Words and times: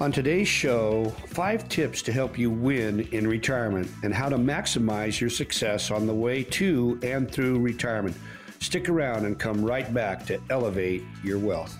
On 0.00 0.12
today's 0.12 0.46
show, 0.46 1.06
five 1.26 1.68
tips 1.68 2.02
to 2.02 2.12
help 2.12 2.38
you 2.38 2.52
win 2.52 3.00
in 3.10 3.26
retirement 3.26 3.90
and 4.04 4.14
how 4.14 4.28
to 4.28 4.36
maximize 4.36 5.20
your 5.20 5.28
success 5.28 5.90
on 5.90 6.06
the 6.06 6.14
way 6.14 6.44
to 6.44 7.00
and 7.02 7.28
through 7.28 7.58
retirement. 7.58 8.16
Stick 8.60 8.88
around 8.88 9.24
and 9.26 9.40
come 9.40 9.64
right 9.64 9.92
back 9.92 10.24
to 10.26 10.40
elevate 10.50 11.02
your 11.24 11.40
wealth. 11.40 11.76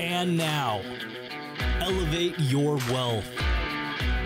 And 0.00 0.36
now, 0.36 0.82
elevate 1.78 2.36
your 2.40 2.74
wealth 2.90 3.28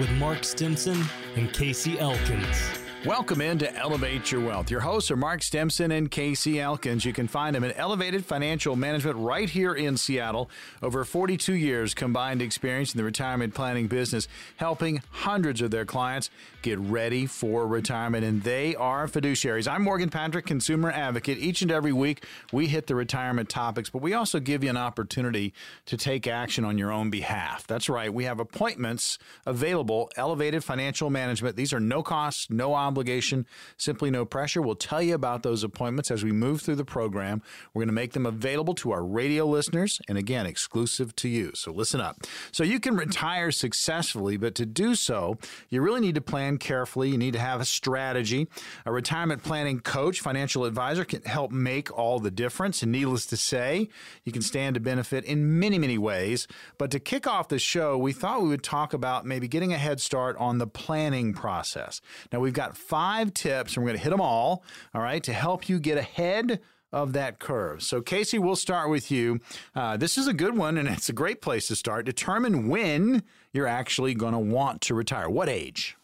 with 0.01 0.11
Mark 0.13 0.45
Stimson 0.45 1.05
and 1.37 1.53
Casey 1.53 1.99
Elkins. 1.99 2.84
Welcome 3.05 3.43
in 3.43 3.59
to 3.59 3.77
Elevate 3.77 4.33
Your 4.33 4.41
Wealth. 4.41 4.71
Your 4.71 4.81
hosts 4.81 5.11
are 5.11 5.17
Mark 5.17 5.43
Stimson 5.43 5.93
and 5.93 6.11
Casey 6.11 6.59
Elkins. 6.59 7.05
You 7.05 7.13
can 7.13 7.29
find 7.29 7.55
them 7.55 7.63
at 7.63 7.79
Elevated 7.79 8.25
Financial 8.25 8.77
Management 8.77 9.19
right 9.19 9.51
here 9.51 9.75
in 9.75 9.99
Seattle. 9.99 10.49
Over 10.83 11.05
42 11.05 11.53
years 11.53 11.93
combined 11.93 12.41
experience 12.41 12.95
in 12.95 12.99
the 12.99 13.05
retirement 13.05 13.53
planning 13.53 13.89
business, 13.89 14.27
helping 14.57 15.03
hundreds 15.11 15.61
of 15.61 15.71
their 15.71 15.85
clients 15.85 16.31
get 16.63 16.79
ready 16.79 17.27
for 17.27 17.67
retirement. 17.67 18.25
And 18.25 18.43
they 18.43 18.75
are 18.75 19.07
fiduciaries. 19.07 19.71
I'm 19.71 19.83
Morgan 19.83 20.09
Patrick, 20.09 20.47
consumer 20.47 20.91
advocate. 20.91 21.37
Each 21.37 21.61
and 21.61 21.71
every 21.71 21.93
week, 21.93 22.25
we 22.53 22.69
hit 22.69 22.87
the 22.87 22.95
retirement 22.95 23.51
topics, 23.51 23.91
but 23.91 24.01
we 24.01 24.15
also 24.15 24.41
give 24.41 24.65
you 24.65 24.71
an 24.71 24.79
opportunity 24.79 25.53
to 25.85 25.99
take 25.99 26.27
action 26.27 26.65
on 26.65 26.79
your 26.79 26.91
own 26.91 27.11
behalf. 27.11 27.67
That's 27.67 27.91
right. 27.91 28.13
We 28.13 28.25
have 28.25 28.41
appointments 28.41 29.19
available, 29.45 30.11
Elevated 30.17 30.65
Financial 30.65 31.11
Management. 31.11 31.57
These 31.57 31.75
are 31.75 31.81
no 31.81 32.03
cost, 32.03 32.51
no 32.51 32.73
obligation 32.73 32.94
obligation, 32.95 33.45
simply 33.77 34.09
no 34.09 34.25
pressure. 34.25 34.63
We'll 34.63 34.77
tell 34.77 35.03
you 35.03 35.15
about 35.15 35.43
those 35.43 35.65
appointments 35.65 36.13
as 36.13 36.23
we 36.23 36.31
move 36.31 36.61
through 36.61 36.77
the 36.77 36.85
program. 36.85 37.43
We're 37.73 37.81
going 37.81 37.89
to 37.89 37.95
make 37.95 38.13
them 38.13 38.25
available 38.25 38.75
to 38.77 38.93
our 38.93 39.05
radio 39.05 39.47
listeners 39.47 40.01
and 40.09 40.17
again, 40.17 40.47
exclusive 40.47 41.17
to 41.17 41.29
you. 41.29 41.51
So 41.55 41.73
listen 41.73 42.01
up. 42.01 42.19
So 42.53 42.63
you 42.63 42.79
can 42.79 42.97
retire 42.97 43.51
successfully, 43.51 44.37
but 44.37 44.55
to 44.55 44.65
do 44.65 44.95
so, 44.95 45.39
you 45.71 45.83
really 45.83 46.01
need 46.01 46.15
to 46.15 46.21
plan 46.21 46.59
carefully. 46.59 47.11
You 47.11 47.19
need 47.19 47.33
to 47.33 47.41
have 47.41 47.61
a 47.61 47.65
strategy. 47.65 48.47
A 48.87 48.93
retirement 48.93 49.43
planning 49.43 49.81
coach, 49.81 50.21
financial 50.21 50.65
advisor 50.65 51.05
can 51.05 51.23
help 51.23 51.51
make 51.51 51.97
all 51.97 52.21
the 52.21 52.31
difference. 52.31 52.83
And 52.83 52.93
needless 52.93 53.27
to 53.27 53.37
say, 53.37 53.89
you 54.23 54.31
can 54.31 54.43
stand 54.43 54.75
to 54.75 54.81
benefit 54.81 55.25
in 55.25 55.59
many, 55.59 55.79
many 55.79 55.99
ways. 55.99 56.47
But 56.79 56.93
to 56.93 57.01
kick 57.01 57.27
off 57.27 57.49
the 57.49 57.59
show, 57.59 57.99
we 57.99 58.13
thought 58.13 58.43
we 58.43 58.51
would 58.51 58.63
talk 58.63 58.93
about 58.93 59.27
maybe 59.27 59.49
getting 59.49 59.73
a 59.73 59.79
head 59.79 60.01
start 60.01 60.37
on 60.37 60.59
the 60.59 60.67
planning 60.67 61.33
process. 61.33 62.01
Now, 62.33 62.41
we've 62.41 62.53
got 62.53 62.77
five 62.89 63.35
tips, 63.35 63.77
and 63.77 63.85
we're 63.85 63.91
going 63.91 63.99
to 63.99 64.05
hit 64.05 64.11
them 64.11 64.21
all, 64.21 64.63
all 64.95 65.03
right, 65.03 65.23
to 65.25 65.33
help 65.33 65.69
you 65.69 65.79
get 65.79 65.99
ahead 65.99 66.61
of 66.93 67.13
that 67.15 67.41
curve. 67.41 67.83
So, 67.83 68.01
Casey, 68.01 68.39
we'll 68.39 68.57
start 68.57 68.89
with 68.89 69.11
you. 69.11 69.41
Uh, 69.75 69.97
this 69.97 70.17
is 70.17 70.29
a 70.29 70.33
good 70.33 70.57
one, 70.57 70.79
and 70.79 70.89
it's 70.89 71.09
a 71.09 71.13
great 71.13 71.43
place 71.43 71.67
to 71.69 71.77
start. 71.77 72.07
Determine 72.07 72.69
when 72.69 73.25
you're 73.53 73.67
actually 73.67 74.15
going 74.15 74.33
to 74.33 74.39
want 74.39 74.81
to 74.83 74.95
retire. 74.95 75.29
What 75.29 75.49
age? 75.49 75.97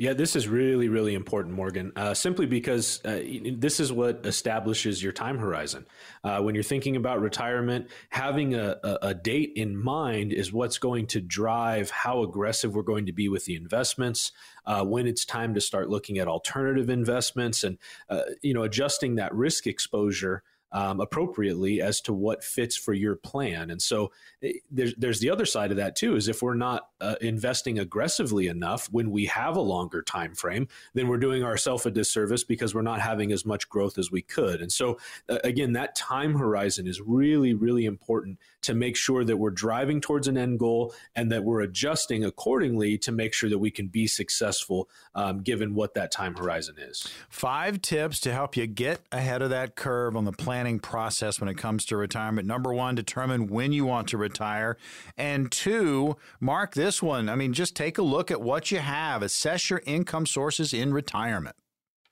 Yeah, 0.00 0.14
this 0.14 0.34
is 0.34 0.48
really, 0.48 0.88
really 0.88 1.14
important, 1.14 1.54
Morgan, 1.54 1.92
uh, 1.94 2.14
simply 2.14 2.46
because 2.46 3.04
uh, 3.04 3.20
this 3.52 3.80
is 3.80 3.92
what 3.92 4.24
establishes 4.24 5.02
your 5.02 5.12
time 5.12 5.36
horizon. 5.36 5.84
Uh, 6.24 6.40
when 6.40 6.54
you're 6.54 6.64
thinking 6.64 6.96
about 6.96 7.20
retirement, 7.20 7.88
having 8.08 8.54
a, 8.54 8.78
a, 8.82 8.98
a, 9.02 9.14
date 9.14 9.52
in 9.56 9.76
mind 9.76 10.32
is 10.32 10.54
what's 10.54 10.78
going 10.78 11.06
to 11.08 11.20
drive 11.20 11.90
how 11.90 12.22
aggressive 12.22 12.74
we're 12.74 12.80
going 12.80 13.04
to 13.04 13.12
be 13.12 13.28
with 13.28 13.44
the 13.44 13.54
investments, 13.54 14.32
uh, 14.64 14.82
when 14.82 15.06
it's 15.06 15.26
time 15.26 15.52
to 15.52 15.60
start 15.60 15.90
looking 15.90 16.16
at 16.16 16.28
alternative 16.28 16.88
investments 16.88 17.62
and, 17.62 17.76
uh, 18.08 18.22
you 18.40 18.54
know, 18.54 18.62
adjusting 18.62 19.16
that 19.16 19.34
risk 19.34 19.66
exposure 19.66 20.42
um, 20.72 21.00
appropriately 21.00 21.80
as 21.80 22.00
to 22.02 22.12
what 22.12 22.44
fits 22.44 22.76
for 22.76 22.92
your 22.92 23.16
plan. 23.16 23.70
And 23.70 23.80
so 23.80 24.12
eh, 24.42 24.52
there's 24.70 24.94
there's 24.96 25.20
the 25.20 25.30
other 25.30 25.46
side 25.46 25.70
of 25.70 25.76
that 25.78 25.96
too 25.96 26.16
is 26.16 26.28
if 26.28 26.42
we're 26.42 26.54
not 26.54 26.88
uh, 27.00 27.16
investing 27.20 27.78
aggressively 27.78 28.48
enough 28.48 28.88
when 28.90 29.10
we 29.10 29.26
have 29.26 29.56
a 29.56 29.60
longer 29.60 30.02
time 30.02 30.34
frame, 30.34 30.68
then 30.94 31.08
we're 31.08 31.18
doing 31.18 31.42
ourselves 31.42 31.86
a 31.86 31.90
disservice 31.90 32.44
because 32.44 32.74
we're 32.74 32.82
not 32.82 33.00
having 33.00 33.32
as 33.32 33.44
much 33.44 33.68
growth 33.68 33.98
as 33.98 34.10
we 34.10 34.22
could. 34.22 34.60
And 34.60 34.70
so 34.70 34.98
uh, 35.28 35.38
again, 35.44 35.72
that 35.72 35.96
time 35.96 36.34
horizon 36.34 36.86
is 36.86 37.00
really 37.00 37.54
really 37.54 37.84
important 37.84 38.38
to 38.62 38.74
make 38.74 38.96
sure 38.96 39.24
that 39.24 39.36
we're 39.36 39.50
driving 39.50 40.00
towards 40.00 40.28
an 40.28 40.36
end 40.36 40.58
goal 40.58 40.94
and 41.14 41.30
that 41.32 41.44
we're 41.44 41.60
adjusting 41.60 42.24
accordingly 42.24 42.98
to 42.98 43.12
make 43.12 43.32
sure 43.32 43.48
that 43.48 43.58
we 43.58 43.70
can 43.70 43.88
be 43.88 44.06
successful 44.06 44.88
um, 45.14 45.42
given 45.42 45.74
what 45.74 45.94
that 45.94 46.10
time 46.10 46.34
horizon 46.34 46.76
is. 46.78 47.08
Five 47.28 47.82
tips 47.82 48.20
to 48.20 48.32
help 48.32 48.56
you 48.56 48.66
get 48.66 49.00
ahead 49.12 49.42
of 49.42 49.50
that 49.50 49.76
curve 49.76 50.16
on 50.16 50.24
the 50.24 50.32
planning 50.32 50.78
process 50.78 51.40
when 51.40 51.48
it 51.48 51.56
comes 51.56 51.84
to 51.86 51.96
retirement. 51.96 52.46
Number 52.46 52.72
one, 52.72 52.94
determine 52.94 53.46
when 53.46 53.72
you 53.72 53.84
want 53.84 54.08
to 54.08 54.18
retire. 54.18 54.76
And 55.16 55.50
two, 55.50 56.16
mark 56.40 56.74
this 56.74 57.02
one. 57.02 57.28
I 57.28 57.36
mean, 57.36 57.52
just 57.52 57.74
take 57.74 57.98
a 57.98 58.02
look 58.02 58.30
at 58.30 58.40
what 58.40 58.70
you 58.70 58.78
have, 58.78 59.22
assess 59.22 59.70
your 59.70 59.82
income 59.86 60.26
sources 60.26 60.72
in 60.72 60.92
retirement. 60.92 61.56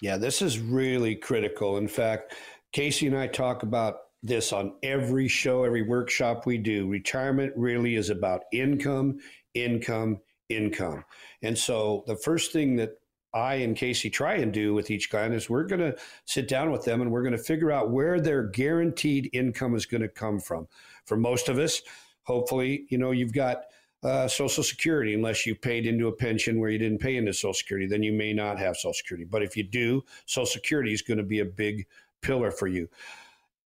Yeah, 0.01 0.17
this 0.17 0.43
is 0.43 0.59
really 0.61 1.17
critical. 1.17 1.77
In 1.77 1.89
fact, 1.89 2.35
Casey 2.73 3.07
and 3.07 3.17
I 3.17 3.27
talk 3.27 3.63
about 3.63 3.97
this 4.23 4.53
on 4.53 4.75
every 4.83 5.29
show, 5.29 5.65
every 5.65 5.83
workshop 5.83 6.47
we 6.47 6.59
do. 6.59 6.89
Retirement 6.89 7.53
really 7.56 7.95
is 7.95 8.11
about 8.11 8.45
income, 8.53 9.19
income, 9.55 10.21
income. 10.49 11.05
And 11.43 11.56
so 11.56 12.05
the 12.06 12.17
first 12.17 12.53
thing 12.53 12.77
that 12.77 12.99
I 13.34 13.56
and 13.56 13.77
Casey 13.77 14.11
try 14.11 14.34
and 14.37 14.53
do 14.53 14.75
with 14.75 14.91
each 14.91 15.11
client 15.11 15.34
is 15.34 15.51
we're 15.51 15.65
going 15.65 15.81
to 15.81 15.97
sit 16.25 16.49
down 16.49 16.73
with 16.73 16.84
them 16.84 17.01
and 17.01 17.11
we're 17.11 17.23
going 17.23 17.37
to 17.37 17.43
figure 17.43 17.71
out 17.71 17.91
where 17.91 18.21
their 18.21 18.45
guaranteed 18.45 19.31
income 19.33 19.75
is 19.75 19.87
going 19.87 20.01
to 20.01 20.09
come 20.09 20.41
from. 20.41 20.67
For 21.05 21.17
most 21.17 21.49
of 21.49 21.59
us, 21.59 21.83
hopefully, 22.23 22.87
you 22.89 22.99
know, 22.99 23.11
you've 23.11 23.35
got 23.35 23.65
uh, 24.03 24.29
Social 24.29 24.62
Security, 24.62 25.12
unless 25.12 25.45
you 25.45 25.55
paid 25.55 25.85
into 25.87 26.06
a 26.06 26.12
pension 26.12 26.61
where 26.61 26.71
you 26.71 26.79
didn't 26.79 27.00
pay 27.00 27.17
into 27.17 27.33
Social 27.33 27.55
Security, 27.55 27.87
then 27.87 28.03
you 28.03 28.12
may 28.12 28.33
not 28.33 28.59
have 28.59 28.77
Social 28.77 28.95
Security. 28.95 29.25
But 29.25 29.43
if 29.43 29.56
you 29.56 29.65
do, 29.65 30.05
Social 30.27 30.47
Security 30.47 30.93
is 30.93 31.03
going 31.03 31.19
to 31.19 31.25
be 31.25 31.41
a 31.41 31.45
big 31.45 31.87
pillar 32.23 32.50
for 32.50 32.69
you. 32.69 32.89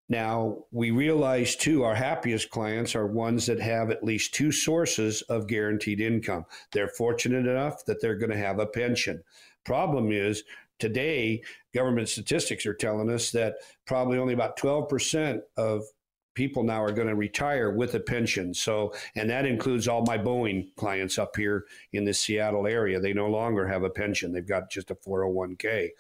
Now, 0.09 0.65
we 0.71 0.91
realize 0.91 1.57
too, 1.57 1.85
our 1.85 1.95
happiest 1.95 2.51
clients 2.51 2.95
are 2.95 3.07
ones 3.07 3.47
that 3.47 3.61
have 3.61 3.91
at 3.91 4.05
least 4.05 4.35
two 4.35 4.53
sources 4.53 5.23
of 5.23 5.47
guaranteed 5.47 6.01
income. 6.01 6.45
They're 6.73 6.89
fortunate 6.89 7.47
enough 7.47 7.85
that 7.87 8.01
they're 8.01 8.19
going 8.19 8.31
to 8.31 8.37
have 8.37 8.59
a 8.59 8.67
pension. 8.67 9.23
Problem 9.65 10.11
is, 10.13 10.43
today, 10.79 11.43
government 11.73 12.09
statistics 12.09 12.67
are 12.67 12.75
telling 12.75 13.11
us 13.11 13.31
that 13.31 13.55
probably 13.87 14.19
only 14.19 14.35
about 14.35 14.59
12% 14.59 15.41
of 15.57 15.85
people 16.35 16.63
now 16.63 16.83
are 16.83 16.93
going 16.93 17.09
to 17.09 17.15
retire 17.15 17.71
with 17.71 17.95
a 17.95 18.01
pension. 18.01 18.55
So, 18.55 18.95
and 19.15 19.29
that 19.31 19.47
includes 19.47 19.87
all 19.87 20.03
my 20.03 20.19
Boeing 20.19 20.75
clients 20.77 21.19
up 21.19 21.37
here 21.37 21.67
in 21.93 22.05
the 22.05 22.15
Seattle 22.15 22.67
area. 22.67 23.01
They 23.01 23.13
no 23.13 23.29
longer 23.29 23.67
have 23.67 23.83
a 23.83 23.91
pension, 23.91 24.33
they've 24.33 24.47
got 24.47 24.71
just 24.71 24.91
a 24.91 24.95
401k. 24.95 25.91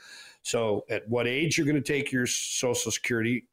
So, 0.42 0.84
at 0.90 1.08
what 1.08 1.26
age 1.26 1.56
you're 1.56 1.66
going 1.66 1.82
to 1.82 1.92
take 1.92 2.10
your 2.10 2.26
Social 2.26 2.90
Security 2.90 3.46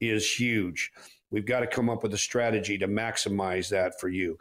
is 0.00 0.30
huge. 0.30 0.92
We've 1.30 1.46
got 1.46 1.60
to 1.60 1.66
come 1.66 1.90
up 1.90 2.02
with 2.02 2.14
a 2.14 2.18
strategy 2.18 2.78
to 2.78 2.88
maximize 2.88 3.68
that 3.70 4.00
for 4.00 4.08
you. 4.08 4.38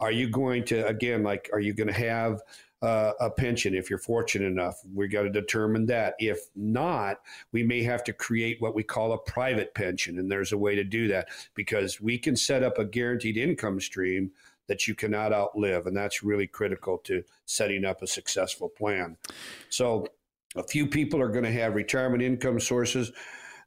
Are 0.00 0.12
you 0.12 0.28
going 0.28 0.64
to, 0.66 0.86
again, 0.86 1.22
like, 1.22 1.50
are 1.52 1.60
you 1.60 1.72
going 1.72 1.88
to 1.88 1.92
have 1.92 2.40
uh, 2.82 3.12
a 3.18 3.30
pension 3.30 3.74
if 3.74 3.90
you're 3.90 3.98
fortunate 3.98 4.46
enough? 4.46 4.80
We've 4.94 5.10
got 5.10 5.22
to 5.22 5.30
determine 5.30 5.86
that. 5.86 6.14
If 6.18 6.38
not, 6.54 7.20
we 7.50 7.64
may 7.64 7.82
have 7.82 8.04
to 8.04 8.12
create 8.12 8.60
what 8.60 8.74
we 8.74 8.82
call 8.82 9.12
a 9.12 9.18
private 9.18 9.74
pension. 9.74 10.18
And 10.18 10.30
there's 10.30 10.52
a 10.52 10.58
way 10.58 10.76
to 10.76 10.84
do 10.84 11.08
that 11.08 11.28
because 11.54 12.00
we 12.00 12.18
can 12.18 12.36
set 12.36 12.62
up 12.62 12.78
a 12.78 12.84
guaranteed 12.84 13.36
income 13.36 13.80
stream 13.80 14.30
that 14.68 14.86
you 14.86 14.94
cannot 14.94 15.32
outlive. 15.32 15.86
And 15.86 15.96
that's 15.96 16.22
really 16.22 16.46
critical 16.46 16.98
to 16.98 17.24
setting 17.46 17.84
up 17.84 18.02
a 18.02 18.06
successful 18.06 18.68
plan. 18.68 19.16
So, 19.70 20.06
a 20.56 20.62
few 20.62 20.86
people 20.86 21.20
are 21.20 21.28
going 21.28 21.44
to 21.44 21.52
have 21.52 21.74
retirement 21.74 22.22
income 22.22 22.58
sources 22.58 23.12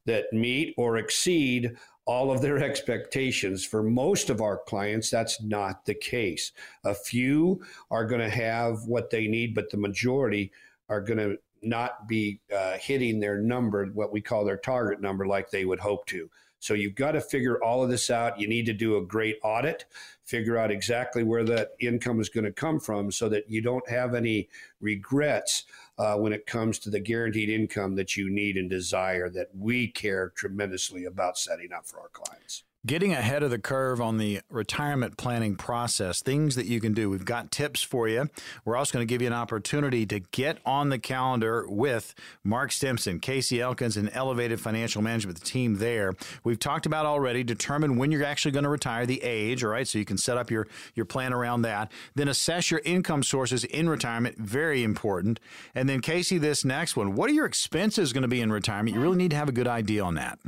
that 0.05 0.31
meet 0.31 0.73
or 0.77 0.97
exceed 0.97 1.71
all 2.05 2.31
of 2.31 2.41
their 2.41 2.57
expectations. 2.57 3.63
For 3.65 3.83
most 3.83 4.29
of 4.29 4.41
our 4.41 4.57
clients, 4.67 5.09
that's 5.09 5.41
not 5.41 5.85
the 5.85 5.93
case. 5.93 6.51
A 6.83 6.93
few 6.93 7.61
are 7.89 8.05
going 8.05 8.21
to 8.21 8.29
have 8.29 8.85
what 8.85 9.09
they 9.09 9.27
need, 9.27 9.53
but 9.53 9.69
the 9.69 9.77
majority 9.77 10.51
are 10.89 11.01
going 11.01 11.19
to 11.19 11.37
not 11.61 12.07
be 12.07 12.41
uh, 12.55 12.73
hitting 12.73 13.19
their 13.19 13.37
number, 13.37 13.85
what 13.87 14.11
we 14.11 14.19
call 14.21 14.43
their 14.43 14.57
target 14.57 14.99
number, 14.99 15.27
like 15.27 15.51
they 15.51 15.65
would 15.65 15.79
hope 15.79 16.05
to. 16.07 16.29
So 16.59 16.75
you've 16.75 16.95
got 16.95 17.13
to 17.13 17.21
figure 17.21 17.63
all 17.63 17.83
of 17.83 17.89
this 17.89 18.11
out. 18.11 18.39
You 18.39 18.47
need 18.47 18.67
to 18.67 18.73
do 18.73 18.97
a 18.97 19.05
great 19.05 19.37
audit, 19.43 19.85
figure 20.25 20.57
out 20.57 20.69
exactly 20.69 21.23
where 21.23 21.43
that 21.43 21.69
income 21.79 22.19
is 22.19 22.29
going 22.29 22.43
to 22.43 22.51
come 22.51 22.79
from 22.79 23.11
so 23.11 23.29
that 23.29 23.49
you 23.49 23.61
don't 23.61 23.87
have 23.89 24.13
any 24.13 24.47
regrets 24.79 25.65
uh, 26.01 26.15
when 26.15 26.33
it 26.33 26.47
comes 26.47 26.79
to 26.79 26.89
the 26.89 26.99
guaranteed 26.99 27.47
income 27.47 27.95
that 27.95 28.17
you 28.17 28.27
need 28.27 28.57
and 28.57 28.71
desire 28.71 29.29
that 29.29 29.49
we 29.55 29.87
care 29.87 30.31
tremendously 30.35 31.05
about 31.05 31.37
setting 31.37 31.71
up 31.71 31.85
for 31.85 31.99
our 31.99 32.09
clients. 32.09 32.63
Getting 32.85 33.13
ahead 33.13 33.43
of 33.43 33.51
the 33.51 33.59
curve 33.59 34.01
on 34.01 34.17
the 34.17 34.41
retirement 34.49 35.15
planning 35.17 35.55
process, 35.55 36.21
things 36.21 36.55
that 36.55 36.65
you 36.65 36.81
can 36.81 36.93
do. 36.93 37.09
We've 37.09 37.25
got 37.25 37.51
tips 37.51 37.81
for 37.81 38.07
you. 38.07 38.29
We're 38.65 38.75
also 38.75 38.93
going 38.93 39.07
to 39.07 39.11
give 39.11 39.21
you 39.21 39.27
an 39.27 39.33
opportunity 39.33 40.05
to 40.07 40.19
get 40.19 40.57
on 40.65 40.89
the 40.89 40.97
calendar 40.97 41.65
with 41.67 42.15
Mark 42.43 42.71
Stimson, 42.71 43.19
Casey 43.19 43.61
Elkins, 43.61 43.97
and 43.97 44.09
Elevated 44.13 44.59
Financial 44.59 45.01
Management, 45.01 45.39
the 45.39 45.45
team 45.45 45.77
there. 45.77 46.13
We've 46.43 46.59
talked 46.59 46.85
about 46.85 47.05
already, 47.05 47.43
determine 47.43 47.97
when 47.97 48.11
you're 48.11 48.23
actually 48.23 48.51
going 48.51 48.63
to 48.63 48.69
retire, 48.69 49.05
the 49.05 49.21
age, 49.23 49.63
all 49.63 49.69
right, 49.69 49.87
so 49.87 49.99
you 49.99 50.05
can 50.05 50.17
set 50.17 50.37
up 50.37 50.49
your, 50.49 50.67
your 50.95 51.05
plan 51.05 51.33
around 51.33 51.61
that. 51.63 51.91
Then 52.15 52.27
assess 52.27 52.71
your 52.71 52.81
income 52.83 53.23
sources 53.23 53.63
in 53.63 53.89
retirement, 53.89 54.37
very 54.37 54.83
important. 54.83 55.39
And 55.75 55.87
then, 55.87 56.01
Casey, 56.01 56.37
this 56.37 56.65
next 56.65 56.95
one, 56.95 57.15
what 57.15 57.29
are 57.29 57.33
your 57.33 57.45
expenses 57.45 58.11
going 58.11 58.23
to 58.23 58.27
be 58.27 58.41
in 58.41 58.51
retirement? 58.51 58.95
You 58.95 59.01
really 59.01 59.17
need 59.17 59.31
to 59.31 59.37
have 59.37 59.49
a 59.49 59.53
good 59.53 59.67
idea 59.67 60.03
on 60.03 60.15
that. 60.15 60.39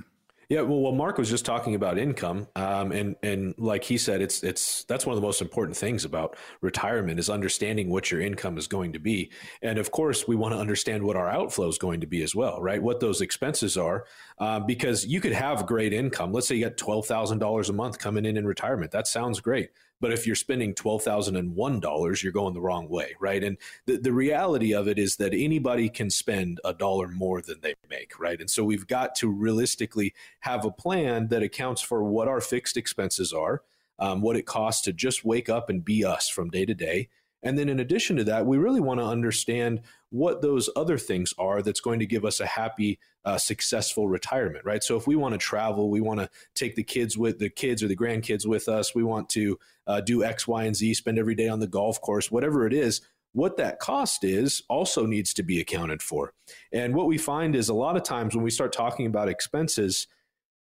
Yeah, 0.54 0.62
well, 0.62 0.82
well, 0.82 0.92
Mark 0.92 1.18
was 1.18 1.32
just 1.32 1.46
talking 1.46 1.74
about 1.74 1.98
income, 1.98 2.48
um, 2.56 2.92
and 2.92 3.16
and 3.24 3.56
like 3.58 3.84
he 3.84 3.98
said, 3.98 4.22
it's 4.22 4.44
it's 4.44 4.84
that's 4.84 5.04
one 5.04 5.16
of 5.16 5.20
the 5.20 5.26
most 5.26 5.42
important 5.42 5.76
things 5.76 6.06
about 6.06 6.38
retirement 6.62 7.20
is 7.20 7.28
understanding 7.28 7.90
what 7.90 8.12
your 8.12 8.22
income 8.22 8.60
is 8.60 8.68
going 8.68 8.94
to 8.94 9.00
be, 9.00 9.32
and 9.64 9.80
of 9.80 9.90
course, 9.90 10.28
we 10.28 10.36
want 10.36 10.54
to 10.54 10.60
understand 10.60 11.02
what 11.02 11.16
our 11.16 11.28
outflow 11.28 11.68
is 11.70 11.80
going 11.80 12.02
to 12.02 12.06
be 12.06 12.22
as 12.22 12.36
well, 12.36 12.62
right? 12.62 12.84
What 12.84 13.00
those 13.00 13.20
expenses 13.20 13.78
are, 13.78 14.06
uh, 14.38 14.60
because 14.60 15.08
you 15.08 15.20
could 15.22 15.34
have 15.34 15.66
great 15.66 15.92
income. 15.92 16.32
Let's 16.32 16.48
say 16.48 16.54
you 16.54 16.66
got 16.66 16.78
twelve 16.78 17.08
thousand 17.08 17.40
dollars 17.40 17.70
a 17.70 17.74
month 17.74 17.98
coming 17.98 18.24
in 18.24 18.38
in 18.38 18.46
retirement. 18.46 18.92
That 18.92 19.08
sounds 19.08 19.40
great, 19.40 19.72
but 20.02 20.12
if 20.12 20.28
you're 20.28 20.36
spending 20.36 20.74
$12,001, 20.74 22.24
you're 22.24 22.32
going 22.34 22.54
the 22.54 22.62
wrong 22.62 22.90
way, 22.90 23.16
right? 23.20 23.44
And 23.44 23.58
the, 23.86 23.98
the 23.98 24.12
reality 24.12 24.74
of 24.74 24.88
it 24.88 25.00
is 25.00 25.16
that 25.18 25.34
anybody 25.34 25.90
can 25.90 26.10
spend 26.10 26.60
a 26.66 26.74
dollar 26.74 27.08
more 27.08 27.42
than 27.42 27.62
they 27.62 27.74
make, 27.90 28.20
right? 28.20 28.40
And 28.40 28.50
so 28.50 28.64
we've 28.64 28.88
got 28.88 29.16
to 29.16 29.30
realistically 29.30 30.14
have 30.42 30.66
a 30.66 30.72
plan 30.72 31.28
that 31.30 31.44
accounts 31.44 31.82
for 31.82 32.04
what 32.04 32.28
our 32.28 32.42
fixed 32.42 32.76
expenses 32.76 33.32
are, 33.32 33.62
um, 34.00 34.22
what 34.22 34.36
it 34.36 34.46
costs 34.46 34.82
to 34.84 34.94
just 34.94 35.24
wake 35.24 35.50
up 35.50 35.70
and 35.70 35.86
be 35.86 36.04
us 36.04 36.28
from 36.28 36.50
day 36.50 36.66
to 36.66 36.74
day. 36.74 37.08
And 37.42 37.58
then 37.58 37.70
in 37.70 37.80
addition 37.80 38.16
to 38.18 38.24
that, 38.26 38.46
we 38.46 38.58
really 38.58 38.80
want 38.80 39.00
to 39.00 39.06
understand 39.06 39.82
what 40.10 40.42
those 40.42 40.70
other 40.76 40.98
things 40.98 41.34
are 41.38 41.62
that's 41.62 41.82
going 41.82 42.00
to 42.00 42.06
give 42.06 42.26
us 42.26 42.40
a 42.40 42.46
happy 42.46 43.00
uh, 43.26 43.38
successful 43.38 44.08
retirement, 44.08 44.66
right? 44.66 44.84
So 44.84 44.98
if 44.98 45.08
we 45.08 45.16
want 45.16 45.34
to 45.34 45.38
travel, 45.38 45.90
we 45.90 46.02
want 46.02 46.20
to 46.20 46.30
take 46.56 46.76
the 46.76 46.84
kids 46.84 47.18
with 47.18 47.40
the 47.40 47.50
kids 47.50 47.82
or 47.82 47.88
the 47.88 47.96
grandkids 47.96 48.46
with 48.46 48.68
us, 48.68 48.94
we 48.94 49.04
want 49.04 49.30
to 49.30 49.60
uh, 49.88 50.02
do 50.02 50.24
X, 50.24 50.48
Y, 50.48 50.64
and 50.64 50.76
Z, 50.76 50.94
spend 50.96 51.18
every 51.18 51.36
day 51.36 51.48
on 51.48 51.60
the 51.60 51.68
golf 51.68 52.02
course, 52.02 52.32
whatever 52.32 52.68
it 52.68 52.74
is. 52.74 53.02
What 53.34 53.58
that 53.58 53.80
cost 53.80 54.24
is 54.24 54.62
also 54.70 55.06
needs 55.06 55.34
to 55.36 55.44
be 55.44 55.60
accounted 55.60 56.04
for. 56.04 56.34
And 56.72 56.94
what 56.94 57.08
we 57.08 57.18
find 57.18 57.56
is 57.56 57.70
a 57.70 57.74
lot 57.74 57.98
of 57.98 58.04
times 58.04 58.36
when 58.36 58.44
we 58.44 58.52
start 58.52 58.72
talking 58.72 59.08
about 59.08 59.28
expenses, 59.28 60.08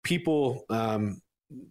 people 0.03 0.65
um, 0.69 1.21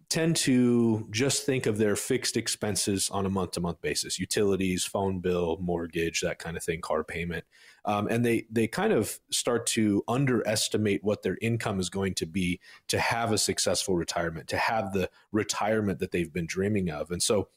tend 0.09 0.35
to 0.35 1.07
just 1.11 1.45
think 1.45 1.67
of 1.67 1.77
their 1.77 1.95
fixed 1.95 2.35
expenses 2.35 3.09
on 3.11 3.27
a 3.27 3.29
month 3.29 3.51
to 3.51 3.61
month 3.61 3.79
basis 3.79 4.17
utilities 4.17 4.83
phone 4.83 5.19
bill 5.19 5.57
mortgage 5.61 6.21
that 6.21 6.39
kind 6.39 6.57
of 6.57 6.63
thing 6.63 6.81
car 6.81 7.03
payment. 7.03 7.45
Um, 7.85 8.07
and 8.07 8.25
they 8.25 8.47
they 8.49 8.67
kind 8.67 8.91
of 8.91 9.19
start 9.31 9.67
to 9.67 10.03
underestimate 10.07 11.03
what 11.03 11.21
their 11.21 11.37
income 11.41 11.79
is 11.79 11.89
going 11.89 12.15
to 12.15 12.25
be 12.25 12.59
to 12.87 12.99
have 12.99 13.31
a 13.31 13.37
successful 13.37 13.95
retirement 13.95 14.47
to 14.47 14.57
have 14.57 14.93
the 14.93 15.09
retirement 15.31 15.99
that 15.99 16.11
they've 16.11 16.33
been 16.33 16.47
dreaming 16.47 16.89
of. 16.89 17.11
And 17.11 17.21
so 17.21 17.49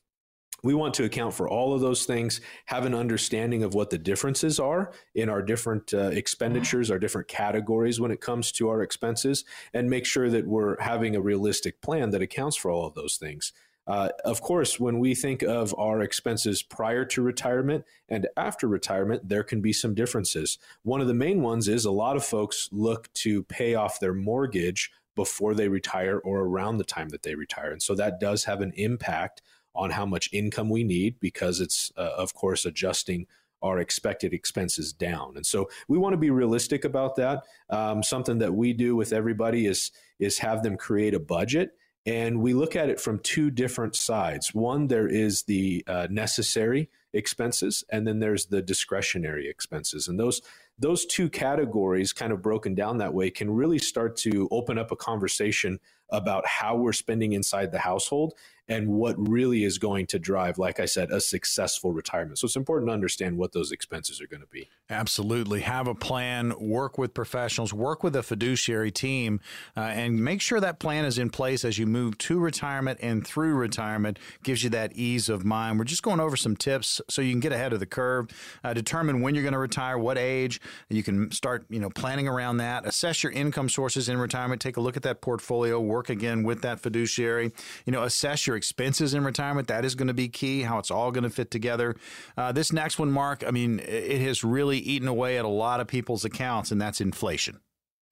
we 0.62 0.75
want 0.75 0.95
to 0.95 1.05
account 1.05 1.35
for 1.35 1.49
all 1.49 1.75
of 1.75 1.81
those 1.81 2.05
things, 2.05 2.41
have 2.67 2.87
an 2.87 2.95
understanding 2.95 3.62
of 3.62 3.75
what 3.75 3.91
the 3.91 3.99
differences 3.99 4.61
are 4.61 4.93
in 5.15 5.29
our 5.29 5.43
different 5.43 5.93
uh, 5.95 6.09
expenditures, 6.09 6.91
our 6.91 6.99
different 6.99 7.29
categories 7.29 8.01
when 8.01 8.11
it 8.11 8.21
comes 8.21 8.53
to 8.53 8.69
our 8.69 8.83
expenses, 8.83 9.45
and 9.73 9.89
make 9.89 10.07
sure 10.07 10.29
that 10.31 10.47
we're 10.47 10.81
having 10.81 11.17
a 11.17 11.21
realistic 11.21 11.81
plan 11.81 12.11
that 12.11 12.23
accounts 12.23 12.57
for 12.57 12.71
all 12.71 12.87
of 12.87 12.95
those 12.95 13.17
things. 13.17 13.53
Uh, 13.87 14.11
of 14.25 14.41
course, 14.41 14.79
when 14.79 15.01
we 15.01 15.15
think 15.15 15.43
of 15.43 15.75
our 15.77 16.01
expenses 16.03 16.62
prior 16.62 17.05
to 17.05 17.23
retirement 17.23 17.85
and 18.09 18.29
after 18.37 18.69
retirement, 18.69 19.29
there 19.29 19.43
can 19.43 19.61
be 19.61 19.73
some 19.73 19.95
differences. 19.95 20.59
One 20.83 21.01
of 21.01 21.09
the 21.09 21.15
main 21.15 21.43
ones 21.43 21.67
is 21.67 21.85
a 21.85 21.91
lot 21.91 22.17
of 22.17 22.25
folks 22.25 22.69
look 22.71 23.12
to 23.15 23.43
pay 23.45 23.75
off 23.75 23.99
their 23.99 24.15
mortgage 24.15 24.93
before 25.17 25.55
they 25.55 25.69
retire 25.69 26.19
or 26.19 26.43
around 26.43 26.79
the 26.79 26.85
time 26.85 27.09
that 27.09 27.23
they 27.23 27.35
retire. 27.35 27.73
And 27.73 27.83
so 27.83 27.95
that 27.97 28.21
does 28.21 28.45
have 28.45 28.61
an 28.61 28.73
impact 28.77 29.43
on 29.75 29.90
how 29.90 30.06
much 30.06 30.28
income 30.32 30.69
we 30.69 30.84
need 30.84 31.19
because 31.20 31.61
it's, 31.61 31.93
uh, 31.96 32.11
of 32.17 32.34
course, 32.34 32.64
adjusting 32.64 33.26
our 33.62 33.78
expected 33.78 34.32
expenses 34.32 34.93
down. 34.93 35.37
And 35.37 35.44
so 35.44 35.69
we 35.88 35.99
want 35.99 36.14
to 36.14 36.19
be 36.19 36.31
realistic 36.31 36.84
about 36.84 37.17
that. 37.17 37.44
Um, 37.69 38.02
something 38.02 38.38
that 38.38 38.55
we 38.55 38.72
do 38.72 38.96
with 38.96 39.12
everybody 39.12 39.67
is 39.67 39.93
is 40.19 40.38
have 40.38 40.62
them 40.62 40.76
create 40.76 41.14
a 41.14 41.20
budget. 41.20 41.72
And 42.06 42.40
we 42.40 42.55
look 42.55 42.76
at 42.76 42.88
it 42.88 42.99
from 42.99 43.19
two 43.19 43.50
different 43.50 43.94
sides. 43.94 44.55
One, 44.55 44.87
there 44.87 45.06
is 45.06 45.43
the 45.43 45.84
uh, 45.87 46.08
necessary 46.11 46.88
expenses, 47.12 47.84
and 47.90 48.06
then 48.06 48.20
there's 48.20 48.46
the 48.46 48.62
discretionary 48.62 49.49
expenses. 49.49 50.08
And 50.08 50.19
those 50.19 50.40
those 50.78 51.05
two 51.05 51.28
categories, 51.28 52.14
kind 52.14 52.32
of 52.32 52.40
broken 52.40 52.75
down 52.75 52.99
that 52.99 53.12
way, 53.12 53.31
can 53.31 53.50
really 53.50 53.78
start 53.78 54.16
to 54.19 54.49
open 54.50 54.78
up 54.78 54.90
a 54.90 54.96
conversation 54.96 55.78
about 56.11 56.46
how 56.46 56.75
we're 56.75 56.94
spending 56.94 57.34
inside 57.34 57.70
the 57.70 57.78
household 57.78 58.32
and 58.70 58.87
what 58.87 59.17
really 59.19 59.64
is 59.64 59.78
going 59.78 60.06
to 60.06 60.19
drive, 60.19 60.56
like 60.56 60.78
I 60.78 60.84
said, 60.84 61.11
a 61.11 61.20
successful 61.20 61.93
retirement. 61.93 62.38
So 62.38 62.46
it's 62.46 62.55
important 62.55 62.88
to 62.88 62.94
understand 62.94 63.37
what 63.37 63.52
those 63.52 63.72
expenses 63.72 64.20
are 64.20 64.28
going 64.28 64.43
to 64.43 64.46
be. 64.46 64.70
Absolutely. 64.88 65.61
Have 65.61 65.88
a 65.88 65.94
plan, 65.94 66.55
work 66.61 66.96
with 66.96 67.12
professionals, 67.12 67.75
work 67.75 68.05
with 68.05 68.14
a 68.14 68.22
fiduciary 68.22 68.93
team, 68.93 69.40
uh, 69.76 69.81
and 69.81 70.25
make 70.25 70.40
sure 70.40 70.61
that 70.61 70.78
plan 70.78 71.05
is 71.05 71.19
in 71.19 71.31
place 71.31 71.64
as 71.64 71.78
you 71.78 71.87
move 71.87 72.17
to 72.19 72.38
retirement 72.38 73.00
and 73.02 73.26
through 73.26 73.55
retirement. 73.55 74.20
Gives 74.44 74.62
you 74.62 74.70
that 74.70 74.93
ease 74.94 75.28
of 75.28 75.44
mind. 75.44 75.81
We're 75.81 75.84
just 75.84 76.05
going 76.05 76.20
over 76.20 76.37
some 76.37 76.55
tips 76.55 77.00
so 77.08 77.23
you 77.23 77.32
can 77.32 77.40
get 77.40 77.52
ahead 77.52 77.73
of 77.73 77.81
the 77.81 77.87
curve, 77.87 78.28
uh, 78.62 78.73
determine 78.73 79.20
when 79.20 79.34
you're 79.34 79.43
going 79.43 79.52
to 79.52 79.58
retire, 79.58 79.99
what 79.99 80.16
age. 80.16 80.61
You 80.88 81.02
can 81.02 81.32
start, 81.32 81.66
you 81.69 81.81
know, 81.81 81.90
planning 81.90 82.28
around 82.28 82.58
that. 82.58 82.87
Assess 82.87 83.25
your 83.25 83.32
income 83.32 83.69
sources 83.69 84.08
in 84.08 84.16
retirement. 84.19 84.61
Take 84.61 84.76
a 84.76 84.81
look 84.81 84.96
at 84.96 85.02
that 85.02 85.20
portfolio. 85.20 85.81
Work 85.81 86.08
again 86.08 86.44
with 86.44 86.62
that 86.62 86.78
fiduciary. 86.78 87.50
You 87.84 87.93
know, 87.93 88.05
assess 88.05 88.46
your 88.46 88.60
expenses 88.61 89.15
in 89.15 89.25
retirement. 89.25 89.69
That 89.69 89.87
is 89.87 89.95
going 89.95 90.09
to 90.09 90.15
be 90.15 90.29
key, 90.29 90.61
how 90.61 90.79
it's 90.79 90.91
all 90.91 91.11
going 91.11 91.25
to 91.25 91.31
fit 91.31 91.51
together. 91.51 91.97
Uh, 92.37 92.53
this 92.53 92.75
next 92.75 92.99
one, 92.99 93.11
Mark, 93.11 93.43
I 93.47 93.53
mean, 93.53 93.81
it 93.81 94.21
has 94.21 94.45
really 94.45 94.77
eaten 94.77 95.09
away 95.09 95.39
at 95.39 95.47
a 95.47 95.49
lot 95.49 95.81
of 95.81 95.87
people's 95.87 96.27
accounts, 96.27 96.71
and 96.71 96.79
that's 96.79 97.01
inflation. 97.01 97.61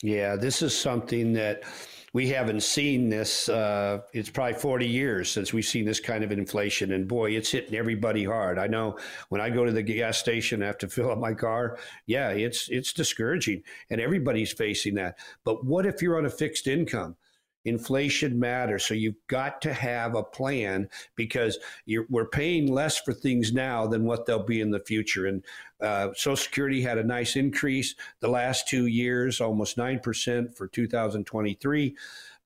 Yeah, 0.03 0.37
this 0.37 0.63
is 0.63 0.75
something 0.75 1.35
that 1.35 1.65
we 2.15 2.29
haven't 2.29 2.63
seen 2.63 3.11
this. 3.11 3.51
Uh, 3.51 4.01
it's 4.15 4.31
probably 4.31 4.55
40 4.55 4.89
years 4.89 5.31
since 5.31 5.53
we've 5.53 5.65
seen 5.65 5.85
this 5.85 6.01
kind 6.01 6.25
of 6.25 6.33
inflation. 6.33 6.93
And 6.93 7.07
boy, 7.07 7.33
it's 7.33 7.51
hitting 7.51 7.75
everybody 7.75 8.25
hard. 8.25 8.59
I 8.59 8.69
know 8.69 8.97
when 9.29 9.43
I 9.43 9.51
go 9.51 9.67
to 9.67 9.73
the 9.73 9.83
gas 9.83 10.17
station, 10.17 10.63
I 10.63 10.67
have 10.67 10.79
to 10.79 10.89
fill 10.89 11.11
up 11.11 11.19
my 11.19 11.35
car. 11.35 11.79
Yeah, 12.07 12.31
it's, 12.31 12.69
it's 12.71 12.93
discouraging 12.95 13.63
and 13.91 14.01
everybody's 14.01 14.53
facing 14.53 14.95
that. 14.95 15.19
But 15.45 15.65
what 15.65 15.85
if 15.85 16.01
you're 16.01 16.17
on 16.17 16.27
a 16.27 16.31
fixed 16.31 16.67
income? 16.67 17.17
Inflation 17.69 18.39
matters. 18.39 18.85
So 18.85 18.95
you've 18.95 19.27
got 19.29 19.63
to 19.63 19.73
have 19.73 20.15
a 20.15 20.23
plan 20.23 20.89
because 21.17 21.59
we're 22.09 22.29
paying 22.29 22.73
less 22.73 22.99
for 22.99 23.13
things 23.13 23.53
now 23.53 23.87
than 23.87 24.05
what 24.05 24.27
they'll 24.27 24.43
be 24.43 24.61
in 24.61 24.71
the 24.71 24.81
future. 24.81 25.27
And 25.27 25.45
uh, 25.81 26.09
Social 26.15 26.37
Security 26.37 26.83
had 26.83 26.99
a 26.99 27.05
nice 27.05 27.37
increase 27.37 27.95
the 28.21 28.29
last 28.29 28.69
two 28.69 28.87
years, 28.87 29.41
almost 29.41 29.77
9% 29.77 30.57
for 30.57 30.67
2023. 30.67 31.97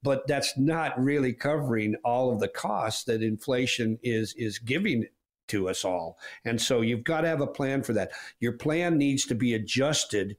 But 0.02 0.26
that's 0.26 0.58
not 0.58 1.00
really 1.00 1.32
covering 1.32 1.94
all 2.04 2.32
of 2.32 2.40
the 2.40 2.49
costs 2.49 3.04
that 3.04 3.23
inflation 3.23 4.00
is 4.02 4.35
is 4.37 4.58
giving 4.58 5.06
to 5.49 5.68
us 5.68 5.85
all. 5.85 6.18
And 6.44 6.61
so 6.61 6.80
you've 6.80 7.04
got 7.04 7.20
to 7.20 7.28
have 7.28 7.40
a 7.40 7.46
plan 7.46 7.82
for 7.82 7.92
that. 7.92 8.11
Your 8.40 8.52
plan 8.52 8.99
needs 8.99 9.26
to 9.26 9.35
be 9.35 9.54
adjusted 9.54 10.37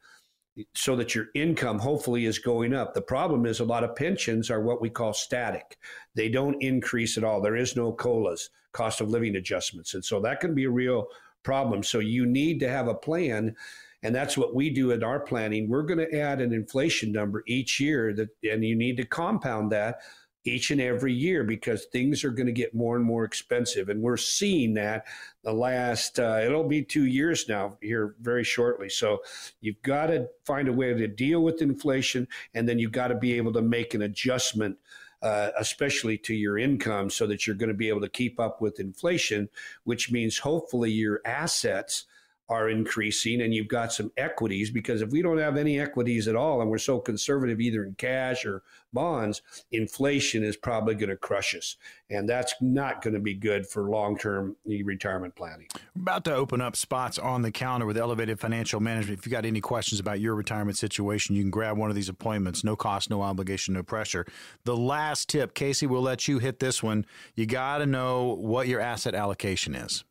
so 0.75 0.95
that 0.95 1.15
your 1.15 1.27
income 1.33 1.79
hopefully 1.79 2.25
is 2.25 2.39
going 2.39 2.74
up. 2.74 2.93
The 2.93 3.01
problem 3.01 3.45
is 3.45 3.60
a 3.60 3.65
lot 3.65 3.83
of 3.83 3.95
pensions 3.95 4.51
are 4.51 4.62
what 4.62 4.81
we 4.81 4.89
call 4.89 5.13
static. 5.13 5.77
They 6.15 6.29
don't 6.29 6.62
increase 6.62 7.17
at 7.17 7.24
all. 7.24 7.41
There 7.41 7.55
is 7.55 7.75
no 7.75 7.91
COLAs, 7.91 8.50
cost 8.72 9.01
of 9.01 9.10
living 9.10 9.36
adjustments. 9.36 9.93
And 9.93 10.05
so 10.05 10.19
that 10.22 10.39
can 10.39 10.53
be 10.53 10.65
a 10.65 10.69
real 10.69 11.07
problem. 11.43 11.83
So 11.83 12.00
you 12.00 12.25
need 12.25 12.60
to 12.60 12.69
have 12.69 12.88
a 12.88 12.93
plan. 12.93 13.55
And 14.03 14.13
that's 14.13 14.38
what 14.38 14.53
we 14.53 14.69
do 14.69 14.91
in 14.91 15.03
our 15.03 15.19
planning. 15.19 15.69
We're 15.69 15.83
going 15.83 16.00
to 16.00 16.19
add 16.19 16.41
an 16.41 16.53
inflation 16.53 17.12
number 17.12 17.43
each 17.48 17.79
year 17.79 18.13
that 18.13 18.29
and 18.43 18.63
you 18.63 18.75
need 18.75 18.98
to 18.98 19.05
compound 19.05 19.72
that 19.72 20.01
each 20.45 20.71
and 20.71 20.81
every 20.81 21.13
year 21.13 21.43
because 21.43 21.85
things 21.85 22.23
are 22.23 22.31
going 22.31 22.47
to 22.47 22.51
get 22.51 22.75
more 22.75 22.95
and 22.95 23.05
more 23.05 23.23
expensive. 23.23 23.89
And 23.89 24.01
we're 24.01 24.17
seeing 24.17 24.73
that 24.73 25.05
the 25.43 25.53
last, 25.53 26.19
uh, 26.19 26.41
it'll 26.43 26.67
be 26.67 26.83
two 26.83 27.05
years 27.05 27.47
now 27.47 27.77
here 27.81 28.15
very 28.21 28.43
shortly. 28.43 28.89
So 28.89 29.21
you've 29.62 29.81
got 29.81 30.07
to 30.07 30.27
find 30.45 30.67
a 30.67 30.73
way 30.73 30.93
to 30.93 31.07
deal 31.07 31.41
with 31.41 31.62
inflation 31.62 32.27
and 32.53 32.67
then 32.67 32.79
you've 32.79 32.91
got 32.91 33.07
to 33.07 33.15
be 33.15 33.33
able 33.33 33.53
to 33.53 33.62
make 33.62 33.93
an 33.93 34.01
adjustment. 34.01 34.77
Uh, 35.21 35.51
especially 35.57 36.17
to 36.17 36.33
your 36.33 36.57
income, 36.57 37.09
so 37.09 37.25
that 37.25 37.47
you're 37.47 37.55
going 37.55 37.69
to 37.69 37.73
be 37.73 37.88
able 37.88 38.01
to 38.01 38.09
keep 38.09 38.41
up 38.41 38.59
with 38.59 38.81
inflation, 38.81 39.47
which 39.85 40.12
means 40.12 40.38
hopefully 40.38 40.91
your 40.91 41.21
assets 41.23 42.07
are 42.50 42.69
increasing 42.69 43.41
and 43.41 43.53
you've 43.53 43.67
got 43.67 43.93
some 43.93 44.12
equities 44.17 44.69
because 44.69 45.01
if 45.01 45.09
we 45.12 45.21
don't 45.21 45.38
have 45.38 45.55
any 45.55 45.79
equities 45.79 46.27
at 46.27 46.35
all 46.35 46.62
and 46.62 46.69
we're 46.69 46.77
so 46.77 47.00
conservative 47.00 47.62
either 47.62 47.83
in 47.83 47.95
cash 47.95 48.45
or 48.45 48.63
bonds 48.91 49.41
inflation 49.71 50.43
is 50.43 50.57
probably 50.57 50.93
going 50.93 51.09
to 51.09 51.15
crush 51.15 51.55
us. 51.55 51.77
And 52.09 52.27
that's 52.27 52.53
not 52.62 53.01
going 53.01 53.13
to 53.13 53.19
be 53.19 53.33
good 53.33 53.65
for 53.65 53.89
long-term 53.89 54.55
retirement 54.65 55.35
planning. 55.35 55.67
About 55.95 56.25
to 56.25 56.35
open 56.35 56.62
up 56.62 56.75
spots 56.75 57.17
on 57.17 57.41
the 57.41 57.51
counter 57.51 57.85
with 57.85 57.97
elevated 57.97 58.39
financial 58.39 58.79
management. 58.79 59.19
If 59.19 59.25
you 59.25 59.31
got 59.31 59.45
any 59.45 59.62
questions 59.62 60.00
about 60.00 60.19
your 60.19 60.35
retirement 60.35 60.77
situation 60.77 61.35
you 61.35 61.43
can 61.43 61.51
grab 61.51 61.77
one 61.77 61.89
of 61.89 61.95
these 61.95 62.09
appointments. 62.09 62.63
No 62.63 62.75
cost 62.75 63.09
no 63.09 63.21
obligation 63.21 63.73
no 63.73 63.83
pressure. 63.83 64.25
The 64.65 64.75
last 64.75 65.29
tip 65.29 65.53
casey 65.53 65.88
will 65.88 66.01
let 66.01 66.27
you 66.27 66.39
hit 66.39 66.59
this 66.59 66.83
one. 66.83 67.05
You 67.35 67.45
got 67.45 67.79
to 67.79 67.85
know 67.85 68.35
what 68.39 68.67
your 68.67 68.81
asset 68.81 69.15
allocation 69.15 69.75
is 69.75 70.03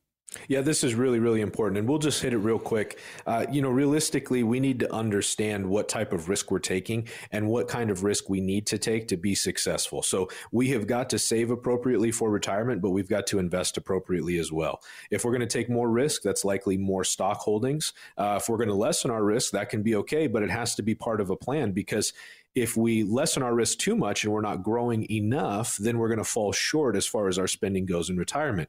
yeah, 0.49 0.61
this 0.61 0.85
is 0.85 0.95
really, 0.95 1.19
really 1.19 1.41
important. 1.41 1.79
And 1.79 1.89
we'll 1.89 1.99
just 1.99 2.23
hit 2.23 2.33
it 2.33 2.39
real 2.39 2.59
quick. 2.59 2.99
Uh, 3.27 3.47
you 3.51 3.63
know, 3.63 3.71
realistically, 3.71 4.43
we 4.43 4.61
need 4.61 4.81
to 4.81 4.93
understand 4.93 5.67
what 5.67 5.89
type 5.89 6.13
of 6.13 6.29
risk 6.29 6.51
we're 6.51 6.59
taking 6.59 7.09
and 7.31 7.49
what 7.49 7.69
kind 7.69 7.91
of 7.91 8.03
risk 8.03 8.29
we 8.29 8.41
need 8.41 8.67
to 8.67 8.79
take 8.79 9.09
to 9.09 9.17
be 9.17 9.35
successful. 9.35 10.03
So 10.03 10.29
we 10.51 10.69
have 10.69 10.87
got 10.87 11.11
to 11.11 11.19
save 11.19 11.51
appropriately 11.51 12.11
for 12.11 12.31
retirement, 12.31 12.83
but 12.83 12.91
we've 12.91 13.09
got 13.09 13.27
to 13.29 13.39
invest 13.39 13.77
appropriately 13.77 14.39
as 14.39 14.53
well. 14.53 14.83
If 15.11 15.25
we're 15.25 15.33
going 15.33 15.41
to 15.41 15.47
take 15.47 15.69
more 15.69 15.91
risk, 15.91 16.23
that's 16.23 16.45
likely 16.45 16.77
more 16.77 17.05
stock 17.05 17.39
holdings. 17.39 17.93
Uh, 18.17 18.39
if 18.41 18.49
we're 18.49 18.59
going 18.59 18.69
to 18.69 18.75
lessen 18.75 19.11
our 19.11 19.25
risk, 19.25 19.53
that 19.53 19.71
can 19.71 19.83
be 19.83 19.97
okay, 19.97 20.27
but 20.27 20.43
it 20.43 20.51
has 20.51 20.75
to 20.77 20.83
be 20.83 20.95
part 20.95 21.21
of 21.21 21.31
a 21.31 21.37
plan 21.37 21.73
because 21.73 22.13
if 22.55 22.77
we 22.77 23.03
lessen 23.03 23.43
our 23.43 23.55
risk 23.55 23.79
too 23.79 23.97
much 23.97 24.25
and 24.25 24.33
we're 24.33 24.43
not 24.43 24.63
growing 24.63 25.11
enough, 25.11 25.77
then 25.79 25.99
we're 25.99 26.09
going 26.09 26.19
to 26.19 26.25
fall 26.25 26.53
short 26.53 26.97
as 26.97 27.07
far 27.07 27.29
as 27.29 27.39
our 27.39 27.47
spending 27.47 27.87
goes 27.87 28.11
in 28.11 28.19
retirement 28.19 28.69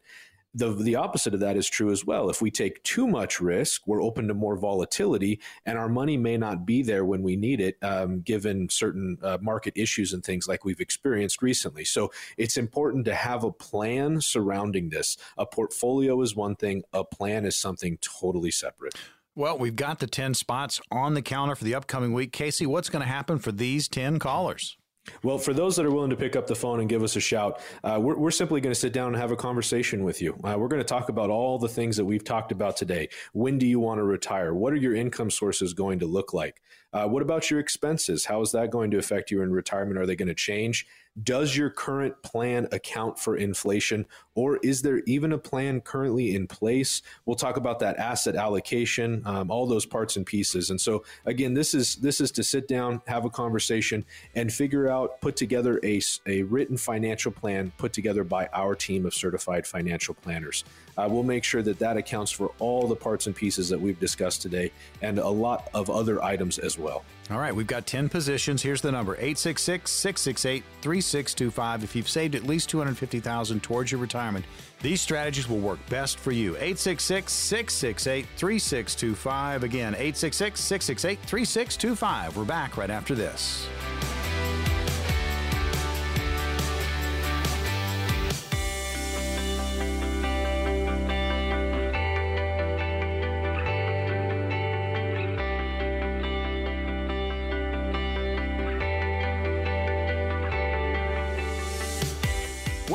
the 0.53 0.74
the 0.74 0.95
opposite 0.95 1.33
of 1.33 1.39
that 1.39 1.57
is 1.57 1.67
true 1.67 1.91
as 1.91 2.05
well. 2.05 2.29
If 2.29 2.41
we 2.41 2.51
take 2.51 2.83
too 2.83 3.07
much 3.07 3.41
risk, 3.41 3.88
we're 3.88 4.01
open 4.03 4.27
to 4.27 4.33
more 4.33 4.55
volatility, 4.55 5.39
and 5.65 5.77
our 5.77 5.89
money 5.89 6.17
may 6.17 6.38
not 6.38 6.65
be 6.65 6.83
there 6.83 7.05
when 7.05 7.24
we 7.24 7.36
need 7.36 7.60
it, 7.60 7.77
um, 7.81 8.22
given 8.22 8.69
certain 8.69 9.17
uh, 9.24 9.38
market 9.41 9.74
issues 9.75 10.13
and 10.13 10.24
things 10.24 10.48
like 10.48 10.63
we've 10.63 10.79
experienced 10.79 11.41
recently. 11.41 11.86
So 11.86 12.12
it's 12.38 12.57
important 12.57 13.05
to 13.05 13.15
have 13.15 13.43
a 13.43 13.51
plan 13.51 14.22
surrounding 14.22 14.89
this. 14.89 15.17
A 15.38 15.45
portfolio 15.45 16.22
is 16.22 16.36
one 16.36 16.55
thing; 16.55 16.83
a 16.93 17.03
plan 17.03 17.45
is 17.45 17.57
something 17.57 17.98
totally 18.01 18.51
separate. 18.51 18.93
Well, 19.36 19.57
we've 19.57 19.75
got 19.75 19.98
the 19.98 20.05
10 20.05 20.36
spots 20.36 20.79
on 20.91 21.15
the 21.15 21.24
counter 21.24 21.55
for 21.55 21.63
the 21.63 21.74
upcoming 21.74 22.13
week. 22.13 22.31
Casey, 22.31 22.67
what's 22.67 22.89
going 22.89 23.01
to 23.01 23.10
happen 23.10 23.39
for 23.39 23.51
these 23.51 23.88
10 23.88 24.19
callers? 24.19 24.77
Well, 25.22 25.38
for 25.38 25.53
those 25.53 25.75
that 25.75 25.86
are 25.86 25.91
willing 25.91 26.12
to 26.12 26.15
pick 26.15 26.36
up 26.36 26.48
the 26.48 26.55
phone 26.55 26.79
and 26.79 26.88
give 26.88 27.03
us 27.03 27.15
a 27.15 27.19
shout, 27.19 27.60
uh, 27.83 28.00
we're, 28.01 28.17
we're, 28.17 28.31
simply 28.31 28.62
going 28.62 28.74
to 28.74 28.79
sit 28.79 28.93
down 28.93 29.10
and 29.10 29.17
have 29.17 29.31
a 29.31 29.36
conversation 29.36 30.03
with 30.03 30.22
you. 30.22 30.33
Uh, 30.43 30.55
we're 30.57 30.67
going 30.67 30.81
to 30.81 30.88
talk 30.88 31.10
about 31.10 31.29
all 31.29 31.60
the 31.60 31.67
things 31.67 31.98
that 31.98 32.05
we've 32.05 32.24
talked 32.24 32.51
about 32.51 32.77
today. 32.77 33.10
When 33.33 33.57
do 33.57 33.67
you 33.67 33.79
want 33.79 34.00
to 34.00 34.03
retire? 34.03 34.53
What 34.53 34.74
are 34.74 34.77
your 34.77 34.95
income 34.95 35.29
sources 35.29 35.74
going 35.74 36.00
to 36.00 36.05
look 36.05 36.33
like? 36.33 36.62
Uh, 36.94 37.08
what 37.08 37.24
about 37.24 37.50
your 37.50 37.60
expenses? 37.60 38.26
How 38.26 38.42
is 38.42 38.52
that 38.52 38.70
going 38.70 38.92
to 38.92 38.98
affect 38.98 39.32
you 39.32 39.42
in 39.42 39.52
retirement? 39.52 39.98
Are 39.98 40.06
they 40.06 40.16
going 40.16 40.28
to 40.28 40.36
change? 40.36 40.86
Does 41.22 41.56
your 41.56 41.70
current 41.70 42.24
plan 42.24 42.68
account 42.72 43.20
for 43.20 43.38
inflation, 43.38 44.08
or 44.34 44.58
is 44.58 44.82
there 44.82 45.04
even 45.06 45.32
a 45.32 45.38
plan 45.38 45.80
currently 45.80 46.36
in 46.36 46.48
place? 46.48 47.04
We'll 47.28 47.36
talk 47.36 47.56
about 47.56 47.78
that 47.80 47.98
asset 47.98 48.36
allocation, 48.36 49.22
um, 49.26 49.52
all 49.52 49.68
those 49.68 49.86
parts 49.86 50.18
and 50.18 50.26
pieces. 50.26 50.72
And 50.72 50.82
so, 50.82 51.04
again, 51.28 51.54
this 51.54 51.76
is 51.76 51.98
this 51.98 52.20
is 52.20 52.32
to 52.32 52.44
sit 52.44 52.68
down, 52.68 53.00
have 53.06 53.26
a 53.26 53.30
conversation, 53.30 54.06
and 54.34 54.52
figure 54.52 54.90
out, 54.90 55.22
put 55.22 55.36
together 55.36 55.80
a, 55.84 56.02
a 56.26 56.42
written 56.44 56.78
financial 56.78 57.32
plan 57.32 57.72
put 57.78 57.94
together 57.94 58.24
by 58.24 58.50
our 58.52 58.74
team 58.74 59.06
of 59.06 59.14
certified 59.14 59.68
financial 59.68 60.16
planners. 60.16 60.64
Uh, 60.98 61.08
we'll 61.10 61.22
make 61.22 61.44
sure 61.44 61.62
that 61.62 61.78
that 61.78 61.96
accounts 61.96 62.32
for 62.32 62.52
all 62.58 62.88
the 62.88 62.96
parts 62.96 63.28
and 63.28 63.36
pieces 63.36 63.70
that 63.70 63.80
we've 63.80 64.00
discussed 64.00 64.42
today, 64.42 64.72
and 65.04 65.20
a 65.20 65.30
lot 65.30 65.70
of 65.76 65.92
other 65.92 66.24
items 66.24 66.58
as 66.58 66.80
well. 66.80 66.83
All 67.32 67.40
right, 67.40 67.56
we've 67.56 67.68
got 67.68 67.88
10 67.88 68.10
positions. 68.10 68.62
Here's 68.62 68.82
the 68.82 68.92
number 68.92 69.13
866 69.13 69.90
668 69.90 70.63
3625. 70.82 71.84
If 71.84 71.96
you've 71.96 72.10
saved 72.10 72.36
at 72.36 72.44
least 72.44 72.70
250000 72.70 73.63
towards 73.63 73.92
your 73.92 74.02
retirement, 74.02 74.46
these 74.82 75.02
strategies 75.02 75.48
will 75.48 75.60
work 75.60 75.80
best 75.90 76.20
for 76.20 76.32
you. 76.32 76.52
866 76.56 77.32
668 77.32 78.25
3625. 78.36 79.63
Again, 79.63 79.94
866 79.94 80.60
668 80.60 81.20
3625. 81.28 82.38
We're 82.38 82.44
back 82.44 82.78
right 82.78 82.90
after 82.90 83.16
this. 83.16 83.68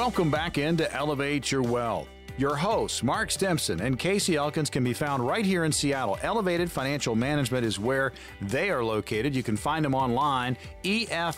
Welcome 0.08 0.30
back 0.30 0.56
in 0.56 0.78
to 0.78 0.90
Elevate 0.90 1.52
Your 1.52 1.60
Wealth. 1.60 2.08
Your 2.38 2.56
hosts, 2.56 3.02
Mark 3.02 3.30
Stimson 3.30 3.82
and 3.82 3.98
Casey 3.98 4.36
Elkins, 4.36 4.70
can 4.70 4.82
be 4.82 4.94
found 4.94 5.26
right 5.26 5.44
here 5.44 5.64
in 5.64 5.72
Seattle. 5.72 6.18
Elevated 6.22 6.72
Financial 6.72 7.14
Management 7.14 7.66
is 7.66 7.78
where 7.78 8.14
they 8.40 8.70
are 8.70 8.82
located. 8.82 9.36
You 9.36 9.42
can 9.42 9.58
find 9.58 9.84
them 9.84 9.94
online, 9.94 10.56
efmnw.com. 10.82 11.36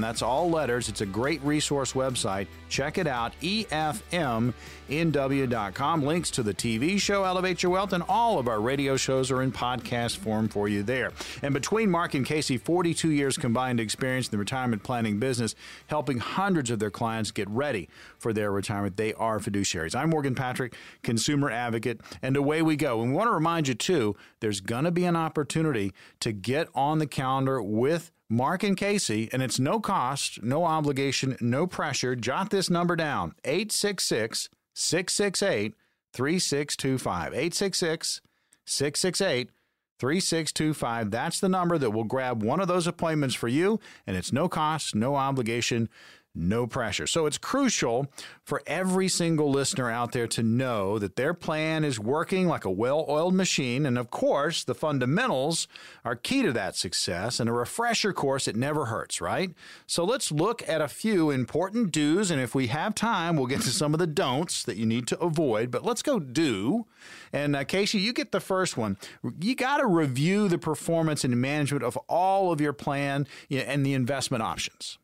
That's 0.00 0.22
all 0.22 0.50
letters. 0.50 0.88
It's 0.88 1.02
a 1.02 1.06
great 1.06 1.40
resource 1.44 1.92
website. 1.92 2.48
Check 2.68 2.98
it 2.98 3.06
out, 3.06 3.32
efmnw.com. 3.42 4.52
Links 4.88 6.30
to 6.32 6.42
the 6.42 6.52
TV 6.52 7.00
show 7.00 7.24
Elevate 7.24 7.62
Your 7.62 7.72
Wealth 7.72 7.92
and 7.92 8.02
all 8.08 8.38
of 8.38 8.48
our 8.48 8.60
radio 8.60 8.96
shows 8.96 9.30
are 9.30 9.40
in 9.40 9.52
podcast 9.52 10.16
form 10.16 10.48
for 10.48 10.68
you 10.68 10.82
there. 10.82 11.12
And 11.42 11.54
between 11.54 11.90
Mark 11.90 12.14
and 12.14 12.26
Casey, 12.26 12.58
42 12.58 13.10
years 13.10 13.36
combined 13.36 13.80
experience 13.80 14.26
in 14.26 14.32
the 14.32 14.38
retirement 14.38 14.82
planning 14.82 15.18
business, 15.18 15.54
helping 15.86 16.18
hundreds 16.18 16.70
of 16.70 16.78
their 16.78 16.90
clients 16.90 17.30
get 17.30 17.48
ready 17.48 17.88
for 18.18 18.32
their 18.32 18.50
retirement. 18.50 18.96
They 18.96 19.14
are 19.14 19.38
fiduciaries. 19.38 19.94
I'm 19.94 20.10
Morgan 20.10 20.34
Patrick, 20.34 20.74
consumer 21.02 21.50
advocate, 21.50 22.00
and 22.20 22.36
away 22.36 22.60
we 22.62 22.76
go. 22.76 23.00
And 23.00 23.12
we 23.12 23.16
want 23.16 23.28
to 23.28 23.34
remind 23.34 23.68
you, 23.68 23.74
too, 23.74 24.16
there's 24.40 24.60
going 24.60 24.84
to 24.84 24.90
be 24.90 25.04
an 25.04 25.16
opportunity 25.16 25.92
to 26.20 26.32
get 26.32 26.68
on 26.74 26.98
the 26.98 27.06
calendar 27.06 27.62
with 27.62 28.10
Mark 28.28 28.62
and 28.62 28.76
Casey, 28.76 29.28
and 29.32 29.42
it's 29.42 29.58
no 29.58 29.78
cost, 29.78 30.42
no 30.42 30.64
obligation, 30.64 31.36
no 31.40 31.66
pressure. 31.66 32.16
Jot 32.16 32.50
this 32.50 32.70
number 32.70 32.96
down 32.96 33.34
866 33.44 34.48
668 34.74 35.74
3625. 36.12 37.32
866 37.32 38.20
668 38.64 39.50
3625. 39.98 41.10
That's 41.10 41.40
the 41.40 41.48
number 41.48 41.78
that 41.78 41.90
will 41.90 42.04
grab 42.04 42.42
one 42.42 42.60
of 42.60 42.68
those 42.68 42.86
appointments 42.86 43.34
for 43.34 43.48
you, 43.48 43.78
and 44.06 44.16
it's 44.16 44.32
no 44.32 44.48
cost, 44.48 44.94
no 44.94 45.16
obligation, 45.16 45.88
no 46.34 46.66
pressure. 46.66 47.06
So 47.06 47.26
it's 47.26 47.38
crucial 47.38 48.06
for 48.42 48.62
every 48.66 49.08
single 49.08 49.50
listener 49.50 49.90
out 49.90 50.12
there 50.12 50.26
to 50.28 50.42
know 50.42 50.98
that 50.98 51.16
their 51.16 51.34
plan 51.34 51.84
is 51.84 52.00
working 52.00 52.46
like 52.46 52.64
a 52.64 52.70
well 52.70 53.04
oiled 53.08 53.34
machine. 53.34 53.84
And 53.84 53.98
of 53.98 54.10
course, 54.10 54.64
the 54.64 54.74
fundamentals 54.74 55.68
are 56.04 56.16
key 56.16 56.42
to 56.42 56.52
that 56.52 56.76
success. 56.76 57.38
And 57.38 57.50
a 57.50 57.52
refresher 57.52 58.12
course, 58.12 58.48
it 58.48 58.56
never 58.56 58.86
hurts, 58.86 59.20
right? 59.20 59.52
So 59.86 60.04
let's 60.04 60.32
look 60.32 60.66
at 60.68 60.80
a 60.80 60.88
few 60.88 61.30
important 61.30 61.92
do's. 61.92 62.30
And 62.30 62.40
if 62.40 62.54
we 62.54 62.68
have 62.68 62.94
time, 62.94 63.36
we'll 63.36 63.46
get 63.46 63.60
to 63.62 63.70
some 63.70 63.92
of 63.92 64.00
the 64.00 64.06
don'ts 64.06 64.64
that 64.64 64.76
you 64.76 64.86
need 64.86 65.06
to 65.08 65.18
avoid. 65.20 65.70
But 65.70 65.84
let's 65.84 66.02
go 66.02 66.18
do. 66.18 66.86
And 67.32 67.54
uh, 67.54 67.64
Casey, 67.64 67.98
you 67.98 68.12
get 68.12 68.32
the 68.32 68.40
first 68.40 68.76
one. 68.76 68.96
You 69.40 69.54
got 69.54 69.78
to 69.78 69.86
review 69.86 70.48
the 70.48 70.58
performance 70.58 71.24
and 71.24 71.38
management 71.40 71.84
of 71.84 71.96
all 72.08 72.52
of 72.52 72.60
your 72.60 72.72
plan 72.72 73.26
and 73.50 73.84
the 73.84 73.94
investment 73.94 74.42
options. 74.42 74.98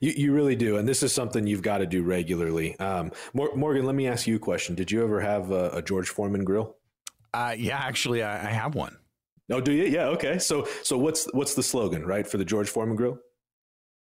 You, 0.00 0.12
you 0.16 0.32
really 0.32 0.56
do. 0.56 0.76
And 0.76 0.86
this 0.86 1.02
is 1.02 1.12
something 1.12 1.46
you've 1.46 1.62
got 1.62 1.78
to 1.78 1.86
do 1.86 2.02
regularly. 2.02 2.78
Um, 2.78 3.12
Morgan, 3.34 3.86
let 3.86 3.94
me 3.94 4.06
ask 4.06 4.26
you 4.26 4.36
a 4.36 4.38
question. 4.38 4.74
Did 4.74 4.90
you 4.90 5.02
ever 5.02 5.20
have 5.20 5.50
a, 5.50 5.70
a 5.70 5.82
George 5.82 6.08
Foreman 6.08 6.44
grill? 6.44 6.76
Uh, 7.32 7.54
yeah, 7.56 7.78
actually, 7.78 8.22
I, 8.22 8.48
I 8.48 8.50
have 8.50 8.74
one. 8.74 8.96
Oh, 9.50 9.60
do 9.60 9.72
you? 9.72 9.84
Yeah. 9.84 10.06
Okay. 10.08 10.38
So, 10.38 10.66
so 10.82 10.98
what's 10.98 11.26
what's 11.32 11.54
the 11.54 11.62
slogan, 11.62 12.06
right, 12.06 12.26
for 12.26 12.38
the 12.38 12.44
George 12.44 12.68
Foreman 12.68 12.96
grill? 12.96 13.18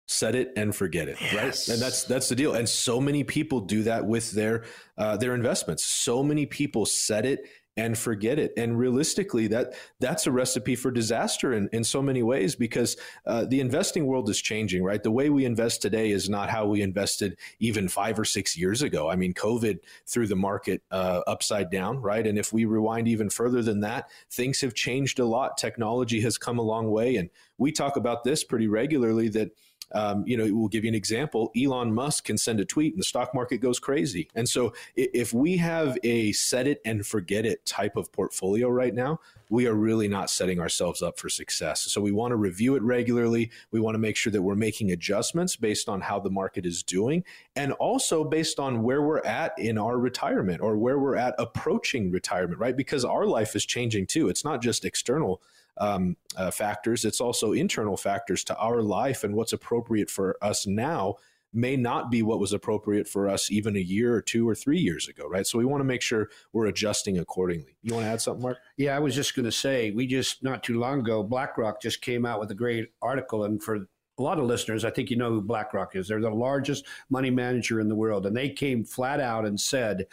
Set 0.07 0.35
it 0.35 0.51
and 0.57 0.75
forget 0.75 1.07
it, 1.07 1.21
yes. 1.21 1.33
right? 1.33 1.73
And 1.73 1.81
that's 1.81 2.03
that's 2.03 2.27
the 2.27 2.35
deal. 2.35 2.53
And 2.53 2.67
so 2.67 2.99
many 2.99 3.23
people 3.23 3.61
do 3.61 3.83
that 3.83 4.05
with 4.05 4.31
their 4.31 4.65
uh, 4.97 5.17
their 5.17 5.33
investments. 5.35 5.83
So 5.83 6.21
many 6.21 6.45
people 6.45 6.85
set 6.85 7.25
it 7.25 7.47
and 7.77 7.97
forget 7.97 8.37
it. 8.37 8.51
And 8.57 8.77
realistically, 8.77 9.47
that 9.47 9.73
that's 9.99 10.27
a 10.27 10.31
recipe 10.31 10.75
for 10.75 10.91
disaster 10.91 11.53
in, 11.53 11.69
in 11.71 11.83
so 11.83 12.01
many 12.01 12.21
ways 12.21 12.55
because 12.55 12.97
uh, 13.25 13.45
the 13.45 13.61
investing 13.61 14.05
world 14.05 14.29
is 14.29 14.41
changing, 14.41 14.83
right? 14.83 15.01
The 15.01 15.11
way 15.11 15.29
we 15.29 15.45
invest 15.45 15.81
today 15.81 16.11
is 16.11 16.29
not 16.29 16.49
how 16.49 16.65
we 16.65 16.81
invested 16.81 17.37
even 17.59 17.87
five 17.87 18.19
or 18.19 18.25
six 18.25 18.57
years 18.57 18.81
ago. 18.81 19.09
I 19.09 19.15
mean, 19.15 19.33
COVID 19.33 19.79
threw 20.05 20.27
the 20.27 20.35
market 20.35 20.81
uh, 20.91 21.21
upside 21.27 21.69
down, 21.69 22.01
right? 22.01 22.27
And 22.27 22.37
if 22.37 22.51
we 22.51 22.65
rewind 22.65 23.07
even 23.07 23.29
further 23.29 23.61
than 23.61 23.79
that, 23.81 24.09
things 24.29 24.59
have 24.61 24.73
changed 24.73 25.19
a 25.19 25.25
lot. 25.25 25.57
Technology 25.57 26.19
has 26.21 26.37
come 26.37 26.59
a 26.59 26.63
long 26.63 26.91
way. 26.91 27.15
And 27.15 27.29
we 27.57 27.71
talk 27.71 27.95
about 27.95 28.23
this 28.23 28.43
pretty 28.43 28.67
regularly 28.67 29.29
that 29.29 29.51
Um, 29.93 30.23
you 30.25 30.37
know, 30.37 30.47
we'll 30.53 30.67
give 30.67 30.83
you 30.83 30.89
an 30.89 30.95
example. 30.95 31.51
Elon 31.57 31.93
Musk 31.93 32.25
can 32.25 32.37
send 32.37 32.59
a 32.59 32.65
tweet 32.65 32.93
and 32.93 33.01
the 33.01 33.05
stock 33.05 33.33
market 33.33 33.57
goes 33.57 33.79
crazy. 33.79 34.29
And 34.35 34.47
so 34.47 34.73
if 34.95 35.33
we 35.33 35.57
have 35.57 35.97
a 36.03 36.31
set 36.33 36.67
it 36.67 36.81
and 36.85 37.05
forget 37.05 37.45
it 37.45 37.65
type 37.65 37.95
of 37.95 38.11
portfolio 38.11 38.69
right 38.69 38.93
now, 38.93 39.19
we 39.49 39.67
are 39.67 39.73
really 39.73 40.07
not 40.07 40.29
setting 40.29 40.61
ourselves 40.61 41.01
up 41.01 41.19
for 41.19 41.27
success. 41.27 41.81
So 41.81 41.99
we 41.99 42.13
want 42.13 42.31
to 42.31 42.37
review 42.37 42.75
it 42.75 42.81
regularly. 42.83 43.51
We 43.71 43.81
want 43.81 43.95
to 43.95 43.99
make 43.99 44.15
sure 44.15 44.31
that 44.31 44.41
we're 44.41 44.55
making 44.55 44.91
adjustments 44.91 45.57
based 45.57 45.89
on 45.89 45.99
how 45.99 46.21
the 46.21 46.29
market 46.29 46.65
is 46.65 46.83
doing 46.83 47.25
and 47.57 47.73
also 47.73 48.23
based 48.23 48.59
on 48.59 48.81
where 48.81 49.01
we're 49.01 49.19
at 49.25 49.51
in 49.59 49.77
our 49.77 49.97
retirement 49.97 50.61
or 50.61 50.77
where 50.77 50.97
we're 50.97 51.17
at 51.17 51.35
approaching 51.37 52.11
retirement, 52.11 52.59
right? 52.59 52.77
Because 52.77 53.03
our 53.03 53.25
life 53.25 53.53
is 53.53 53.65
changing 53.65 54.07
too. 54.07 54.29
It's 54.29 54.45
not 54.45 54.61
just 54.61 54.85
external 54.85 55.41
um, 55.81 56.15
uh, 56.37 56.51
factors, 56.51 57.03
it's 57.03 57.19
also 57.19 57.51
internal 57.51 57.97
factors 57.97 58.43
to 58.45 58.55
our 58.57 58.81
life 58.81 59.23
and 59.23 59.35
what's 59.35 59.51
appropriate 59.51 60.09
for 60.09 60.37
us 60.41 60.67
now 60.67 61.15
may 61.53 61.75
not 61.75 62.09
be 62.09 62.21
what 62.21 62.39
was 62.39 62.53
appropriate 62.53 63.07
for 63.07 63.27
us 63.27 63.51
even 63.51 63.75
a 63.75 63.79
year 63.79 64.13
or 64.13 64.21
two 64.21 64.47
or 64.47 64.55
three 64.55 64.77
years 64.77 65.09
ago, 65.09 65.27
right? 65.27 65.45
So 65.45 65.57
we 65.57 65.65
want 65.65 65.81
to 65.81 65.85
make 65.85 66.01
sure 66.01 66.29
we're 66.53 66.67
adjusting 66.67 67.17
accordingly. 67.17 67.75
You 67.81 67.93
want 67.93 68.05
to 68.05 68.11
add 68.11 68.21
something, 68.21 68.43
Mark? 68.43 68.59
Yeah, 68.77 68.95
I 68.95 68.99
was 68.99 69.15
just 69.15 69.35
going 69.35 69.45
to 69.45 69.51
say, 69.51 69.91
we 69.91 70.07
just 70.07 70.43
not 70.43 70.63
too 70.63 70.79
long 70.79 70.99
ago, 70.99 71.23
BlackRock 71.23 71.81
just 71.81 72.01
came 72.01 72.25
out 72.25 72.39
with 72.39 72.51
a 72.51 72.55
great 72.55 72.91
article, 73.01 73.43
and 73.43 73.61
for 73.61 73.87
a 74.21 74.23
lot 74.23 74.37
of 74.37 74.45
listeners, 74.45 74.85
I 74.85 74.91
think 74.91 75.09
you 75.09 75.17
know 75.17 75.31
who 75.31 75.41
BlackRock 75.41 75.95
is. 75.95 76.07
They're 76.07 76.21
the 76.21 76.29
largest 76.29 76.85
money 77.09 77.31
manager 77.31 77.79
in 77.79 77.89
the 77.89 77.95
world. 77.95 78.27
And 78.27 78.37
they 78.37 78.49
came 78.49 78.83
flat 78.83 79.19
out 79.19 79.45
and 79.45 79.59
said 79.59 80.05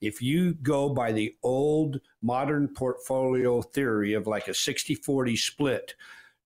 if 0.00 0.20
you 0.20 0.54
go 0.54 0.90
by 0.90 1.12
the 1.12 1.34
old 1.42 2.00
modern 2.22 2.68
portfolio 2.68 3.62
theory 3.62 4.12
of 4.12 4.26
like 4.26 4.48
a 4.48 4.54
60 4.54 4.94
40 4.96 5.36
split, 5.36 5.94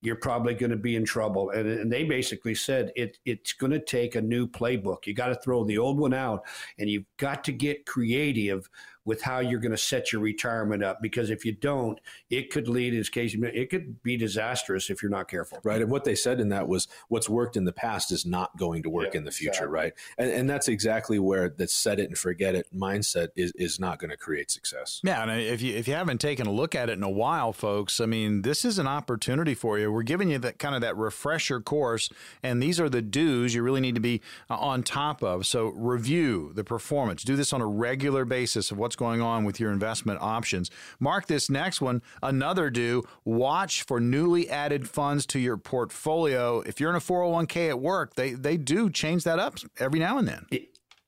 you're 0.01 0.15
probably 0.15 0.55
going 0.55 0.71
to 0.71 0.77
be 0.77 0.95
in 0.95 1.05
trouble. 1.05 1.51
And, 1.51 1.69
and 1.69 1.93
they 1.93 2.05
basically 2.05 2.55
said 2.55 2.93
it, 2.95 3.19
it's 3.25 3.53
going 3.53 3.73
to 3.73 3.81
take 3.81 4.15
a 4.15 4.23
new 4.23 4.47
playbook. 4.47 5.07
You 5.07 5.15
got 5.15 5.29
to 5.29 5.35
throw 5.35 5.65
the 5.65 5.79
old 5.79 5.99
one 5.99 6.15
out 6.15 6.45
and 6.79 6.89
you've 6.89 7.07
got 7.17 7.43
to 7.45 7.53
get 7.53 7.85
creative 7.85 8.71
with 9.09 9.23
how 9.23 9.39
you're 9.39 9.59
going 9.59 9.73
to 9.73 9.79
set 9.79 10.13
your 10.13 10.21
retirement 10.21 10.85
up 10.85 11.01
because 11.01 11.31
if 11.31 11.43
you 11.43 11.51
don't, 11.51 11.99
it 12.29 12.51
could 12.51 12.69
lead, 12.69 12.93
as 12.93 13.09
Casey, 13.09 13.41
it 13.43 13.71
could 13.71 14.03
be 14.03 14.19
disastrous 14.19 14.91
if 14.91 15.03
you're 15.03 15.11
not 15.11 15.29
careful. 15.29 15.59
Right. 15.65 15.81
And 15.81 15.91
what 15.91 16.05
they 16.05 16.15
said 16.15 16.41
in 16.41 16.51
that 16.51 16.69
was 16.69 16.89
what's 17.09 17.27
worked 17.27 17.57
in 17.57 17.65
the 17.65 17.73
past 17.73 18.13
is 18.13 18.27
not 18.27 18.55
going 18.59 18.83
to 18.83 18.91
work 18.91 19.15
yeah, 19.15 19.21
in 19.21 19.25
the 19.25 19.31
future. 19.31 19.65
Exactly. 19.65 19.73
Right. 19.73 19.93
And, 20.19 20.31
and 20.31 20.51
that's 20.51 20.69
exactly 20.69 21.19
where 21.19 21.49
that 21.49 21.71
set 21.71 21.99
it 21.99 22.11
and 22.11 22.19
forget 22.19 22.55
it 22.55 22.67
mindset 22.77 23.29
is, 23.35 23.51
is 23.57 23.81
not 23.81 23.99
going 23.99 24.11
to 24.11 24.17
create 24.19 24.51
success. 24.51 25.01
Yeah. 25.03 25.23
And 25.23 25.41
if 25.41 25.63
you, 25.63 25.75
if 25.75 25.89
you 25.89 25.95
haven't 25.95 26.21
taken 26.21 26.47
a 26.47 26.53
look 26.53 26.75
at 26.75 26.91
it 26.91 26.99
in 26.99 27.03
a 27.03 27.09
while, 27.09 27.55
folks, 27.55 28.01
I 28.01 28.07
mean, 28.07 28.43
this 28.43 28.63
is 28.63 28.79
an 28.79 28.87
opportunity 28.87 29.55
for 29.55 29.79
you. 29.79 29.91
We're 29.91 30.03
giving 30.03 30.29
you 30.29 30.37
that 30.41 30.59
kind 30.59 30.75
of 30.75 30.83
that 30.83 30.99
refresher 30.99 31.63
course. 31.63 32.11
And 32.43 32.63
these 32.63 32.79
are 32.79 32.91
the 32.91 33.01
do's 33.01 33.55
you 33.55 33.63
really 33.63 33.81
need 33.81 33.95
to 33.95 34.03
be 34.03 34.21
uh, 34.51 34.57
on 34.57 34.83
top 34.83 35.23
of. 35.23 35.47
So 35.47 35.69
review 35.69 36.53
the 36.55 36.63
performance, 36.63 37.23
do 37.23 37.37
this 37.37 37.55
on 37.55 37.63
a 37.63 37.67
regular 37.67 38.27
basis 38.27 38.71
of 38.71 38.77
what's 38.77 38.98
going 38.99 39.23
on 39.23 39.45
with 39.45 39.59
your 39.59 39.73
investment 39.73 40.21
options. 40.21 40.71
Mark 41.01 41.27
this 41.27 41.49
next 41.49 41.81
one, 41.81 42.03
another 42.23 42.69
do. 42.69 43.03
Watch 43.25 43.85
for 43.85 43.99
newly 43.99 44.51
added 44.51 44.87
funds 44.87 45.25
to 45.27 45.39
your 45.39 45.57
portfolio. 45.57 46.61
If 46.61 46.81
you're 46.81 46.91
in 46.91 46.97
a 46.97 47.01
401k 47.01 47.71
at 47.71 47.81
work, 47.81 48.15
they, 48.17 48.33
they 48.33 48.59
do 48.59 48.91
change 48.91 49.25
that 49.25 49.39
up 49.39 49.57
every 49.79 49.99
now 49.99 50.19
and 50.19 50.29
then. 50.29 50.45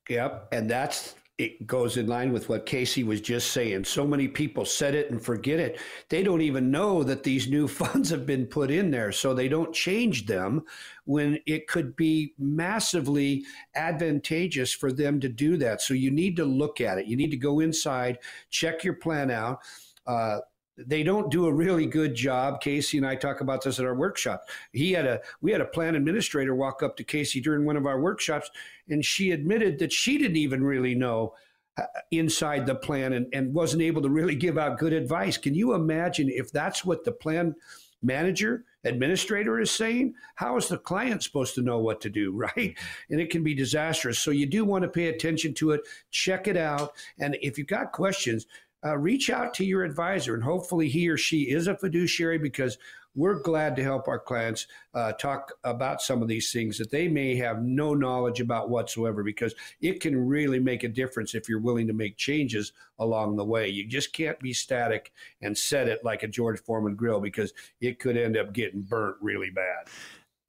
Yep. 0.09 0.49
And 0.53 0.71
that's 0.71 1.15
it 1.41 1.67
goes 1.67 1.97
in 1.97 2.07
line 2.07 2.35
with 2.35 2.51
what 2.51 2.67
Casey 2.67 3.03
was 3.03 3.23
just 3.23 3.53
saying. 3.53 3.85
So 3.85 4.07
many 4.07 4.29
people 4.29 4.67
set 4.67 4.95
it 4.95 5.11
and 5.11 5.23
forget 5.23 5.59
it. 5.59 5.81
They 6.11 6.23
don't 6.23 6.43
even 6.43 6.71
know 6.71 7.03
that 7.05 7.23
these 7.23 7.49
new 7.49 7.67
funds 7.81 8.11
have 8.11 8.27
been 8.27 8.47
put 8.47 8.71
in 8.71 8.91
there, 8.91 9.11
so 9.11 9.33
they 9.33 9.49
don't 9.49 9.75
change 9.75 10.27
them 10.27 10.63
when 11.07 11.39
it 11.47 11.67
could 11.67 11.97
be 11.97 12.35
massively 12.39 13.45
advantageous 13.75 14.75
for 14.75 14.93
them 14.93 15.19
to 15.21 15.31
do 15.31 15.57
that. 15.57 15.81
So 15.81 15.95
you 15.95 16.11
need 16.11 16.37
to 16.37 16.45
look 16.45 16.83
at 16.83 16.99
it. 16.99 17.07
You 17.07 17.17
need 17.17 17.31
to 17.31 17.39
go 17.39 17.61
inside, 17.61 18.19
check 18.51 18.85
your 18.85 18.95
plan 18.95 19.31
out. 19.31 19.61
Uh, 20.07 20.41
they 20.87 21.03
don't 21.03 21.31
do 21.31 21.47
a 21.47 21.53
really 21.53 21.87
good 21.87 22.15
job. 22.15 22.61
Casey 22.61 22.99
and 22.99 23.07
I 23.07 23.17
talk 23.17 23.41
about 23.41 23.63
this 23.63 23.79
at 23.79 23.85
our 23.85 23.95
workshop. 23.95 24.45
He 24.73 24.93
had 24.93 25.07
a 25.07 25.21
we 25.41 25.53
had 25.53 25.61
a 25.61 25.67
plan 25.67 25.95
administrator 25.95 26.55
walk 26.55 26.83
up 26.83 26.97
to 26.97 27.05
Casey 27.05 27.41
during 27.41 27.65
one 27.65 27.77
of 27.77 27.87
our 27.87 28.01
workshops, 28.01 28.51
and 28.89 29.05
she 29.05 29.31
admitted 29.31 29.79
that 29.79 29.93
she 29.93 30.19
didn't 30.19 30.37
even 30.37 30.63
really 30.63 30.95
know 30.95 31.35
uh, 31.77 31.85
inside 32.11 32.67
the 32.67 32.75
plan 32.75 33.13
and, 33.13 33.27
and 33.33 33.55
wasn't 33.55 33.83
able 33.83 34.03
to 34.03 34.11
really 34.11 34.35
give 34.35 34.59
out 34.59 34.79
good 34.79 34.93
advice. 34.93 35.37
Can 35.37 35.55
you 35.55 35.75
imagine 35.75 36.29
if 36.29 36.53
that's 36.53 36.85
what 36.85 37.05
the 37.05 37.13
plan 37.13 37.55
manager 38.03 38.65
administrator 38.85 39.61
is 39.61 39.71
saying 39.71 40.15
how 40.37 40.57
is 40.57 40.69
the 40.69 40.79
client 40.79 41.23
supposed 41.23 41.55
to 41.55 41.61
know 41.61 41.79
what 41.79 42.01
to 42.01 42.09
do 42.09 42.33
right 42.35 42.75
and 43.11 43.21
it 43.21 43.29
can 43.29 43.45
be 43.45 43.55
disastrous 43.55 44.19
so 44.19 44.31
you 44.31 44.47
do 44.47 44.65
want 44.65 44.83
to 44.83 44.89
pay 44.89 45.09
attention 45.09 45.53
to 45.53 45.73
it 45.73 45.83
check 46.11 46.49
it 46.49 46.57
out 46.57 46.93
and 47.19 47.37
if 47.43 47.59
you've 47.59 47.67
got 47.67 47.93
questions 47.93 48.47
uh, 48.85 48.97
reach 48.97 49.31
out 49.31 49.55
to 49.55 49.65
your 49.65 49.85
advisor 49.85 50.35
and 50.35 50.43
hopefully 50.43 50.89
he 50.89 51.09
or 51.09 51.17
she 51.17 51.51
is 51.51 51.67
a 51.67 51.77
fiduciary 51.77 52.39
because 52.39 52.79
we're 53.15 53.41
glad 53.41 53.75
to 53.75 53.83
help 53.83 54.07
our 54.07 54.19
clients 54.19 54.67
uh, 54.95 55.13
talk 55.13 55.53
about 55.65 56.01
some 56.01 56.23
of 56.23 56.29
these 56.29 56.53
things 56.53 56.79
that 56.79 56.91
they 56.91 57.09
may 57.09 57.35
have 57.35 57.63
no 57.63 57.93
knowledge 57.93 58.41
about 58.41 58.71
whatsoever 58.71 59.25
because 59.25 59.55
it 59.81 60.01
can 60.01 60.17
really 60.17 60.61
make 60.61 60.85
a 60.85 60.89
difference 60.89 61.35
if 61.35 61.49
you're 61.49 61.61
willing 61.61 61.89
to 61.89 61.93
make 61.93 62.17
changes 62.17 62.73
along 63.01 63.37
the 63.37 63.45
way. 63.45 63.69
You 63.69 63.87
just 63.87 64.13
can't 64.13 64.39
be 64.39 64.53
static 64.53 65.13
and 65.43 65.59
set 65.59 65.89
it 65.89 66.05
like 66.05 66.23
a 66.23 66.29
George 66.29 66.61
Foreman 66.61 66.95
grill 66.95 67.21
because 67.21 67.53
it 67.81 67.99
could 67.99 68.17
end 68.17 68.37
up 68.37 68.53
getting 68.53 68.83
burnt 68.83 69.17
really 69.21 69.51
bad. 69.51 69.89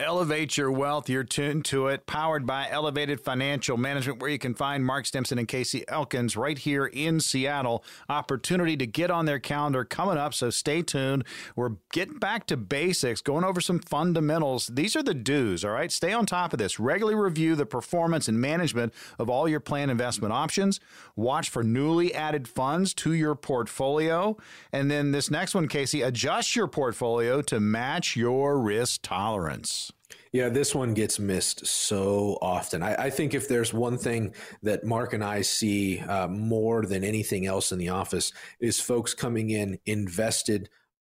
Elevate 0.01 0.57
Your 0.57 0.71
Wealth. 0.71 1.09
You're 1.09 1.23
tuned 1.23 1.63
to 1.65 1.87
it, 1.87 2.07
powered 2.07 2.47
by 2.47 2.67
Elevated 2.69 3.21
Financial 3.21 3.77
Management, 3.77 4.19
where 4.19 4.31
you 4.31 4.39
can 4.39 4.55
find 4.55 4.83
Mark 4.83 5.05
Stimson 5.05 5.37
and 5.37 5.47
Casey 5.47 5.87
Elkins 5.87 6.35
right 6.35 6.57
here 6.57 6.87
in 6.87 7.19
Seattle. 7.19 7.83
Opportunity 8.09 8.75
to 8.77 8.87
get 8.87 9.11
on 9.11 9.25
their 9.25 9.39
calendar 9.39 9.85
coming 9.85 10.17
up, 10.17 10.33
so 10.33 10.49
stay 10.49 10.81
tuned. 10.81 11.23
We're 11.55 11.75
getting 11.93 12.17
back 12.17 12.47
to 12.47 12.57
basics, 12.57 13.21
going 13.21 13.43
over 13.43 13.61
some 13.61 13.79
fundamentals. 13.79 14.67
These 14.73 14.95
are 14.95 15.03
the 15.03 15.13
do's, 15.13 15.63
all 15.63 15.71
right? 15.71 15.91
Stay 15.91 16.13
on 16.13 16.25
top 16.25 16.51
of 16.51 16.59
this. 16.59 16.79
Regularly 16.79 17.15
review 17.15 17.55
the 17.55 17.67
performance 17.67 18.27
and 18.27 18.41
management 18.41 18.93
of 19.19 19.29
all 19.29 19.47
your 19.47 19.59
plan 19.59 19.91
investment 19.91 20.33
options. 20.33 20.79
Watch 21.15 21.49
for 21.49 21.63
newly 21.63 22.15
added 22.15 22.47
funds 22.47 22.95
to 22.95 23.13
your 23.13 23.35
portfolio. 23.35 24.35
And 24.73 24.89
then 24.89 25.11
this 25.11 25.29
next 25.29 25.53
one, 25.53 25.67
Casey, 25.67 26.01
adjust 26.01 26.55
your 26.55 26.67
portfolio 26.67 27.43
to 27.43 27.59
match 27.59 28.15
your 28.15 28.59
risk 28.59 29.01
tolerance. 29.03 29.90
Yeah, 30.31 30.47
this 30.47 30.73
one 30.73 30.93
gets 30.93 31.19
missed 31.19 31.67
so 31.67 32.37
often. 32.41 32.81
I, 32.81 32.95
I, 32.95 33.09
think 33.09 33.33
if 33.33 33.49
there's 33.49 33.73
one 33.73 33.97
thing 33.97 34.33
that 34.63 34.85
Mark 34.85 35.11
and 35.11 35.21
I 35.21 35.41
see 35.41 35.99
uh, 35.99 36.29
more 36.29 36.85
than 36.85 37.03
anything 37.03 37.45
else 37.45 37.73
in 37.73 37.79
the 37.79 37.89
office 37.89 38.31
is 38.61 38.79
folks 38.79 39.13
coming 39.13 39.49
in 39.49 39.77
invested 39.85 40.69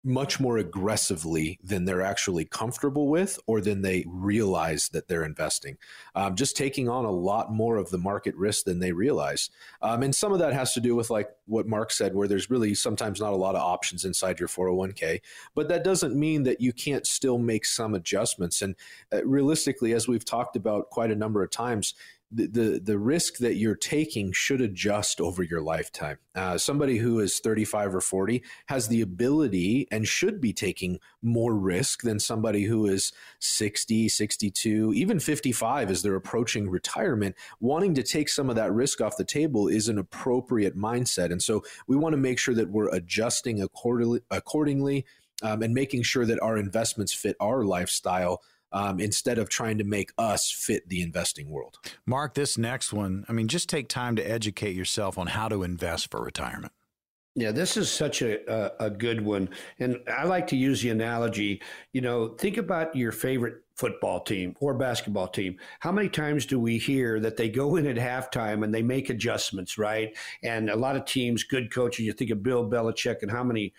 much 0.06 0.38
more 0.38 0.56
aggressively 0.56 1.58
than 1.64 1.84
they're 1.84 2.00
actually 2.00 2.44
comfortable 2.44 3.08
with 3.08 3.40
or 3.46 3.60
than 3.60 3.82
they 3.82 4.04
realize 4.06 4.88
that 4.90 5.08
they're 5.08 5.24
investing. 5.24 5.76
Um, 6.14 6.36
just 6.36 6.56
taking 6.56 6.88
on 6.88 7.04
a 7.04 7.10
lot 7.10 7.52
more 7.52 7.76
of 7.76 7.90
the 7.90 7.98
market 7.98 8.36
risk 8.36 8.64
than 8.64 8.78
they 8.78 8.92
realize. 8.92 9.50
Um, 9.82 10.04
and 10.04 10.14
some 10.14 10.32
of 10.32 10.38
that 10.38 10.52
has 10.52 10.72
to 10.74 10.80
do 10.80 10.94
with, 10.94 11.10
like 11.10 11.30
what 11.46 11.66
Mark 11.66 11.90
said, 11.90 12.14
where 12.14 12.28
there's 12.28 12.48
really 12.48 12.72
sometimes 12.74 13.20
not 13.20 13.32
a 13.32 13.36
lot 13.36 13.56
of 13.56 13.62
options 13.62 14.04
inside 14.04 14.38
your 14.38 14.48
401k. 14.48 15.20
But 15.56 15.68
that 15.68 15.82
doesn't 15.82 16.14
mean 16.14 16.44
that 16.44 16.60
you 16.60 16.72
can't 16.72 17.06
still 17.06 17.38
make 17.38 17.66
some 17.66 17.94
adjustments. 17.94 18.62
And 18.62 18.76
uh, 19.12 19.24
realistically, 19.24 19.92
as 19.92 20.06
we've 20.06 20.24
talked 20.24 20.54
about 20.54 20.90
quite 20.90 21.10
a 21.10 21.16
number 21.16 21.42
of 21.42 21.50
times, 21.50 21.94
the, 22.30 22.46
the, 22.46 22.80
the 22.82 22.98
risk 22.98 23.38
that 23.38 23.54
you're 23.54 23.76
taking 23.76 24.32
should 24.32 24.60
adjust 24.60 25.20
over 25.20 25.42
your 25.42 25.60
lifetime. 25.60 26.18
Uh, 26.34 26.58
somebody 26.58 26.98
who 26.98 27.20
is 27.20 27.38
35 27.38 27.94
or 27.94 28.00
40 28.00 28.42
has 28.66 28.88
the 28.88 29.00
ability 29.00 29.86
and 29.90 30.08
should 30.08 30.40
be 30.40 30.52
taking 30.52 30.98
more 31.22 31.54
risk 31.54 32.02
than 32.02 32.18
somebody 32.18 32.64
who 32.64 32.86
is 32.86 33.12
60, 33.38 34.08
62, 34.08 34.92
even 34.94 35.20
55 35.20 35.90
as 35.90 36.02
they're 36.02 36.16
approaching 36.16 36.68
retirement. 36.68 37.36
Wanting 37.60 37.94
to 37.94 38.02
take 38.02 38.28
some 38.28 38.50
of 38.50 38.56
that 38.56 38.72
risk 38.72 39.00
off 39.00 39.16
the 39.16 39.24
table 39.24 39.68
is 39.68 39.88
an 39.88 39.98
appropriate 39.98 40.76
mindset. 40.76 41.30
And 41.30 41.42
so 41.42 41.62
we 41.86 41.96
want 41.96 42.12
to 42.14 42.18
make 42.18 42.38
sure 42.38 42.54
that 42.54 42.70
we're 42.70 42.90
adjusting 42.90 43.62
accordingly, 43.62 44.20
accordingly 44.30 45.04
um, 45.42 45.62
and 45.62 45.74
making 45.74 46.02
sure 46.02 46.24
that 46.26 46.40
our 46.42 46.56
investments 46.56 47.12
fit 47.12 47.36
our 47.40 47.64
lifestyle 47.64 48.40
um, 48.72 49.00
instead 49.00 49.38
of 49.38 49.48
trying 49.48 49.78
to 49.78 49.84
make 49.84 50.12
us 50.18 50.50
fit 50.50 50.88
the 50.88 51.02
investing 51.02 51.48
world. 51.48 51.78
Mark, 52.04 52.34
this 52.34 52.58
next 52.58 52.92
one, 52.92 53.24
I 53.28 53.32
mean, 53.32 53.48
just 53.48 53.68
take 53.68 53.88
time 53.88 54.16
to 54.16 54.22
educate 54.22 54.76
yourself 54.76 55.18
on 55.18 55.28
how 55.28 55.48
to 55.48 55.62
invest 55.62 56.10
for 56.10 56.22
retirement. 56.22 56.72
Yeah, 57.38 57.52
this 57.52 57.76
is 57.76 57.90
such 57.90 58.22
a, 58.22 58.50
a, 58.50 58.86
a 58.86 58.90
good 58.90 59.22
one. 59.22 59.50
And 59.78 59.98
I 60.08 60.24
like 60.24 60.46
to 60.48 60.56
use 60.56 60.80
the 60.80 60.88
analogy, 60.88 61.60
you 61.92 62.00
know, 62.00 62.28
think 62.28 62.56
about 62.56 62.96
your 62.96 63.12
favorite 63.12 63.56
football 63.74 64.20
team 64.20 64.56
or 64.58 64.72
basketball 64.72 65.28
team. 65.28 65.58
How 65.80 65.92
many 65.92 66.08
times 66.08 66.46
do 66.46 66.58
we 66.58 66.78
hear 66.78 67.20
that 67.20 67.36
they 67.36 67.50
go 67.50 67.76
in 67.76 67.86
at 67.86 67.96
halftime 67.96 68.64
and 68.64 68.74
they 68.74 68.82
make 68.82 69.10
adjustments, 69.10 69.76
right? 69.76 70.16
And 70.42 70.70
a 70.70 70.76
lot 70.76 70.96
of 70.96 71.04
teams, 71.04 71.44
good 71.44 71.70
coaches, 71.70 72.06
you 72.06 72.14
think 72.14 72.30
of 72.30 72.42
Bill 72.42 72.68
Belichick 72.70 73.20
and 73.20 73.30
how 73.30 73.44
many 73.44 73.74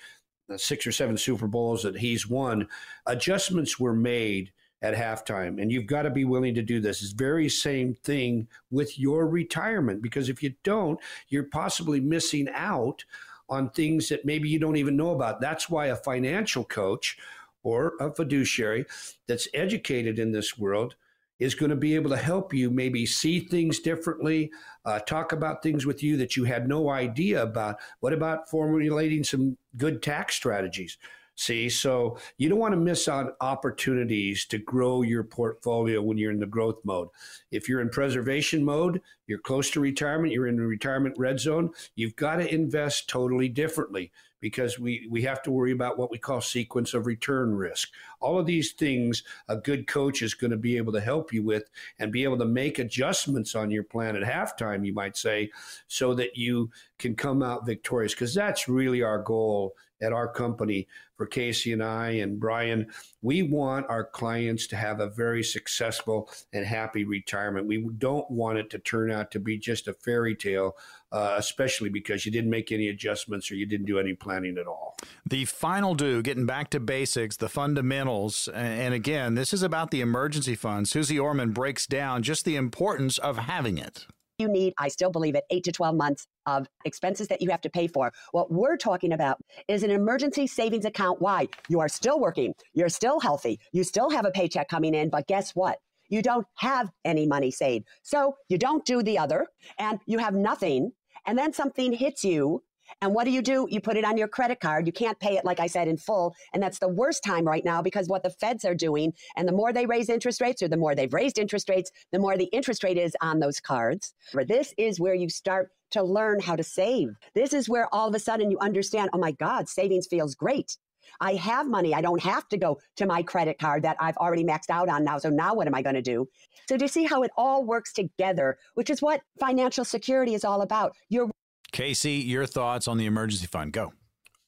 uh, 0.54 0.58
six 0.58 0.86
or 0.86 0.92
seven 0.92 1.18
Super 1.18 1.48
Bowls 1.48 1.82
that 1.82 1.98
he's 1.98 2.30
won, 2.30 2.68
adjustments 3.08 3.80
were 3.80 3.96
made 3.96 4.52
at 4.82 4.94
halftime. 4.94 5.62
And 5.62 5.72
you've 5.72 5.88
got 5.88 6.04
to 6.04 6.10
be 6.10 6.26
willing 6.26 6.54
to 6.56 6.62
do 6.62 6.80
this. 6.80 7.02
It's 7.02 7.12
very 7.12 7.50
same 7.50 7.96
thing 7.96 8.48
with 8.70 9.00
your 9.00 9.28
retirement 9.28 10.02
because 10.02 10.30
if 10.30 10.44
you 10.44 10.54
don't, 10.64 11.00
you're 11.30 11.44
possibly 11.44 12.00
missing 12.00 12.48
out 12.54 13.04
on 13.50 13.70
things 13.70 14.10
that 14.10 14.26
maybe 14.26 14.50
you 14.50 14.60
don't 14.60 14.78
even 14.78 14.98
know 14.98 15.12
about. 15.12 15.42
That's 15.42 15.70
why 15.70 15.88
a 15.88 15.96
financial 15.96 16.64
coach 16.64 17.18
or 17.64 17.94
a 18.00 18.14
fiduciary 18.14 18.86
that's 19.28 19.48
educated 19.54 20.20
in 20.20 20.32
this 20.32 20.58
world 20.58 20.96
is 21.40 21.56
going 21.56 21.70
to 21.70 21.76
be 21.76 21.96
able 21.96 22.10
to 22.10 22.18
help 22.18 22.54
you 22.54 22.70
maybe 22.70 23.06
see 23.06 23.40
things 23.40 23.80
differently, 23.80 24.52
uh, 24.86 25.00
talk 25.00 25.32
about 25.32 25.62
things 25.62 25.86
with 25.86 26.02
you 26.02 26.18
that 26.18 26.36
you 26.36 26.44
had 26.46 26.68
no 26.68 26.90
idea 26.90 27.44
about. 27.44 27.78
What 28.00 28.14
about 28.14 28.50
formulating 28.50 29.24
some 29.24 29.58
good 29.76 30.02
tax 30.02 30.36
strategies? 30.36 30.98
See, 31.40 31.70
so 31.70 32.18
you 32.40 32.50
don't 32.50 32.58
want 32.58 32.74
to 32.74 32.80
miss 32.80 33.08
on 33.08 33.32
opportunities 33.42 34.44
to 34.46 34.58
grow 34.58 35.04
your 35.04 35.24
portfolio 35.24 36.02
when 36.02 36.18
you're 36.18 36.32
in 36.32 36.40
the 36.40 36.48
growth 36.48 36.80
mode. 36.84 37.10
If 37.52 37.70
you're 37.70 37.80
in 37.80 37.90
preservation 37.90 38.66
mode, 38.66 39.02
you're 39.28 39.38
close 39.38 39.70
to 39.72 39.80
retirement, 39.80 40.34
you're 40.34 40.48
in 40.48 40.58
the 40.58 40.66
retirement 40.66 41.14
red 41.16 41.40
zone, 41.40 41.70
you've 41.94 42.16
got 42.16 42.38
to 42.38 42.52
invest 42.52 43.08
totally 43.08 43.50
differently 43.50 44.12
because 44.40 44.80
we, 44.80 45.08
we 45.12 45.22
have 45.24 45.44
to 45.44 45.52
worry 45.52 45.72
about 45.72 46.00
what 46.00 46.10
we 46.10 46.18
call 46.18 46.42
sequence 46.42 46.96
of 46.96 47.06
return 47.06 47.54
risk. 47.54 47.90
All 48.20 48.40
of 48.40 48.48
these 48.48 48.72
things 48.72 49.22
a 49.48 49.58
good 49.58 49.86
coach 49.86 50.24
is 50.24 50.34
going 50.34 50.52
to 50.52 50.58
be 50.58 50.78
able 50.78 50.94
to 50.94 51.02
help 51.02 51.32
you 51.32 51.44
with 51.44 51.70
and 52.00 52.12
be 52.12 52.24
able 52.24 52.40
to 52.40 52.46
make 52.46 52.80
adjustments 52.80 53.54
on 53.54 53.70
your 53.70 53.84
plan 53.84 54.16
at 54.16 54.24
halftime, 54.24 54.84
you 54.84 54.94
might 54.94 55.18
say, 55.18 55.52
so 55.88 56.16
that 56.16 56.36
you 56.36 56.72
can 56.98 57.16
come 57.16 57.44
out 57.44 57.68
victorious. 57.68 58.14
Because 58.14 58.34
that's 58.34 58.68
really 58.68 59.04
our 59.04 59.22
goal 59.22 59.76
at 60.02 60.14
our 60.14 60.28
company 60.28 60.88
for 61.16 61.26
Casey 61.26 61.74
and 61.74 61.84
I 61.84 62.10
and 62.10 62.40
Brian. 62.40 62.88
We 63.22 63.42
want 63.42 63.88
our 63.90 64.04
clients 64.04 64.68
to 64.68 64.76
have 64.76 65.00
a 65.00 65.10
very 65.10 65.44
successful 65.44 66.30
and 66.54 66.66
happy 66.66 67.04
retirement. 67.04 67.66
We 67.68 67.90
don't 67.98 68.30
want 68.30 68.60
it 68.60 68.70
to 68.72 68.80
turn 68.80 69.12
out 69.12 69.32
to 69.32 69.40
be 69.40 69.58
just 69.58 69.88
a 69.88 69.94
fairy 69.94 70.36
tale, 70.36 70.78
uh, 71.12 71.36
especially 71.38 71.90
because 71.90 72.26
you 72.26 72.32
didn't 72.32 72.52
make 72.52 72.72
any 72.72 72.90
adjustments 72.90 73.50
or 73.50 73.56
you 73.56 73.66
didn't 73.66 73.88
do 73.88 74.00
any 74.00 74.14
planning 74.14 74.58
at 74.58 74.68
all. 74.68 74.96
The 75.28 75.46
final 75.46 75.96
do, 75.96 76.22
getting 76.22 76.46
back 76.46 76.70
to 76.72 76.80
basics, 76.80 77.38
the 77.38 77.50
fundamentals. 77.50 78.48
And 78.54 78.94
again, 78.94 79.36
this 79.36 79.54
is 79.54 79.64
about 79.64 79.92
the 79.92 80.02
emergency 80.02 80.56
fund. 80.56 80.88
Suze 80.88 81.18
Orman 81.18 81.52
breaks 81.52 81.88
down 81.88 82.22
just 82.22 82.46
the 82.46 82.56
importance 82.56 83.18
of 83.18 83.38
having 83.38 83.78
it 83.78 84.06
you 84.40 84.48
need, 84.48 84.74
I 84.78 84.88
still 84.88 85.10
believe 85.10 85.36
it, 85.36 85.46
eight 85.50 85.64
to 85.64 85.72
12 85.72 85.96
months 85.96 86.28
of 86.46 86.68
expenses 86.86 87.28
that 87.30 87.42
you 87.42 87.50
have 87.50 87.62
to 87.62 87.70
pay 87.70 87.88
for. 87.88 88.12
What 88.32 88.52
we're 88.52 88.78
talking 88.78 89.14
about 89.14 89.40
is 89.68 89.82
an 89.82 89.90
emergency 89.90 90.46
savings 90.46 90.86
account. 90.86 91.20
Why? 91.22 91.48
You 91.70 91.80
are 91.80 91.90
still 91.90 92.20
working, 92.20 92.54
you're 92.74 92.90
still 92.90 93.20
healthy, 93.20 93.60
you 93.74 93.84
still 93.84 94.12
have 94.12 94.26
a 94.26 94.32
paycheck 94.32 94.70
coming 94.70 94.94
in, 94.94 95.10
but 95.10 95.28
guess 95.28 95.56
what? 95.56 95.80
You 96.10 96.22
don't 96.22 96.46
have 96.56 96.92
any 97.04 97.26
money 97.26 97.52
saved. 97.52 97.88
So 98.04 98.36
you 98.48 98.58
don't 98.58 98.86
do 98.86 99.02
the 99.02 99.18
other 99.18 99.48
and 99.80 100.00
you 100.06 100.20
have 100.20 100.36
nothing. 100.36 100.92
And 101.26 101.38
then 101.38 101.52
something 101.52 101.92
hits 101.92 102.24
you 102.24 102.64
and 103.02 103.14
what 103.14 103.26
do 103.26 103.32
you 103.32 103.42
do? 103.42 103.68
You 103.70 103.80
put 103.80 103.98
it 103.98 104.06
on 104.06 104.18
your 104.18 104.28
credit 104.28 104.60
card. 104.60 104.88
You 104.88 104.94
can't 104.94 105.20
pay 105.20 105.38
it, 105.38 105.46
like 105.46 105.60
I 105.60 105.68
said, 105.68 105.88
in 105.88 105.98
full. 105.98 106.34
And 106.54 106.62
that's 106.62 106.80
the 106.80 106.88
worst 106.88 107.24
time 107.24 107.46
right 107.46 107.64
now 107.64 107.82
because 107.82 108.08
what 108.08 108.24
the 108.24 108.30
feds 108.30 108.66
are 108.66 108.76
doing, 108.76 109.14
and 109.36 109.48
the 109.48 109.54
more 109.54 109.74
they 109.74 109.86
raise 109.86 110.10
interest 110.10 110.42
rates 110.42 110.62
or 110.62 110.68
the 110.68 110.78
more 110.78 110.96
they've 110.96 111.14
raised 111.14 111.38
interest 111.38 111.70
rates, 111.70 111.92
the 112.12 112.20
more 112.20 112.38
the 112.38 112.46
interest 112.46 112.84
rate 112.84 112.98
is 112.98 113.16
on 113.22 113.40
those 113.40 113.60
cards. 113.60 114.14
This 114.48 114.74
is 114.78 115.00
where 115.00 115.14
you 115.14 115.30
start 115.30 115.70
to 115.92 116.04
learn 116.04 116.40
how 116.40 116.56
to 116.56 116.64
save. 116.64 117.10
This 117.34 117.54
is 117.54 117.70
where 117.70 117.88
all 117.94 118.10
of 118.10 118.16
a 118.16 118.20
sudden 118.20 118.52
you 118.52 118.58
understand, 118.60 119.10
oh 119.14 119.18
my 119.20 119.32
God, 119.32 119.70
savings 119.70 120.08
feels 120.08 120.36
great. 120.36 120.78
I 121.22 121.36
have 121.36 121.68
money. 121.68 121.94
I 121.96 122.02
don't 122.02 122.22
have 122.22 122.50
to 122.50 122.58
go 122.58 122.80
to 122.98 123.06
my 123.06 123.24
credit 123.24 123.58
card 123.60 123.84
that 123.84 123.96
I've 124.00 124.18
already 124.18 124.44
maxed 124.44 124.70
out 124.70 124.90
on 124.90 125.06
now. 125.06 125.18
So 125.18 125.30
now 125.30 125.54
what 125.54 125.66
am 125.66 125.74
I 125.74 125.82
going 125.82 125.96
to 125.96 126.02
do? 126.02 126.28
So 126.68 126.76
do 126.76 126.84
you 126.84 126.90
see 126.90 127.06
how 127.06 127.24
it 127.24 127.32
all 127.38 127.64
works 127.64 127.94
together, 127.94 128.58
which 128.74 128.90
is 128.90 129.02
what 129.02 129.22
financial 129.40 129.86
security 129.86 130.34
is 130.34 130.44
all 130.44 130.62
about? 130.62 130.94
You're 131.08 131.32
Casey, 131.72 132.14
your 132.14 132.46
thoughts 132.46 132.88
on 132.88 132.98
the 132.98 133.06
emergency 133.06 133.48
fund? 133.48 133.74
Go. 133.74 133.94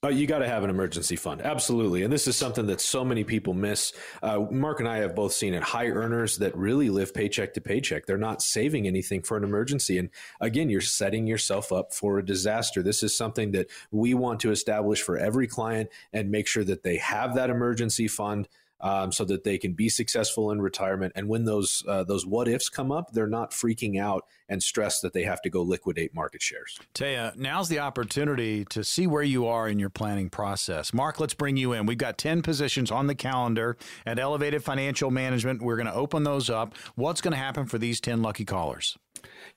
Uh, 0.02 0.08
you 0.08 0.26
got 0.26 0.40
to 0.40 0.48
have 0.48 0.64
an 0.64 0.70
emergency 0.70 1.18
fund. 1.18 1.42
Absolutely. 1.42 2.04
And 2.04 2.14
this 2.14 2.26
is 2.26 2.38
something 2.38 2.68
that 2.68 2.80
so 2.80 3.04
many 3.04 3.26
people 3.26 3.54
miss. 3.54 3.92
Uh, 4.24 4.46
Mark 4.50 4.80
and 4.80 4.88
I 4.88 5.00
have 5.00 5.14
both 5.14 5.34
seen 5.34 5.54
it 5.54 5.62
high 5.62 5.88
earners 5.88 6.38
that 6.38 6.56
really 6.56 6.90
live 6.90 7.14
paycheck 7.14 7.54
to 7.56 7.62
paycheck. 7.62 8.06
They're 8.06 8.18
not 8.18 8.42
saving 8.42 8.88
anything 8.88 9.22
for 9.24 9.36
an 9.36 9.44
emergency. 9.44 9.98
And 9.98 10.10
again, 10.40 10.70
you're 10.70 10.80
setting 10.80 11.28
yourself 11.28 11.74
up 11.74 11.94
for 11.94 12.18
a 12.18 12.26
disaster. 12.26 12.82
This 12.82 13.04
is 13.04 13.14
something 13.14 13.52
that 13.52 13.68
we 13.92 14.14
want 14.14 14.40
to 14.40 14.52
establish 14.52 15.02
for 15.02 15.18
every 15.18 15.48
client 15.48 15.90
and 16.14 16.32
make 16.32 16.48
sure 16.48 16.64
that 16.64 16.84
they 16.84 16.96
have 16.96 17.36
that 17.36 17.50
emergency 17.50 18.08
fund 18.08 18.48
um, 18.82 19.12
so 19.12 19.26
that 19.26 19.44
they 19.44 19.58
can 19.58 19.74
be 19.74 19.90
successful 19.90 20.52
in 20.52 20.62
retirement. 20.62 21.14
And 21.16 21.28
when 21.28 21.46
those 21.46 21.84
uh, 21.88 22.04
those 22.04 22.26
what 22.26 22.48
ifs 22.48 22.70
come 22.70 22.92
up, 22.92 23.12
they're 23.12 23.28
not 23.28 23.52
freaking 23.52 24.00
out 24.00 24.26
and 24.48 24.62
stressed 24.62 25.02
that 25.02 25.14
they 25.14 25.24
have 25.24 25.42
to 25.44 25.50
go 25.50 25.62
liquidate 25.62 26.14
market 26.14 26.42
shares. 26.42 26.80
Taya, 26.94 27.36
now's 27.36 27.70
the 27.70 27.80
opportunity 27.80 28.66
to 28.66 28.84
see 28.84 29.08
where 29.08 29.24
you 29.24 29.46
are 29.46 29.68
in 29.68 29.80
your 29.80 29.90
planning 29.90 30.30
process. 30.30 30.94
Mark, 30.94 31.20
let's 31.20 31.34
bring 31.34 31.58
you 31.58 31.74
in. 31.74 31.86
We've 31.86 31.98
got 31.98 32.18
10 32.18 32.42
positions 32.42 32.92
on 32.92 33.08
the 33.08 33.16
calendar 33.16 33.78
at 34.06 34.18
Elevated 34.18 34.64
Financial 34.64 35.12
Management. 35.12 35.62
We're 35.62 35.78
going 35.78 35.88
to 35.88 35.94
open 35.94 36.24
those 36.24 36.50
up. 36.50 36.76
What's 36.96 37.22
going 37.22 37.34
to 37.34 37.38
happen 37.38 37.66
for 37.66 37.78
these 37.78 38.00
10 38.02 38.22
lucky 38.22 38.46
callers? 38.46 38.98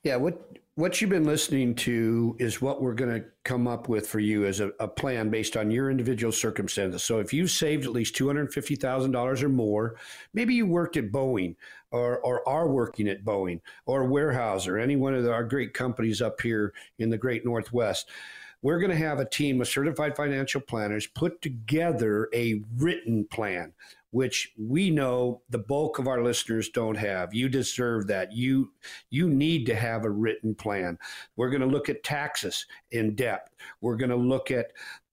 Yeah, 0.03 0.17
what 0.17 0.59
what 0.83 1.01
you've 1.01 1.11
been 1.11 1.23
listening 1.23 1.77
to 1.77 2.35
is 2.41 2.61
what 2.61 2.83
we're 2.83 2.93
going 2.93 3.15
to 3.15 3.25
come 3.45 3.69
up 3.69 3.89
with 3.89 4.05
for 4.05 4.19
you 4.19 4.47
as 4.47 4.59
a, 4.59 4.73
a, 4.81 4.89
plan 4.89 5.31
based 5.31 5.57
on 5.57 5.71
your 5.71 5.93
individual 5.93 6.33
circumstances. 6.33 7.05
So 7.05 7.21
if 7.21 7.33
you've 7.33 7.53
saved 7.53 7.85
at 7.85 7.93
least 7.93 8.17
$250,000 8.17 9.43
or 9.45 9.49
more, 9.49 9.95
maybe 10.35 10.55
you 10.55 10.67
worked 10.67 10.97
at 10.97 11.13
Boeing 11.13 11.55
or, 11.93 12.19
or 12.19 12.49
are 12.49 12.67
working 12.67 13.07
at 13.07 13.25
Boeing 13.25 13.61
or 13.87 14.09
Weyerhaeuser 14.09 14.73
or 14.73 14.79
any 14.81 14.97
one 14.97 15.15
of 15.15 15.25
our 15.29 15.45
great 15.45 15.73
companies 15.73 16.21
up 16.21 16.41
here 16.41 16.75
in 16.99 17.11
the 17.11 17.17
great 17.17 17.45
Northwest. 17.45 18.11
We're 18.61 18.81
going 18.81 18.91
to 18.91 18.97
have 18.97 19.21
a 19.21 19.25
team 19.25 19.61
of 19.61 19.69
certified 19.69 20.17
financial 20.17 20.61
planners 20.61 21.07
put 21.07 21.41
together 21.43 22.29
a 22.35 22.61
written 22.77 23.25
plan 23.27 23.73
which 24.13 24.53
we 24.59 24.91
know 24.91 25.43
the 25.49 25.59
bulk 25.59 25.99
of 25.99 26.07
our 26.07 26.23
listeners 26.23 26.69
don't 26.69 26.97
have. 26.97 27.35
You 27.35 27.49
deserve 27.49 28.07
that. 28.07 28.33
You 28.33 28.71
you 29.11 29.29
need 29.29 29.67
to 29.67 29.75
have 29.75 30.05
a 30.05 30.11
written 30.11 30.55
plan. 30.55 30.99
We're 31.37 31.51
going 31.51 31.63
to 31.63 31.67
look 31.67 31.89
at 31.89 32.05
taxes 32.05 32.67
in 32.91 33.15
depth. 33.15 33.51
We're 33.81 33.97
going 33.97 34.11
to 34.11 34.17
look 34.17 34.51
at 34.51 34.67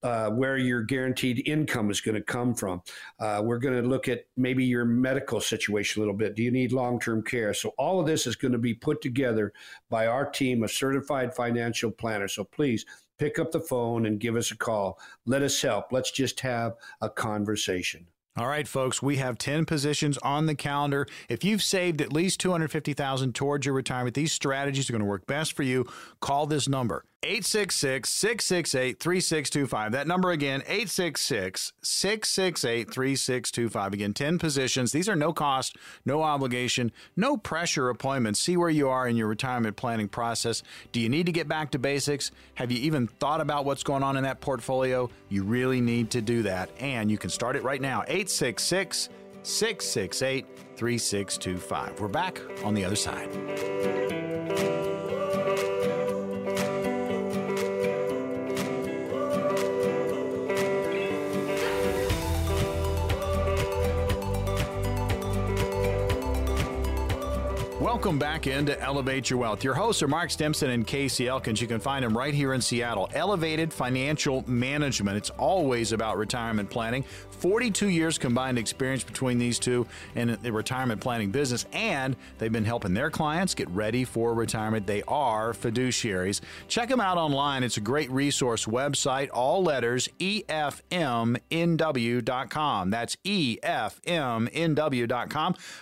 uh, 0.03 0.29
where 0.29 0.57
your 0.57 0.81
guaranteed 0.81 1.47
income 1.47 1.89
is 1.89 2.01
going 2.01 2.15
to 2.15 2.21
come 2.21 2.53
from. 2.53 2.81
Uh, 3.19 3.41
we're 3.43 3.57
going 3.57 3.81
to 3.81 3.87
look 3.87 4.07
at 4.09 4.25
maybe 4.35 4.65
your 4.65 4.85
medical 4.85 5.39
situation 5.39 5.99
a 5.99 6.03
little 6.03 6.15
bit. 6.15 6.35
Do 6.35 6.43
you 6.43 6.51
need 6.51 6.73
long 6.73 6.99
term 6.99 7.23
care? 7.23 7.53
So, 7.53 7.73
all 7.77 8.01
of 8.01 8.05
this 8.05 8.27
is 8.27 8.35
going 8.35 8.51
to 8.51 8.57
be 8.57 8.73
put 8.73 9.01
together 9.01 9.53
by 9.89 10.07
our 10.07 10.29
team 10.29 10.61
of 10.63 10.71
certified 10.71 11.33
financial 11.33 11.89
planners. 11.89 12.35
So, 12.35 12.43
please 12.43 12.85
pick 13.17 13.39
up 13.39 13.51
the 13.51 13.61
phone 13.61 14.05
and 14.05 14.19
give 14.19 14.35
us 14.35 14.51
a 14.51 14.57
call. 14.57 14.99
Let 15.25 15.41
us 15.41 15.61
help. 15.61 15.91
Let's 15.91 16.11
just 16.11 16.39
have 16.41 16.73
a 17.01 17.09
conversation. 17.09 18.07
All 18.39 18.47
right, 18.47 18.69
folks, 18.69 19.01
we 19.01 19.17
have 19.17 19.37
10 19.37 19.65
positions 19.65 20.17
on 20.19 20.45
the 20.45 20.55
calendar. 20.55 21.05
If 21.27 21.43
you've 21.43 21.61
saved 21.61 21.99
at 22.01 22.13
least 22.13 22.39
250,000 22.39 23.35
towards 23.35 23.65
your 23.65 23.75
retirement, 23.75 24.15
these 24.15 24.31
strategies 24.31 24.89
are 24.89 24.93
going 24.93 25.01
to 25.01 25.05
work 25.05 25.27
best 25.27 25.51
for 25.51 25.63
you. 25.63 25.85
Call 26.21 26.47
this 26.47 26.69
number 26.69 27.03
866 27.21 28.09
668 28.09 28.99
3625. 28.99 29.91
That 29.91 30.07
number 30.07 30.31
again, 30.31 30.61
866 30.61 31.73
668 31.81 32.89
3625. 32.89 33.93
Again, 33.93 34.13
10 34.13 34.39
positions. 34.39 34.93
These 34.93 35.09
are 35.09 35.17
no 35.17 35.33
cost, 35.33 35.75
no 36.05 36.23
obligation, 36.23 36.93
no 37.17 37.35
pressure 37.35 37.89
appointments. 37.89 38.39
See 38.39 38.55
where 38.55 38.69
you 38.69 38.87
are 38.87 39.07
in 39.07 39.17
your 39.17 39.27
retirement 39.27 39.75
planning 39.75 40.07
process. 40.07 40.63
Do 40.93 41.01
you 41.01 41.09
need 41.09 41.25
to 41.25 41.33
get 41.33 41.49
back 41.49 41.71
to 41.71 41.79
basics? 41.79 42.31
Have 42.55 42.71
you 42.71 42.79
even 42.79 43.07
thought 43.07 43.41
about 43.41 43.65
what's 43.65 43.83
going 43.83 44.03
on 44.03 44.15
in 44.15 44.23
that 44.23 44.39
portfolio? 44.39 45.09
You 45.27 45.43
really 45.43 45.81
need 45.81 46.11
to 46.11 46.21
do 46.21 46.43
that. 46.43 46.69
And 46.79 47.11
you 47.11 47.17
can 47.17 47.29
start 47.29 47.57
it 47.57 47.63
right 47.63 47.81
now. 47.81 48.03
866 48.07 49.09
668 49.43 50.45
3625. 50.77 51.99
We're 51.99 52.07
back 52.07 52.41
on 52.63 52.73
the 52.73 52.85
other 52.85 52.95
side. 52.95 54.78
Welcome 67.89 68.19
back 68.19 68.45
into 68.45 68.79
Elevate 68.79 69.31
Your 69.31 69.39
Wealth. 69.39 69.63
Your 69.63 69.73
hosts 69.73 70.03
are 70.03 70.07
Mark 70.07 70.29
Stimson 70.29 70.69
and 70.69 70.85
Casey 70.85 71.27
Elkins. 71.27 71.59
You 71.59 71.65
can 71.65 71.79
find 71.79 72.05
them 72.05 72.15
right 72.15 72.35
here 72.35 72.53
in 72.53 72.61
Seattle. 72.61 73.09
Elevated 73.15 73.73
Financial 73.73 74.43
Management. 74.47 75.17
It's 75.17 75.31
always 75.31 75.91
about 75.91 76.19
retirement 76.19 76.69
planning. 76.69 77.03
42 77.39 77.87
years 77.87 78.19
combined 78.19 78.59
experience 78.59 79.03
between 79.03 79.39
these 79.39 79.57
two 79.57 79.87
in 80.13 80.37
the 80.43 80.51
retirement 80.51 81.01
planning 81.01 81.31
business, 81.31 81.65
and 81.73 82.15
they've 82.37 82.51
been 82.51 82.65
helping 82.65 82.93
their 82.93 83.09
clients 83.09 83.55
get 83.55 83.67
ready 83.69 84.03
for 84.03 84.35
retirement. 84.35 84.85
They 84.85 85.01
are 85.07 85.53
fiduciaries. 85.53 86.41
Check 86.67 86.89
them 86.89 86.99
out 86.99 87.17
online. 87.17 87.63
It's 87.63 87.77
a 87.77 87.81
great 87.81 88.11
resource 88.11 88.65
website, 88.65 89.29
all 89.33 89.63
letters, 89.63 90.07
efmnw.com. 90.19 91.29
That's 92.89 93.15
efmnw.com. 93.15 93.55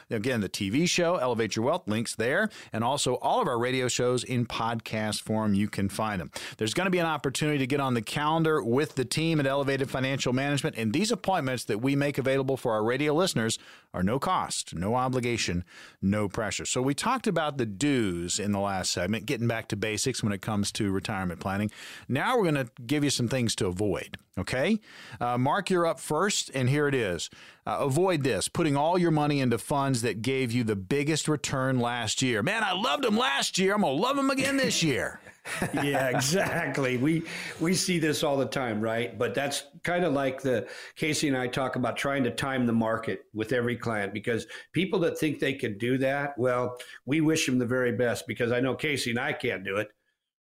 Again, 0.09 0.41
the 0.41 0.49
TV 0.49 0.87
show, 0.87 1.15
Elevate 1.17 1.55
Your 1.57 1.65
Wealth, 1.65 1.85
links 1.97 2.15
there, 2.15 2.49
and 2.71 2.83
also 2.83 3.15
all 3.15 3.41
of 3.41 3.47
our 3.47 3.57
radio 3.57 3.87
shows 3.87 4.23
in 4.23 4.45
podcast 4.45 5.23
form. 5.23 5.55
You 5.55 5.67
can 5.67 5.89
find 5.89 6.21
them. 6.21 6.29
There's 6.57 6.75
going 6.75 6.85
to 6.85 6.91
be 6.91 6.99
an 6.99 7.07
opportunity 7.07 7.57
to 7.57 7.65
get 7.65 7.79
on 7.79 7.95
the 7.95 8.03
calendar 8.03 8.61
with 8.61 8.93
the 8.93 9.03
team 9.03 9.39
at 9.39 9.47
Elevated 9.47 9.89
Financial 9.89 10.31
Management, 10.31 10.75
and 10.77 10.93
these 10.93 11.11
appointments 11.11 11.65
that 11.65 11.81
we 11.81 11.95
make 11.95 12.19
available 12.19 12.55
for 12.55 12.73
our 12.73 12.83
radio 12.83 13.15
listeners 13.15 13.57
are 13.93 14.03
no 14.03 14.19
cost, 14.19 14.75
no 14.75 14.95
obligation, 14.95 15.63
no 16.01 16.27
pressure. 16.27 16.65
So 16.65 16.81
we 16.81 16.93
talked 16.93 17.27
about 17.27 17.57
the 17.57 17.65
do's 17.65 18.39
in 18.39 18.51
the 18.51 18.59
last 18.59 18.91
segment, 18.91 19.25
getting 19.25 19.47
back 19.47 19.67
to 19.69 19.75
basics 19.75 20.23
when 20.23 20.33
it 20.33 20.41
comes 20.41 20.71
to 20.73 20.91
retirement 20.91 21.39
planning. 21.39 21.71
Now 22.07 22.37
we're 22.37 22.51
going 22.51 22.65
to 22.65 22.69
give 22.85 23.03
you 23.03 23.09
some 23.09 23.27
things 23.27 23.55
to 23.55 23.67
avoid. 23.67 24.17
Okay? 24.37 24.79
Uh, 25.19 25.37
Mark, 25.37 25.69
you're 25.69 25.87
up 25.87 25.99
first, 25.99 26.51
and 26.53 26.69
here 26.69 26.87
it 26.87 26.93
is. 26.93 27.29
Uh, 27.65 27.77
avoid 27.79 28.23
this 28.23 28.47
putting 28.47 28.77
all 28.77 28.97
your 28.97 29.11
money 29.11 29.39
into 29.39 29.57
funds 29.57 30.01
that 30.03 30.21
gave 30.21 30.51
you 30.51 30.63
the 30.63 30.75
biggest 30.75 31.27
return 31.27 31.79
last 31.79 32.21
year. 32.21 32.43
Man, 32.43 32.63
I 32.63 32.73
loved 32.73 33.03
them 33.03 33.17
last 33.17 33.57
year. 33.57 33.73
I'm 33.73 33.81
to 33.81 33.87
love 33.87 34.15
them 34.15 34.29
again 34.29 34.57
this 34.57 34.83
year. 34.83 35.19
yeah, 35.73 36.09
exactly. 36.15 36.97
We 36.97 37.23
we 37.59 37.73
see 37.73 37.99
this 37.99 38.23
all 38.23 38.37
the 38.37 38.45
time, 38.45 38.81
right? 38.81 39.17
But 39.17 39.33
that's 39.33 39.63
kind 39.83 40.03
of 40.05 40.13
like 40.13 40.41
the 40.41 40.67
Casey 40.95 41.27
and 41.27 41.37
I 41.37 41.47
talk 41.47 41.75
about 41.75 41.97
trying 41.97 42.23
to 42.25 42.31
time 42.31 42.65
the 42.65 42.73
market 42.73 43.25
with 43.33 43.53
every 43.53 43.75
client 43.75 44.13
because 44.13 44.47
people 44.71 44.99
that 44.99 45.17
think 45.17 45.39
they 45.39 45.53
can 45.53 45.77
do 45.77 45.97
that, 45.99 46.37
well, 46.37 46.77
we 47.05 47.21
wish 47.21 47.45
them 47.45 47.59
the 47.59 47.65
very 47.65 47.91
best 47.91 48.27
because 48.27 48.51
I 48.51 48.59
know 48.59 48.75
Casey 48.75 49.11
and 49.11 49.19
I 49.19 49.33
can't 49.33 49.63
do 49.63 49.77
it. 49.77 49.89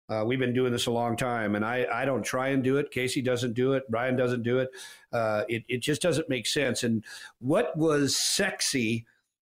Uh, 0.09 0.25
we've 0.25 0.39
been 0.39 0.53
doing 0.53 0.73
this 0.73 0.87
a 0.87 0.91
long 0.91 1.17
time, 1.17 1.55
and 1.55 1.65
I, 1.65 1.87
I 1.91 2.05
don't 2.05 2.23
try 2.23 2.49
and 2.49 2.63
do 2.63 2.77
it. 2.77 2.91
Casey 2.91 3.23
doesn't 3.23 3.55
do 3.55 3.73
it. 3.73 3.85
Brian 3.89 4.17
doesn't 4.17 4.43
do 4.43 4.59
it. 4.59 4.69
Uh, 5.13 5.45
it. 5.49 5.65
It 5.69 5.79
just 5.79 6.03
doesn't 6.03 6.29
make 6.29 6.47
sense. 6.47 6.83
And 6.83 7.05
what 7.39 7.77
was 7.79 8.17
sexy 8.17 9.07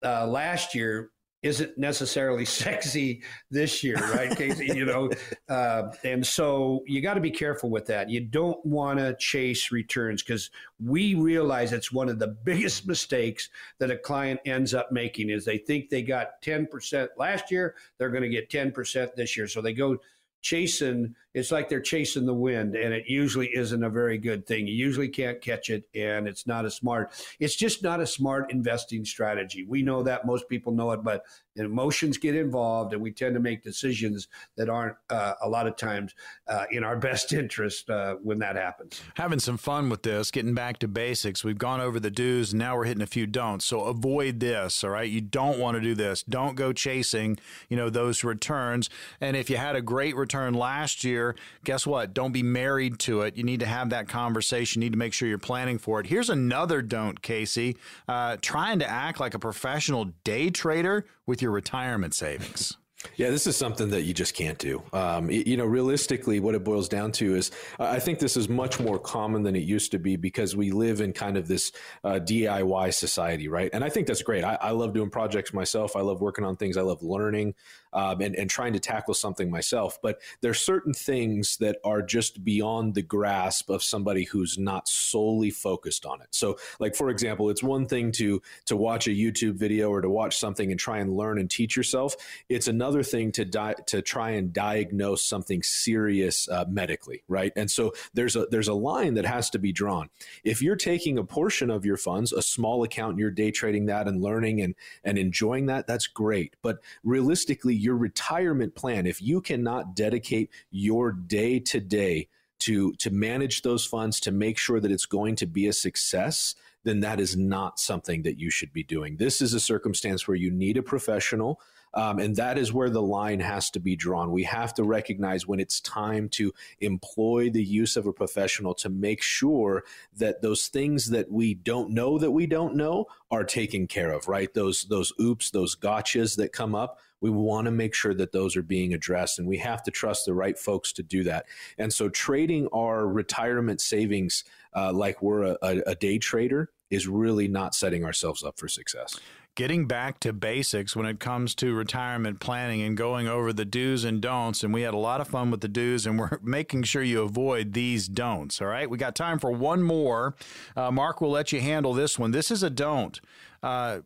uh, 0.04 0.26
last 0.26 0.74
year 0.74 1.10
isn't 1.46 1.76
necessarily 1.78 2.44
sexy 2.64 3.22
this 3.50 3.82
year, 3.82 3.96
right, 3.96 4.36
Casey? 4.36 4.66
you 4.66 4.84
know, 4.84 5.10
uh, 5.48 5.92
and 6.04 6.26
so 6.26 6.82
you 6.86 7.00
got 7.00 7.14
to 7.14 7.20
be 7.20 7.30
careful 7.30 7.70
with 7.70 7.86
that. 7.86 8.10
You 8.10 8.20
don't 8.20 8.64
want 8.64 8.98
to 8.98 9.16
chase 9.18 9.70
returns 9.72 10.22
because 10.22 10.50
we 10.82 11.14
realize 11.14 11.72
it's 11.72 11.92
one 11.92 12.08
of 12.08 12.18
the 12.18 12.28
biggest 12.44 12.86
mistakes 12.86 13.48
that 13.78 13.90
a 13.90 13.96
client 13.96 14.40
ends 14.44 14.74
up 14.74 14.92
making 14.92 15.30
is 15.30 15.44
they 15.44 15.58
think 15.58 15.88
they 15.88 16.02
got 16.02 16.42
10% 16.42 17.08
last 17.16 17.50
year, 17.50 17.74
they're 17.98 18.10
going 18.10 18.22
to 18.22 18.28
get 18.28 18.50
10% 18.50 19.14
this 19.14 19.36
year. 19.36 19.48
So 19.48 19.60
they 19.60 19.72
go 19.72 19.98
chasing 20.42 21.14
it's 21.36 21.52
like 21.52 21.68
they're 21.68 21.80
chasing 21.80 22.24
the 22.24 22.32
wind 22.32 22.74
and 22.74 22.94
it 22.94 23.04
usually 23.06 23.54
isn't 23.54 23.84
a 23.84 23.90
very 23.90 24.16
good 24.16 24.46
thing. 24.46 24.66
You 24.66 24.74
usually 24.74 25.08
can't 25.08 25.38
catch 25.38 25.68
it 25.68 25.84
and 25.94 26.26
it's 26.26 26.46
not 26.46 26.64
a 26.64 26.70
smart 26.70 27.12
it's 27.38 27.54
just 27.54 27.82
not 27.82 28.00
a 28.00 28.06
smart 28.06 28.50
investing 28.50 29.04
strategy. 29.04 29.66
We 29.68 29.82
know 29.82 30.02
that 30.02 30.24
most 30.24 30.48
people 30.48 30.72
know 30.72 30.92
it 30.92 31.04
but 31.04 31.24
emotions 31.56 32.16
get 32.16 32.34
involved 32.34 32.94
and 32.94 33.02
we 33.02 33.12
tend 33.12 33.34
to 33.34 33.40
make 33.40 33.62
decisions 33.62 34.28
that 34.56 34.70
aren't 34.70 34.96
uh, 35.10 35.34
a 35.42 35.48
lot 35.48 35.66
of 35.66 35.76
times 35.76 36.14
uh, 36.48 36.64
in 36.70 36.82
our 36.82 36.96
best 37.06 37.34
interest 37.34 37.90
uh, 37.90 38.14
when 38.22 38.38
that 38.38 38.56
happens. 38.56 39.02
Having 39.16 39.40
some 39.40 39.58
fun 39.58 39.90
with 39.90 40.02
this 40.04 40.30
getting 40.30 40.54
back 40.54 40.78
to 40.78 40.88
basics. 40.88 41.44
We've 41.44 41.58
gone 41.58 41.82
over 41.82 42.00
the 42.00 42.10
do's 42.10 42.54
now 42.54 42.76
we're 42.76 42.84
hitting 42.84 43.02
a 43.02 43.06
few 43.06 43.26
don'ts. 43.26 43.66
So 43.66 43.82
avoid 43.82 44.40
this 44.40 44.82
all 44.82 44.90
right? 44.90 45.10
You 45.10 45.20
don't 45.20 45.58
want 45.58 45.76
to 45.76 45.82
do 45.82 45.94
this. 45.94 46.22
Don't 46.22 46.56
go 46.56 46.72
chasing 46.72 47.36
you 47.68 47.76
know 47.76 47.90
those 47.90 48.24
returns. 48.24 48.88
And 49.20 49.36
if 49.36 49.50
you 49.50 49.58
had 49.58 49.76
a 49.76 49.82
great 49.82 50.16
return 50.16 50.54
last 50.54 51.04
year 51.04 51.25
guess 51.64 51.86
what? 51.86 52.14
Don't 52.14 52.32
be 52.32 52.42
married 52.42 52.98
to 53.00 53.22
it. 53.22 53.36
You 53.36 53.42
need 53.42 53.60
to 53.60 53.66
have 53.66 53.90
that 53.90 54.08
conversation. 54.08 54.80
You 54.80 54.86
need 54.86 54.92
to 54.92 54.98
make 54.98 55.12
sure 55.12 55.28
you're 55.28 55.38
planning 55.38 55.78
for 55.78 56.00
it. 56.00 56.06
Here's 56.06 56.30
another 56.30 56.82
don't 56.82 57.20
casey. 57.20 57.76
Uh, 58.06 58.36
trying 58.40 58.78
to 58.78 58.88
act 58.88 59.18
like 59.18 59.34
a 59.34 59.38
professional 59.38 60.06
day 60.24 60.50
trader 60.50 61.06
with 61.26 61.42
your 61.42 61.50
retirement 61.50 62.14
savings. 62.14 62.76
Yeah, 63.16 63.30
this 63.30 63.46
is 63.46 63.56
something 63.56 63.90
that 63.90 64.02
you 64.02 64.12
just 64.12 64.34
can't 64.34 64.58
do. 64.58 64.82
Um, 64.92 65.30
you 65.30 65.56
know, 65.56 65.64
realistically, 65.64 66.40
what 66.40 66.54
it 66.54 66.64
boils 66.64 66.88
down 66.88 67.12
to 67.12 67.36
is 67.36 67.50
I 67.78 67.98
think 67.98 68.18
this 68.18 68.36
is 68.36 68.48
much 68.48 68.80
more 68.80 68.98
common 68.98 69.42
than 69.42 69.54
it 69.54 69.62
used 69.62 69.92
to 69.92 69.98
be 69.98 70.16
because 70.16 70.56
we 70.56 70.70
live 70.70 71.00
in 71.00 71.12
kind 71.12 71.36
of 71.36 71.48
this 71.48 71.72
uh, 72.04 72.20
DIY 72.22 72.92
society, 72.94 73.48
right? 73.48 73.70
And 73.72 73.84
I 73.84 73.88
think 73.88 74.06
that's 74.06 74.22
great. 74.22 74.44
I, 74.44 74.56
I, 74.60 74.70
love 74.70 74.92
doing 74.92 75.10
projects 75.10 75.54
myself. 75.54 75.96
I 75.96 76.00
love 76.00 76.20
working 76.20 76.44
on 76.44 76.56
things. 76.56 76.76
I 76.76 76.82
love 76.82 77.02
learning 77.02 77.54
um, 77.92 78.20
and, 78.20 78.36
and 78.36 78.50
trying 78.50 78.74
to 78.74 78.78
tackle 78.78 79.14
something 79.14 79.50
myself. 79.50 79.98
But 80.02 80.20
there's 80.42 80.60
certain 80.60 80.92
things 80.92 81.56
that 81.58 81.78
are 81.84 82.02
just 82.02 82.44
beyond 82.44 82.94
the 82.94 83.02
grasp 83.02 83.70
of 83.70 83.82
somebody 83.82 84.24
who's 84.24 84.58
not 84.58 84.86
solely 84.88 85.50
focused 85.50 86.04
on 86.04 86.20
it. 86.20 86.28
So, 86.30 86.58
like 86.78 86.94
for 86.94 87.08
example, 87.08 87.48
it's 87.50 87.62
one 87.62 87.86
thing 87.86 88.12
to 88.12 88.42
to 88.66 88.76
watch 88.76 89.06
a 89.06 89.10
YouTube 89.10 89.54
video 89.54 89.88
or 89.88 90.02
to 90.02 90.10
watch 90.10 90.36
something 90.36 90.70
and 90.70 90.78
try 90.78 90.98
and 90.98 91.16
learn 91.16 91.38
and 91.38 91.50
teach 91.50 91.76
yourself. 91.76 92.14
It's 92.48 92.68
another 92.68 92.95
thing 93.02 93.32
to 93.32 93.44
di- 93.44 93.74
to 93.86 94.02
try 94.02 94.30
and 94.30 94.52
diagnose 94.52 95.22
something 95.22 95.62
serious 95.62 96.48
uh, 96.48 96.64
medically, 96.68 97.22
right? 97.28 97.52
And 97.56 97.70
so 97.70 97.92
there's 98.14 98.36
a 98.36 98.46
there's 98.50 98.68
a 98.68 98.74
line 98.74 99.14
that 99.14 99.26
has 99.26 99.50
to 99.50 99.58
be 99.58 99.72
drawn. 99.72 100.08
If 100.44 100.62
you're 100.62 100.76
taking 100.76 101.18
a 101.18 101.24
portion 101.24 101.70
of 101.70 101.84
your 101.84 101.96
funds, 101.96 102.32
a 102.32 102.42
small 102.42 102.82
account, 102.82 103.12
and 103.12 103.18
you're 103.18 103.30
day 103.30 103.50
trading 103.50 103.86
that 103.86 104.08
and 104.08 104.22
learning 104.22 104.60
and 104.60 104.74
and 105.04 105.18
enjoying 105.18 105.66
that, 105.66 105.86
that's 105.86 106.06
great. 106.06 106.56
But 106.62 106.78
realistically, 107.04 107.74
your 107.74 107.96
retirement 107.96 108.74
plan, 108.74 109.06
if 109.06 109.22
you 109.22 109.40
cannot 109.40 109.94
dedicate 109.94 110.50
your 110.70 111.12
day 111.12 111.60
to 111.60 111.80
day 111.80 112.28
to 112.58 112.92
to 112.94 113.10
manage 113.10 113.62
those 113.62 113.84
funds 113.84 114.20
to 114.20 114.32
make 114.32 114.58
sure 114.58 114.80
that 114.80 114.90
it's 114.90 115.06
going 115.06 115.36
to 115.36 115.46
be 115.46 115.66
a 115.66 115.72
success 115.72 116.54
then 116.84 117.00
that 117.00 117.18
is 117.18 117.36
not 117.36 117.80
something 117.80 118.22
that 118.22 118.38
you 118.38 118.50
should 118.50 118.72
be 118.72 118.82
doing 118.82 119.16
this 119.16 119.42
is 119.42 119.52
a 119.52 119.60
circumstance 119.60 120.26
where 120.26 120.36
you 120.36 120.50
need 120.50 120.76
a 120.76 120.82
professional 120.82 121.60
um, 121.94 122.18
and 122.18 122.36
that 122.36 122.58
is 122.58 122.72
where 122.72 122.90
the 122.90 123.02
line 123.02 123.40
has 123.40 123.70
to 123.70 123.80
be 123.80 123.96
drawn. 123.96 124.30
We 124.30 124.44
have 124.44 124.74
to 124.74 124.84
recognize 124.84 125.46
when 125.46 125.60
it's 125.60 125.80
time 125.80 126.28
to 126.30 126.52
employ 126.80 127.50
the 127.50 127.64
use 127.64 127.96
of 127.96 128.06
a 128.06 128.12
professional 128.12 128.74
to 128.74 128.88
make 128.90 129.22
sure 129.22 129.84
that 130.16 130.42
those 130.42 130.68
things 130.68 131.10
that 131.10 131.30
we 131.30 131.54
don't 131.54 131.90
know 131.90 132.18
that 132.18 132.30
we 132.30 132.46
don't 132.46 132.76
know 132.76 133.06
are 133.30 133.44
taken 133.44 133.86
care 133.86 134.12
of, 134.12 134.28
right? 134.28 134.52
Those 134.52 134.84
those 134.84 135.12
oops, 135.20 135.50
those 135.50 135.74
gotchas 135.74 136.36
that 136.36 136.52
come 136.52 136.74
up. 136.74 136.98
We 137.22 137.30
want 137.30 137.64
to 137.64 137.70
make 137.70 137.94
sure 137.94 138.12
that 138.12 138.32
those 138.32 138.56
are 138.56 138.62
being 138.62 138.92
addressed, 138.92 139.38
and 139.38 139.48
we 139.48 139.56
have 139.58 139.82
to 139.84 139.90
trust 139.90 140.26
the 140.26 140.34
right 140.34 140.58
folks 140.58 140.92
to 140.92 141.02
do 141.02 141.24
that. 141.24 141.46
And 141.78 141.90
so, 141.90 142.10
trading 142.10 142.68
our 142.74 143.06
retirement 143.06 143.80
savings 143.80 144.44
uh, 144.74 144.92
like 144.92 145.22
we're 145.22 145.42
a, 145.42 145.56
a, 145.62 145.82
a 145.86 145.94
day 145.94 146.18
trader 146.18 146.70
is 146.90 147.08
really 147.08 147.48
not 147.48 147.74
setting 147.74 148.04
ourselves 148.04 148.44
up 148.44 148.58
for 148.58 148.68
success 148.68 149.18
getting 149.56 149.86
back 149.86 150.20
to 150.20 150.32
basics 150.32 150.94
when 150.94 151.06
it 151.06 151.18
comes 151.18 151.54
to 151.56 151.74
retirement 151.74 152.38
planning 152.38 152.82
and 152.82 152.96
going 152.96 153.26
over 153.26 153.52
the 153.52 153.64
do's 153.64 154.04
and 154.04 154.20
don'ts. 154.20 154.62
And 154.62 154.72
we 154.72 154.82
had 154.82 154.94
a 154.94 154.98
lot 154.98 155.20
of 155.20 155.26
fun 155.26 155.50
with 155.50 155.62
the 155.62 155.68
do's, 155.68 156.06
and 156.06 156.18
we're 156.18 156.38
making 156.42 156.84
sure 156.84 157.02
you 157.02 157.22
avoid 157.22 157.72
these 157.72 158.06
don'ts. 158.06 158.60
All 158.60 158.68
right. 158.68 158.88
We 158.88 158.98
got 158.98 159.16
time 159.16 159.40
for 159.40 159.50
one 159.50 159.82
more. 159.82 160.36
Uh, 160.76 160.92
Mark 160.92 161.20
will 161.20 161.30
let 161.30 161.50
you 161.50 161.60
handle 161.60 161.92
this 161.92 162.18
one. 162.18 162.30
This 162.30 162.52
is 162.52 162.62
a 162.62 162.70
don't. 162.70 163.20
Uh, 163.62 164.00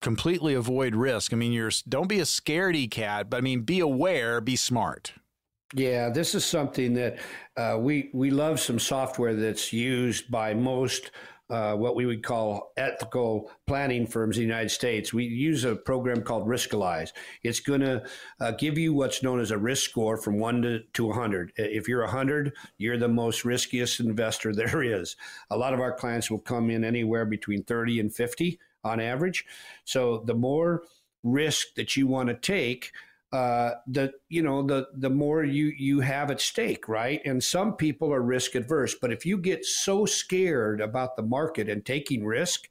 completely 0.00 0.54
avoid 0.54 0.94
risk. 0.94 1.32
I 1.32 1.36
mean, 1.36 1.52
you're 1.52 1.72
don't 1.88 2.08
be 2.08 2.20
a 2.20 2.24
scaredy 2.24 2.90
cat, 2.90 3.28
but 3.28 3.38
I 3.38 3.40
mean, 3.40 3.62
be 3.62 3.80
aware, 3.80 4.40
be 4.40 4.54
smart. 4.56 5.12
Yeah, 5.74 6.10
this 6.10 6.36
is 6.36 6.44
something 6.44 6.94
that 6.94 7.18
uh, 7.56 7.76
we 7.80 8.10
we 8.12 8.30
love 8.30 8.60
some 8.60 8.78
software 8.78 9.34
that's 9.34 9.72
used 9.72 10.30
by 10.30 10.54
most 10.54 11.10
uh, 11.54 11.76
what 11.76 11.94
we 11.94 12.04
would 12.04 12.24
call 12.24 12.72
ethical 12.76 13.48
planning 13.64 14.08
firms 14.08 14.36
in 14.36 14.42
the 14.42 14.48
United 14.48 14.70
States. 14.70 15.14
We 15.14 15.22
use 15.24 15.62
a 15.62 15.76
program 15.76 16.22
called 16.22 16.48
Riskalyze. 16.48 17.12
It's 17.44 17.60
going 17.60 17.82
to 17.82 18.02
uh, 18.40 18.50
give 18.52 18.76
you 18.76 18.92
what's 18.92 19.22
known 19.22 19.38
as 19.38 19.52
a 19.52 19.58
risk 19.58 19.88
score 19.88 20.16
from 20.16 20.40
one 20.40 20.62
to, 20.62 20.80
to 20.80 21.06
100. 21.06 21.52
If 21.54 21.86
you're 21.86 22.02
100, 22.02 22.54
you're 22.78 22.98
the 22.98 23.06
most 23.06 23.44
riskiest 23.44 24.00
investor 24.00 24.52
there 24.56 24.82
is. 24.82 25.14
A 25.48 25.56
lot 25.56 25.74
of 25.74 25.78
our 25.78 25.92
clients 25.92 26.28
will 26.28 26.40
come 26.40 26.70
in 26.70 26.82
anywhere 26.82 27.24
between 27.24 27.62
30 27.62 28.00
and 28.00 28.12
50 28.12 28.58
on 28.82 28.98
average. 28.98 29.44
So 29.84 30.24
the 30.26 30.34
more 30.34 30.82
risk 31.22 31.74
that 31.76 31.96
you 31.96 32.08
want 32.08 32.30
to 32.30 32.34
take, 32.34 32.90
uh, 33.34 33.80
the 33.88 34.12
you 34.28 34.42
know 34.42 34.62
the 34.62 34.86
the 34.94 35.10
more 35.10 35.42
you 35.42 35.72
you 35.76 35.98
have 35.98 36.30
at 36.30 36.40
stake, 36.40 36.88
right? 36.88 37.20
And 37.24 37.42
some 37.42 37.74
people 37.74 38.14
are 38.14 38.22
risk 38.22 38.54
adverse, 38.54 38.94
but 38.94 39.12
if 39.12 39.26
you 39.26 39.38
get 39.38 39.64
so 39.64 40.06
scared 40.06 40.80
about 40.80 41.16
the 41.16 41.24
market 41.24 41.68
and 41.68 41.84
taking 41.84 42.24
risk, 42.24 42.68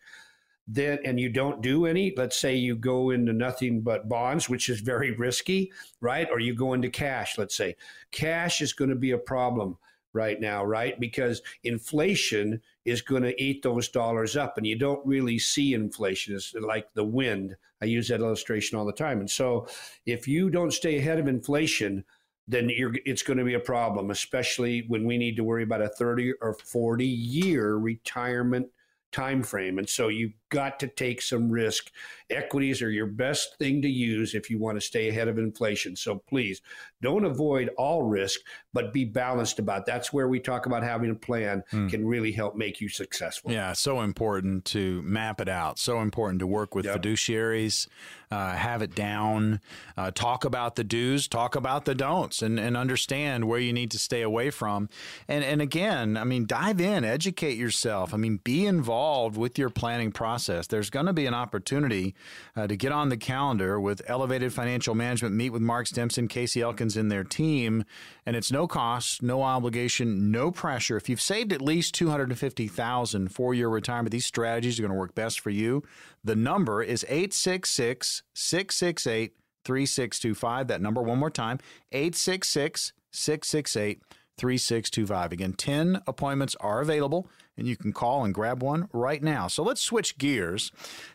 then 0.65 0.99
and 1.03 1.19
you 1.19 1.27
don't 1.27 1.61
do 1.61 1.85
any, 1.85 2.13
let's 2.15 2.39
say 2.39 2.55
you 2.55 2.77
go 2.77 3.09
into 3.09 3.33
nothing 3.33 3.81
but 3.81 4.07
bonds, 4.07 4.47
which 4.47 4.69
is 4.69 4.79
very 4.79 5.11
risky, 5.11 5.69
right? 5.99 6.29
Or 6.31 6.39
you 6.39 6.55
go 6.55 6.71
into 6.71 6.89
cash, 6.89 7.37
let's 7.37 7.57
say. 7.57 7.75
Cash 8.11 8.61
is 8.61 8.71
going 8.71 8.89
to 8.89 8.95
be 8.95 9.11
a 9.11 9.17
problem 9.17 9.77
right 10.13 10.39
now, 10.39 10.63
right? 10.63 10.97
Because 10.97 11.41
inflation 11.65 12.61
is 12.85 13.01
going 13.01 13.23
to 13.23 13.43
eat 13.43 13.63
those 13.63 13.89
dollars 13.89 14.37
up 14.37 14.57
and 14.57 14.65
you 14.65 14.77
don't 14.77 15.05
really 15.05 15.39
see 15.39 15.73
inflation. 15.73 16.35
It's 16.35 16.53
like 16.53 16.87
the 16.93 17.03
wind. 17.03 17.57
I 17.83 17.85
use 17.85 18.07
that 18.07 18.21
illustration 18.21 18.79
all 18.79 18.85
the 18.85 18.93
time. 18.93 19.19
And 19.19 19.29
so 19.29 19.67
if 20.05 20.27
you 20.27 20.49
don't 20.49 20.71
stay 20.71 20.97
ahead 20.97 21.19
of 21.19 21.27
inflation, 21.27 22.05
then 22.47 22.69
it's 22.71 23.23
going 23.23 23.37
to 23.39 23.45
be 23.45 23.53
a 23.55 23.59
problem, 23.59 24.09
especially 24.09 24.85
when 24.87 25.05
we 25.05 25.17
need 25.17 25.35
to 25.35 25.43
worry 25.43 25.63
about 25.63 25.81
a 25.81 25.89
30 25.89 26.33
or 26.41 26.53
40 26.53 27.05
year 27.05 27.75
retirement 27.75 28.67
time 29.11 29.43
frame. 29.43 29.77
And 29.77 29.87
so 29.87 30.07
you've 30.07 30.33
got 30.49 30.79
to 30.79 30.87
take 30.87 31.21
some 31.21 31.49
risk. 31.49 31.91
Equities 32.29 32.81
are 32.81 32.89
your 32.89 33.05
best 33.05 33.57
thing 33.59 33.81
to 33.83 33.87
use 33.87 34.33
if 34.33 34.49
you 34.49 34.57
want 34.57 34.77
to 34.77 34.81
stay 34.81 35.09
ahead 35.09 35.27
of 35.27 35.37
inflation. 35.37 35.95
So 35.95 36.23
please 36.27 36.61
don't 37.03 37.25
avoid 37.25 37.69
all 37.77 38.03
risk, 38.03 38.39
but 38.73 38.91
be 38.91 39.05
balanced 39.05 39.59
about. 39.59 39.81
It. 39.81 39.85
That's 39.85 40.11
where 40.11 40.27
we 40.27 40.39
talk 40.39 40.65
about 40.65 40.81
having 40.81 41.11
a 41.11 41.15
plan 41.15 41.63
mm. 41.71 41.89
can 41.89 42.07
really 42.07 42.31
help 42.31 42.55
make 42.55 42.81
you 42.81 42.89
successful. 42.89 43.51
Yeah, 43.51 43.73
so 43.73 44.01
important 44.01 44.65
to 44.65 45.01
map 45.03 45.39
it 45.39 45.49
out. 45.49 45.77
So 45.77 45.99
important 45.99 46.39
to 46.39 46.47
work 46.47 46.73
with 46.73 46.85
yep. 46.85 47.01
fiduciaries, 47.01 47.87
uh, 48.31 48.53
have 48.53 48.81
it 48.81 48.95
down, 48.95 49.61
uh, 49.95 50.09
talk 50.11 50.43
about 50.43 50.75
the 50.75 50.83
do's, 50.83 51.27
talk 51.27 51.55
about 51.55 51.85
the 51.85 51.93
don'ts, 51.93 52.41
and, 52.41 52.59
and 52.59 52.75
understand 52.75 53.45
where 53.45 53.59
you 53.59 53.73
need 53.73 53.91
to 53.91 53.99
stay 53.99 54.21
away 54.21 54.49
from. 54.49 54.89
And 55.27 55.43
and 55.43 55.61
again, 55.61 56.17
I 56.17 56.23
mean, 56.23 56.45
dive 56.47 56.81
in, 56.81 57.03
educate 57.03 57.57
yourself. 57.57 58.13
I 58.13 58.17
mean, 58.17 58.39
be 58.43 58.65
involved 58.65 59.37
with 59.37 59.59
your 59.59 59.69
planning 59.69 60.11
process. 60.11 60.67
There's 60.67 60.89
going 60.89 61.05
to 61.05 61.13
be 61.13 61.25
an 61.25 61.33
opportunity 61.33 62.15
uh, 62.55 62.65
to 62.67 62.75
get 62.75 62.91
on 62.91 63.09
the 63.09 63.17
calendar 63.17 63.79
with 63.79 64.01
Elevated 64.07 64.51
Financial 64.53 64.95
Management, 64.95 65.35
meet 65.35 65.51
with 65.51 65.61
Mark 65.61 65.85
Stimson, 65.87 66.27
Casey 66.27 66.61
Elkins, 66.61 66.92
and 66.97 67.11
their 67.11 67.23
team, 67.23 67.83
and 68.25 68.35
it's 68.35 68.51
no 68.51 68.67
cost, 68.67 69.21
no 69.21 69.41
obligation, 69.43 70.31
no 70.31 70.51
pressure. 70.51 70.97
If 70.97 71.09
you've 71.09 71.21
saved 71.21 71.53
at 71.53 71.61
least 71.61 71.93
two 71.93 72.09
hundred 72.09 72.29
and 72.29 72.39
fifty 72.39 72.67
thousand 72.67 73.29
for 73.29 73.53
your 73.53 73.69
retirement, 73.69 74.11
these 74.11 74.25
strategies 74.25 74.79
are 74.79 74.83
going 74.83 74.93
to 74.93 74.97
work 74.97 75.15
best 75.15 75.39
for 75.39 75.49
you. 75.49 75.83
The 76.23 76.35
number 76.35 76.81
is 76.81 77.05
866 77.09 78.23
668 78.33 79.33
3625. 79.65 80.67
That 80.67 80.81
number, 80.81 81.01
one 81.01 81.19
more 81.19 81.29
time 81.29 81.59
866 81.91 82.93
668 83.11 84.01
3625. 84.37 85.31
Again, 85.31 85.53
10 85.53 86.01
appointments 86.07 86.55
are 86.59 86.81
available, 86.81 87.27
and 87.57 87.67
you 87.67 87.77
can 87.77 87.93
call 87.93 88.23
and 88.23 88.33
grab 88.33 88.63
one 88.63 88.89
right 88.93 89.21
now. 89.21 89.47
So 89.47 89.63
let's 89.63 89.81
switch 89.81 90.17
gears. 90.17 90.71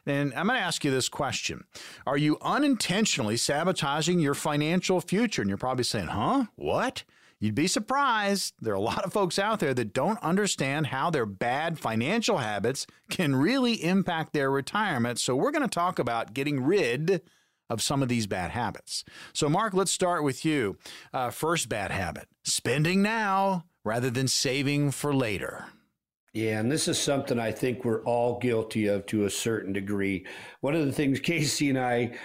And 0.07 0.33
I'm 0.35 0.47
going 0.47 0.59
to 0.59 0.65
ask 0.65 0.85
you 0.85 0.91
this 0.91 1.09
question 1.09 1.65
Are 2.07 2.17
you 2.17 2.37
unintentionally 2.37 3.39
sabotaging 3.39 4.21
your 4.21 4.35
financial 4.35 5.01
future? 5.01 5.43
And 5.43 5.49
you're 5.49 5.59
probably 5.59 5.85
saying, 5.85 6.09
huh? 6.09 6.47
What? 6.57 7.05
You'd 7.41 7.55
be 7.55 7.69
surprised. 7.69 8.55
There 8.61 8.73
are 8.73 8.77
a 8.77 8.81
lot 8.81 9.05
of 9.05 9.13
folks 9.13 9.39
out 9.39 9.61
there 9.61 9.73
that 9.75 9.93
don't 9.93 10.21
understand 10.25 10.89
how 10.89 11.11
their 11.11 11.27
bad 11.27 11.79
financial 11.79 12.39
habits 12.39 12.85
can 13.11 13.37
really 13.37 13.85
impact 13.85 14.33
their 14.33 14.51
retirement. 14.51 15.21
So, 15.21 15.37
we're 15.37 15.53
going 15.53 15.63
to 15.63 15.69
talk 15.69 15.99
about 16.01 16.35
getting 16.35 16.65
rid 16.65 17.23
of 17.71 17.83
some 17.83 18.03
of 18.03 18.09
these 18.09 18.27
bad 18.27 18.51
habits. 18.51 19.05
So, 19.33 19.49
Mark, 19.49 19.75
let's 19.75 19.93
start 19.93 20.25
with 20.25 20.45
you. 20.45 20.79
Uh, 21.13 21.31
first 21.31 21.69
bad 21.69 21.91
habit 21.91 22.27
spending 22.43 23.03
now 23.03 23.65
rather 23.85 24.11
than 24.11 24.27
saving 24.27 24.91
for 24.91 25.15
later. 25.15 25.67
Yeah, 26.39 26.61
and 26.61 26.71
this 26.71 26.87
is 26.87 27.01
something 27.01 27.41
I 27.41 27.51
think 27.51 27.85
we're 27.85 28.05
all 28.05 28.39
guilty 28.39 28.87
of 28.87 29.05
to 29.07 29.25
a 29.25 29.31
certain 29.31 29.73
degree. 29.73 30.25
One 30.61 30.77
of 30.77 30.87
the 30.87 30.93
things 30.93 31.19
Casey 31.23 31.69
and 31.69 31.77
I 31.77 32.17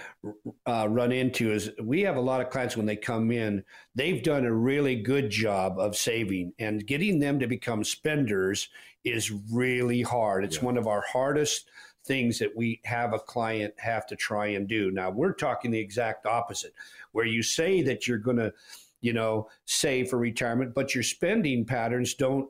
uh, 0.67 0.87
run 0.87 1.11
into 1.11 1.51
is 1.51 1.71
we 1.81 2.01
have 2.01 2.15
a 2.15 2.21
lot 2.21 2.39
of 2.39 2.51
clients 2.51 2.77
when 2.77 2.85
they 2.85 2.95
come 2.95 3.31
in, 3.31 3.63
they've 3.95 4.21
done 4.21 4.45
a 4.45 4.53
really 4.53 4.97
good 4.97 5.31
job 5.31 5.79
of 5.79 5.95
saving, 5.95 6.53
and 6.59 6.85
getting 6.85 7.17
them 7.17 7.39
to 7.39 7.47
become 7.47 7.83
spenders 7.83 8.69
is 9.03 9.31
really 9.51 10.03
hard. 10.03 10.45
It's 10.45 10.57
yeah. 10.57 10.65
one 10.65 10.77
of 10.77 10.85
our 10.85 11.03
hardest 11.11 11.71
things 12.05 12.37
that 12.37 12.55
we 12.55 12.81
have 12.85 13.13
a 13.13 13.19
client 13.19 13.73
have 13.79 14.05
to 14.05 14.15
try 14.15 14.45
and 14.45 14.67
do. 14.67 14.91
Now, 14.91 15.09
we're 15.09 15.33
talking 15.33 15.71
the 15.71 15.79
exact 15.79 16.27
opposite, 16.27 16.75
where 17.13 17.25
you 17.25 17.41
say 17.41 17.81
that 17.81 18.07
you're 18.07 18.19
going 18.19 18.37
to, 18.37 18.53
you 19.01 19.13
know, 19.13 19.49
save 19.65 20.09
for 20.09 20.19
retirement, 20.19 20.75
but 20.75 20.93
your 20.93 21.03
spending 21.03 21.65
patterns 21.65 22.13
don't 22.13 22.47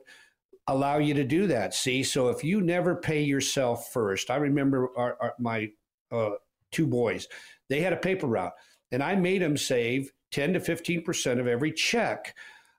allow 0.66 0.98
you 0.98 1.14
to 1.14 1.24
do 1.24 1.46
that. 1.48 1.74
See, 1.74 2.02
so 2.02 2.28
if 2.28 2.42
you 2.42 2.60
never 2.60 2.94
pay 2.96 3.22
yourself 3.22 3.92
first, 3.92 4.30
I 4.30 4.36
remember 4.36 4.90
our, 4.96 5.16
our, 5.20 5.34
my 5.38 5.70
uh, 6.10 6.30
two 6.70 6.86
boys, 6.86 7.28
they 7.68 7.80
had 7.80 7.92
a 7.92 7.98
paper 7.98 8.26
route, 8.26 8.52
and 8.90 9.02
I 9.02 9.14
made 9.14 9.42
them 9.42 9.56
save 9.56 10.12
10 10.32 10.54
to 10.54 10.60
15% 10.60 11.40
of 11.40 11.46
every 11.46 11.72
check. 11.72 12.34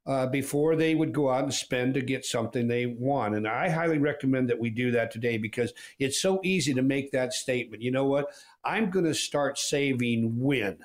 Uh, 0.07 0.27
before 0.27 0.75
they 0.75 0.93
would 0.93 1.11
go 1.11 1.31
out 1.31 1.45
and 1.45 1.51
spend 1.51 1.95
to 1.95 1.99
get 1.99 2.23
something 2.23 2.67
they 2.67 2.85
want. 2.85 3.33
And 3.33 3.47
I 3.47 3.69
highly 3.69 3.97
recommend 3.97 4.47
that 4.51 4.59
we 4.59 4.69
do 4.69 4.91
that 4.91 5.09
today 5.09 5.39
because 5.39 5.73
it's 5.97 6.21
so 6.21 6.39
easy 6.43 6.75
to 6.75 6.83
make 6.83 7.11
that 7.11 7.33
statement. 7.33 7.81
You 7.81 7.89
know 7.89 8.05
what? 8.05 8.27
I'm 8.63 8.91
going 8.91 9.05
to 9.05 9.15
start 9.15 9.57
saving 9.57 10.39
when 10.39 10.77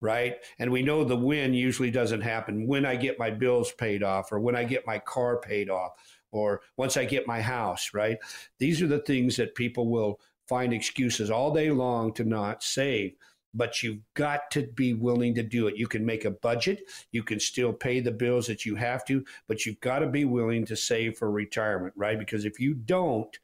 right? 0.00 0.36
And 0.58 0.70
we 0.70 0.82
know 0.82 1.04
the 1.04 1.16
when 1.16 1.54
usually 1.54 1.90
doesn't 1.90 2.20
happen 2.20 2.66
when 2.66 2.86
I 2.86 2.96
get 2.96 3.18
my 3.18 3.30
bills 3.30 3.72
paid 3.72 4.02
off 4.02 4.30
or 4.32 4.38
when 4.40 4.54
I 4.54 4.64
get 4.64 4.86
my 4.86 4.98
car 4.98 5.40
paid 5.40 5.70
off 5.70 5.92
or 6.30 6.60
once 6.76 6.96
I 6.96 7.04
get 7.04 7.26
my 7.26 7.40
house, 7.40 7.90
right? 7.94 8.18
These 8.58 8.82
are 8.82 8.86
the 8.86 9.00
things 9.00 9.36
that 9.36 9.54
people 9.54 9.88
will 9.88 10.20
find 10.48 10.72
excuses 10.72 11.30
all 11.30 11.52
day 11.52 11.70
long 11.70 12.12
to 12.14 12.24
not 12.24 12.62
save. 12.62 13.14
But 13.54 13.82
you've 13.82 14.02
got 14.12 14.50
to 14.52 14.66
be 14.74 14.92
willing 14.92 15.34
to 15.34 15.42
do 15.42 15.68
it. 15.68 15.76
You 15.76 15.86
can 15.86 16.04
make 16.04 16.26
a 16.26 16.30
budget. 16.30 16.82
You 17.12 17.22
can 17.22 17.40
still 17.40 17.72
pay 17.72 18.00
the 18.00 18.12
bills 18.12 18.46
that 18.46 18.66
you 18.66 18.74
have 18.76 19.06
to, 19.06 19.24
but 19.46 19.64
you've 19.64 19.80
got 19.80 20.00
to 20.00 20.06
be 20.06 20.26
willing 20.26 20.66
to 20.66 20.76
save 20.76 21.16
for 21.16 21.30
retirement, 21.30 21.94
right? 21.96 22.18
Because 22.18 22.44
if 22.44 22.60
you 22.60 22.74
don't, 22.74 23.36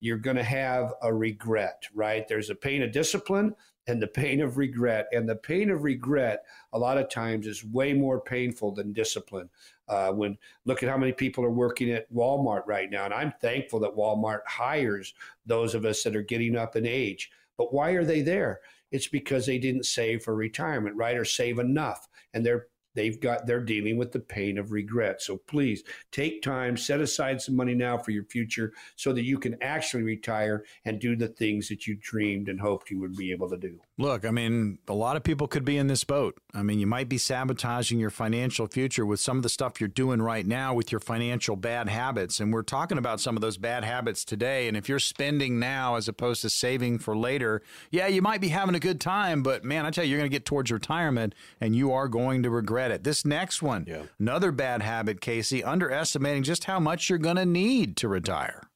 you're 0.00 0.18
going 0.18 0.36
to 0.36 0.42
have 0.42 0.92
a 1.02 1.14
regret, 1.14 1.84
right? 1.94 2.26
There's 2.26 2.50
a 2.50 2.54
pain 2.54 2.82
of 2.82 2.92
discipline 2.92 3.54
and 3.86 4.00
the 4.00 4.06
pain 4.06 4.40
of 4.40 4.56
regret. 4.56 5.06
And 5.12 5.28
the 5.28 5.36
pain 5.36 5.70
of 5.70 5.84
regret, 5.84 6.44
a 6.72 6.78
lot 6.78 6.98
of 6.98 7.10
times, 7.10 7.46
is 7.46 7.64
way 7.64 7.92
more 7.92 8.20
painful 8.20 8.72
than 8.72 8.92
discipline. 8.92 9.48
Uh, 9.86 10.10
when 10.12 10.38
look 10.64 10.82
at 10.82 10.88
how 10.88 10.96
many 10.96 11.12
people 11.12 11.44
are 11.44 11.50
working 11.50 11.90
at 11.90 12.12
Walmart 12.12 12.62
right 12.66 12.90
now, 12.90 13.04
and 13.04 13.12
I'm 13.12 13.34
thankful 13.40 13.80
that 13.80 13.96
Walmart 13.96 14.40
hires 14.46 15.14
those 15.44 15.74
of 15.74 15.84
us 15.84 16.02
that 16.02 16.16
are 16.16 16.22
getting 16.22 16.56
up 16.56 16.76
in 16.76 16.86
age. 16.86 17.30
But 17.58 17.72
why 17.72 17.90
are 17.90 18.04
they 18.04 18.22
there? 18.22 18.60
It's 18.90 19.08
because 19.08 19.44
they 19.44 19.58
didn't 19.58 19.86
save 19.86 20.22
for 20.22 20.34
retirement, 20.34 20.96
right, 20.96 21.16
or 21.16 21.24
save 21.24 21.58
enough, 21.58 22.08
and 22.32 22.44
they're 22.44 22.68
they've 22.94 23.20
got 23.20 23.46
they're 23.46 23.60
dealing 23.60 23.96
with 23.96 24.12
the 24.12 24.20
pain 24.20 24.58
of 24.58 24.72
regret. 24.72 25.22
So 25.22 25.36
please 25.36 25.82
take 26.12 26.42
time 26.42 26.76
set 26.76 27.00
aside 27.00 27.40
some 27.40 27.56
money 27.56 27.74
now 27.74 27.98
for 27.98 28.10
your 28.10 28.24
future 28.24 28.72
so 28.96 29.12
that 29.12 29.24
you 29.24 29.38
can 29.38 29.56
actually 29.62 30.02
retire 30.02 30.64
and 30.84 31.00
do 31.00 31.16
the 31.16 31.28
things 31.28 31.68
that 31.68 31.86
you 31.86 31.96
dreamed 32.00 32.48
and 32.48 32.60
hoped 32.60 32.90
you 32.90 33.00
would 33.00 33.16
be 33.16 33.32
able 33.32 33.48
to 33.50 33.56
do. 33.56 33.78
Look 33.98 34.24
i 34.24 34.30
mean 34.30 34.78
a 34.88 34.94
lot 34.94 35.16
of 35.16 35.22
people 35.22 35.46
could 35.46 35.64
be 35.64 35.76
in 35.76 35.86
this 35.86 36.04
boat. 36.04 36.38
I 36.52 36.62
mean 36.62 36.78
you 36.78 36.86
might 36.86 37.08
be 37.08 37.18
sabotaging 37.18 37.98
your 37.98 38.10
financial 38.10 38.66
future 38.66 39.06
with 39.06 39.20
some 39.20 39.36
of 39.36 39.42
the 39.42 39.48
stuff 39.48 39.80
you're 39.80 39.88
doing 39.88 40.22
right 40.22 40.46
now 40.46 40.74
with 40.74 40.92
your 40.92 41.00
financial 41.00 41.56
bad 41.56 41.88
habits. 41.88 42.40
And 42.40 42.52
we're 42.52 42.62
talking 42.62 42.98
about 42.98 43.20
some 43.20 43.36
of 43.36 43.40
those 43.40 43.56
bad 43.56 43.84
habits 43.84 44.24
today. 44.24 44.68
And 44.68 44.76
if 44.76 44.88
you're 44.88 44.98
spending 44.98 45.58
now 45.58 45.96
as 45.96 46.08
opposed 46.08 46.42
to 46.42 46.50
saving 46.50 46.98
for 46.98 47.16
later 47.16 47.62
yeah 47.90 48.06
you 48.06 48.22
might 48.22 48.40
be 48.40 48.48
having 48.48 48.74
a 48.74 48.80
good 48.80 49.00
time 49.00 49.42
but 49.42 49.64
man 49.64 49.86
i 49.86 49.90
tell 49.90 50.04
you 50.04 50.10
you're 50.10 50.18
going 50.18 50.30
to 50.30 50.34
get 50.34 50.44
towards 50.44 50.70
retirement 50.70 51.34
and 51.60 51.74
you 51.74 51.92
are 51.92 52.08
going 52.08 52.42
to 52.42 52.50
regret 52.50 52.83
credit. 52.84 53.04
This 53.04 53.24
next 53.24 53.62
one, 53.62 53.84
yeah. 53.88 54.02
another 54.18 54.52
bad 54.52 54.82
habit, 54.82 55.20
Casey, 55.20 55.64
underestimating 55.64 56.42
just 56.42 56.64
how 56.64 56.78
much 56.78 57.08
you're 57.08 57.18
going 57.18 57.36
to 57.36 57.46
need 57.46 57.96
to 57.98 58.08
retire. 58.08 58.68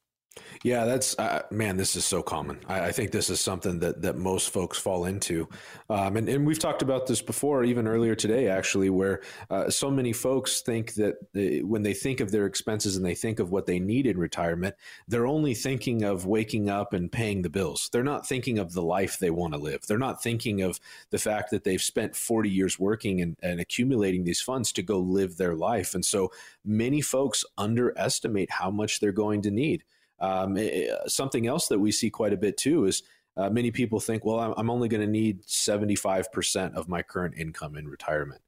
Yeah, 0.63 0.85
that's 0.85 1.19
uh, 1.19 1.43
man. 1.51 1.77
This 1.77 1.95
is 1.95 2.05
so 2.05 2.23
common. 2.23 2.59
I, 2.67 2.87
I, 2.87 2.93
think 2.93 3.13
this 3.13 3.31
is 3.31 3.41
something 3.41 3.79
that 3.79 4.03
that 4.03 4.17
most 4.17 4.51
folks 4.51 4.79
fall 4.79 5.05
into, 5.05 5.49
um, 5.89 6.17
and 6.17 6.29
and 6.29 6.47
we've 6.47 6.59
talked 6.59 6.83
about 6.83 7.07
this 7.07 7.23
before, 7.23 7.65
even 7.65 7.87
earlier 7.87 8.15
today, 8.15 8.49
actually, 8.49 8.91
where 8.91 9.23
uh, 9.51 9.71
so 9.71 9.91
many 9.91 10.13
folks 10.13 10.61
think 10.61 10.95
that 10.95 11.17
they, 11.33 11.61
when 11.61 11.83
they 11.83 11.95
think 11.95 12.21
of 12.21 12.33
their 12.33 12.47
expenses 12.47 12.97
and 12.97 13.07
they 13.07 13.15
think 13.15 13.39
of 13.39 13.51
what 13.51 13.67
they 13.67 13.79
need 13.79 14.07
in 14.07 14.19
retirement, 14.19 14.75
they're 15.07 15.27
only 15.27 15.55
thinking 15.55 16.03
of 16.03 16.27
waking 16.27 16.69
up 16.69 16.93
and 16.93 17.13
paying 17.13 17.43
the 17.43 17.51
bills. 17.51 17.89
They're 17.93 18.03
not 18.03 18.27
thinking 18.27 18.59
of 18.59 18.73
the 18.73 18.83
life 18.83 19.19
they 19.19 19.31
want 19.31 19.55
to 19.55 19.61
live. 19.61 19.87
They're 19.87 19.99
not 19.99 20.23
thinking 20.23 20.63
of 20.63 20.81
the 21.11 21.19
fact 21.19 21.51
that 21.51 21.63
they've 21.65 21.81
spent 21.81 22.17
forty 22.17 22.51
years 22.51 22.79
working 22.79 23.21
and, 23.21 23.37
and 23.43 23.61
accumulating 23.61 24.25
these 24.25 24.41
funds 24.41 24.73
to 24.73 24.83
go 24.83 24.99
live 24.99 25.37
their 25.37 25.55
life, 25.55 25.95
and 25.95 26.05
so 26.05 26.33
many 26.65 27.01
folks 27.01 27.45
underestimate 27.57 28.51
how 28.51 28.71
much 28.71 28.99
they're 28.99 29.13
going 29.13 29.43
to 29.43 29.51
need. 29.51 29.85
Um, 30.21 30.57
it, 30.57 30.91
uh, 30.91 31.09
something 31.09 31.47
else 31.47 31.69
that 31.69 31.79
we 31.79 31.93
see 31.93 32.11
quite 32.11 32.33
a 32.33 32.37
bit 32.37 32.57
too 32.57 32.85
is 32.85 33.03
uh, 33.37 33.49
many 33.49 33.71
people 33.71 34.01
think, 34.01 34.25
well, 34.25 34.41
I'm, 34.41 34.55
I'm 34.57 34.71
only 34.71 34.89
going 34.89 35.01
to 35.01 35.07
need 35.07 35.45
75% 35.45 36.75
of 36.75 36.89
my 36.89 37.03
current 37.03 37.35
income 37.37 37.77
in 37.77 37.87
retirement. 37.87 38.41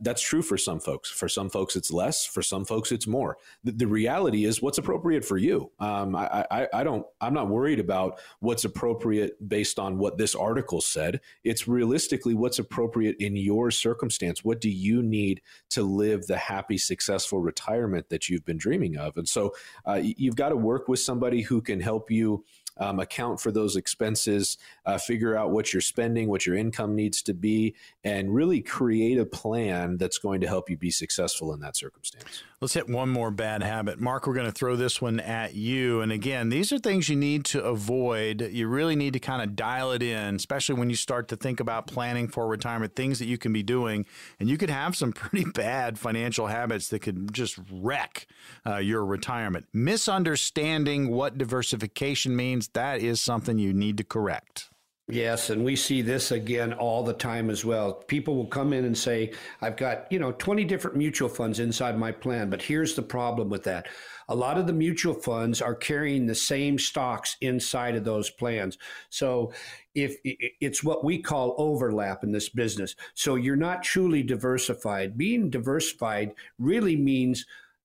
That's 0.00 0.22
true 0.22 0.42
for 0.42 0.56
some 0.56 0.78
folks. 0.78 1.10
For 1.10 1.28
some 1.28 1.50
folks, 1.50 1.74
it's 1.74 1.90
less. 1.90 2.24
For 2.24 2.40
some 2.40 2.64
folks, 2.64 2.92
it's 2.92 3.08
more. 3.08 3.38
The, 3.64 3.72
the 3.72 3.86
reality 3.86 4.44
is 4.44 4.62
what's 4.62 4.78
appropriate 4.78 5.24
for 5.24 5.36
you. 5.38 5.72
Um, 5.80 6.14
I, 6.14 6.46
I, 6.50 6.68
I, 6.72 6.84
don't. 6.84 7.04
I'm 7.20 7.34
not 7.34 7.48
worried 7.48 7.80
about 7.80 8.20
what's 8.38 8.64
appropriate 8.64 9.48
based 9.48 9.80
on 9.80 9.98
what 9.98 10.18
this 10.18 10.36
article 10.36 10.80
said. 10.80 11.20
It's 11.42 11.66
realistically 11.66 12.34
what's 12.34 12.60
appropriate 12.60 13.16
in 13.18 13.34
your 13.34 13.72
circumstance. 13.72 14.44
What 14.44 14.60
do 14.60 14.70
you 14.70 15.02
need 15.02 15.42
to 15.70 15.82
live 15.82 16.26
the 16.26 16.38
happy, 16.38 16.78
successful 16.78 17.40
retirement 17.40 18.08
that 18.10 18.28
you've 18.28 18.44
been 18.44 18.58
dreaming 18.58 18.96
of? 18.96 19.16
And 19.16 19.28
so, 19.28 19.52
uh, 19.84 20.00
you've 20.02 20.36
got 20.36 20.50
to 20.50 20.56
work 20.56 20.86
with 20.86 21.00
somebody 21.00 21.42
who 21.42 21.60
can 21.60 21.80
help 21.80 22.08
you 22.08 22.44
um, 22.78 23.00
account 23.00 23.40
for 23.40 23.50
those 23.50 23.76
expenses, 23.76 24.58
uh, 24.86 24.98
figure 24.98 25.36
out 25.36 25.50
what 25.50 25.72
you're 25.72 25.80
spending, 25.80 26.28
what 26.28 26.46
your 26.46 26.56
income 26.56 26.94
needs 26.94 27.22
to 27.22 27.34
be, 27.34 27.74
and 28.04 28.34
really 28.34 28.60
create 28.60 29.18
a 29.18 29.26
plan 29.26 29.96
that's 29.96 30.18
going 30.18 30.40
to 30.40 30.46
help 30.46 30.70
you 30.70 30.76
be 30.76 30.90
successful 30.90 31.52
in 31.52 31.60
that 31.60 31.76
circumstance. 31.76 32.42
Let's 32.62 32.74
hit 32.74 32.88
one 32.88 33.08
more 33.08 33.32
bad 33.32 33.64
habit. 33.64 33.98
Mark, 33.98 34.24
we're 34.24 34.34
going 34.34 34.46
to 34.46 34.52
throw 34.52 34.76
this 34.76 35.02
one 35.02 35.18
at 35.18 35.56
you. 35.56 36.00
And 36.00 36.12
again, 36.12 36.48
these 36.48 36.70
are 36.70 36.78
things 36.78 37.08
you 37.08 37.16
need 37.16 37.44
to 37.46 37.60
avoid. 37.64 38.40
You 38.52 38.68
really 38.68 38.94
need 38.94 39.14
to 39.14 39.18
kind 39.18 39.42
of 39.42 39.56
dial 39.56 39.90
it 39.90 40.00
in, 40.00 40.36
especially 40.36 40.76
when 40.76 40.88
you 40.88 40.94
start 40.94 41.26
to 41.28 41.36
think 41.36 41.58
about 41.58 41.88
planning 41.88 42.28
for 42.28 42.46
retirement, 42.46 42.94
things 42.94 43.18
that 43.18 43.26
you 43.26 43.36
can 43.36 43.52
be 43.52 43.64
doing. 43.64 44.06
And 44.38 44.48
you 44.48 44.56
could 44.58 44.70
have 44.70 44.94
some 44.94 45.12
pretty 45.12 45.44
bad 45.44 45.98
financial 45.98 46.46
habits 46.46 46.88
that 46.90 47.00
could 47.00 47.34
just 47.34 47.58
wreck 47.68 48.28
uh, 48.64 48.76
your 48.76 49.04
retirement. 49.04 49.66
Misunderstanding 49.72 51.08
what 51.08 51.36
diversification 51.36 52.36
means 52.36 52.61
that 52.68 53.00
is 53.00 53.20
something 53.20 53.58
you 53.58 53.72
need 53.72 53.98
to 53.98 54.04
correct. 54.04 54.68
Yes, 55.08 55.50
and 55.50 55.64
we 55.64 55.74
see 55.74 56.00
this 56.00 56.30
again 56.30 56.72
all 56.72 57.02
the 57.02 57.12
time 57.12 57.50
as 57.50 57.64
well. 57.64 57.92
People 57.92 58.36
will 58.36 58.46
come 58.46 58.72
in 58.72 58.84
and 58.84 58.96
say, 58.96 59.32
I've 59.60 59.76
got, 59.76 60.10
you 60.10 60.18
know, 60.18 60.32
20 60.32 60.64
different 60.64 60.96
mutual 60.96 61.28
funds 61.28 61.58
inside 61.58 61.98
my 61.98 62.12
plan, 62.12 62.48
but 62.48 62.62
here's 62.62 62.94
the 62.94 63.02
problem 63.02 63.50
with 63.50 63.64
that. 63.64 63.88
A 64.28 64.34
lot 64.34 64.58
of 64.58 64.66
the 64.68 64.72
mutual 64.72 65.12
funds 65.12 65.60
are 65.60 65.74
carrying 65.74 66.26
the 66.26 66.34
same 66.34 66.78
stocks 66.78 67.36
inside 67.40 67.96
of 67.96 68.04
those 68.04 68.30
plans. 68.30 68.78
So 69.10 69.52
if 69.94 70.16
it's 70.24 70.84
what 70.84 71.04
we 71.04 71.18
call 71.18 71.56
overlap 71.58 72.22
in 72.22 72.32
this 72.32 72.48
business. 72.48 72.94
So 73.12 73.34
you're 73.34 73.56
not 73.56 73.82
truly 73.82 74.22
diversified. 74.22 75.18
Being 75.18 75.50
diversified 75.50 76.32
really 76.58 76.96
means 76.96 77.44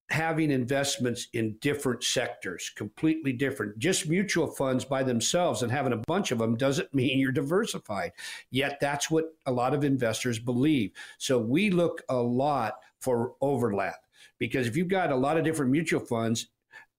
having 0.10 0.52
investments 0.52 1.28
in 1.34 1.58
different 1.60 2.04
sectors, 2.04 2.72
completely 2.76 3.34
different. 3.34 3.78
Just 3.78 4.08
mutual 4.08 4.48
funds 4.48 4.86
by 4.86 5.04
themselves 5.04 5.64
and 5.64 5.72
having 5.72 5.94
a 5.94 6.02
bunch 6.08 6.32
of 6.32 6.40
them 6.40 6.56
doesn't 6.56 6.94
mean 6.94 7.20
you're 7.20 7.32
diversified. 7.32 8.14
Yet 8.50 8.80
that's 8.80 9.12
what 9.12 9.36
a 9.46 9.52
lot 9.52 9.74
of 9.74 9.84
investors 9.84 10.40
believe. 10.40 10.92
So 11.18 11.38
we 11.40 11.70
look 11.70 12.04
a 12.10 12.18
lot 12.18 12.76
for 13.00 13.34
overlap 13.42 14.06
because 14.40 14.68
if 14.68 14.78
you've 14.78 14.88
got 14.88 15.12
a 15.12 15.16
lot 15.16 15.38
of 15.38 15.44
different 15.44 15.72
mutual 15.72 16.00
funds, 16.00 16.48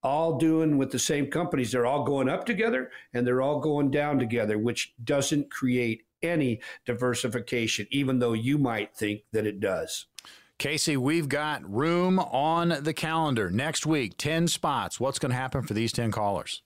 all 0.02 0.38
doing 0.38 0.78
with 0.78 0.92
the 0.92 0.98
same 0.98 1.26
companies, 1.26 1.72
they're 1.72 1.86
all 1.86 2.04
going 2.04 2.28
up 2.28 2.46
together 2.46 2.90
and 3.12 3.26
they're 3.26 3.42
all 3.42 3.58
going 3.58 3.90
down 3.90 4.18
together, 4.18 4.58
which 4.58 4.94
doesn't 5.02 5.50
create 5.50 6.04
any 6.22 6.60
diversification, 6.84 7.86
even 7.90 8.18
though 8.18 8.32
you 8.32 8.58
might 8.58 8.94
think 8.94 9.22
that 9.32 9.46
it 9.46 9.60
does. 9.60 10.06
Casey, 10.58 10.96
we've 10.96 11.28
got 11.28 11.72
room 11.72 12.18
on 12.18 12.82
the 12.82 12.92
calendar 12.92 13.48
next 13.48 13.86
week, 13.86 14.14
10 14.18 14.48
spots. 14.48 14.98
What's 14.98 15.20
going 15.20 15.30
to 15.30 15.36
happen 15.36 15.62
for 15.62 15.72
these 15.72 15.92
10 15.92 16.10
callers? 16.10 16.62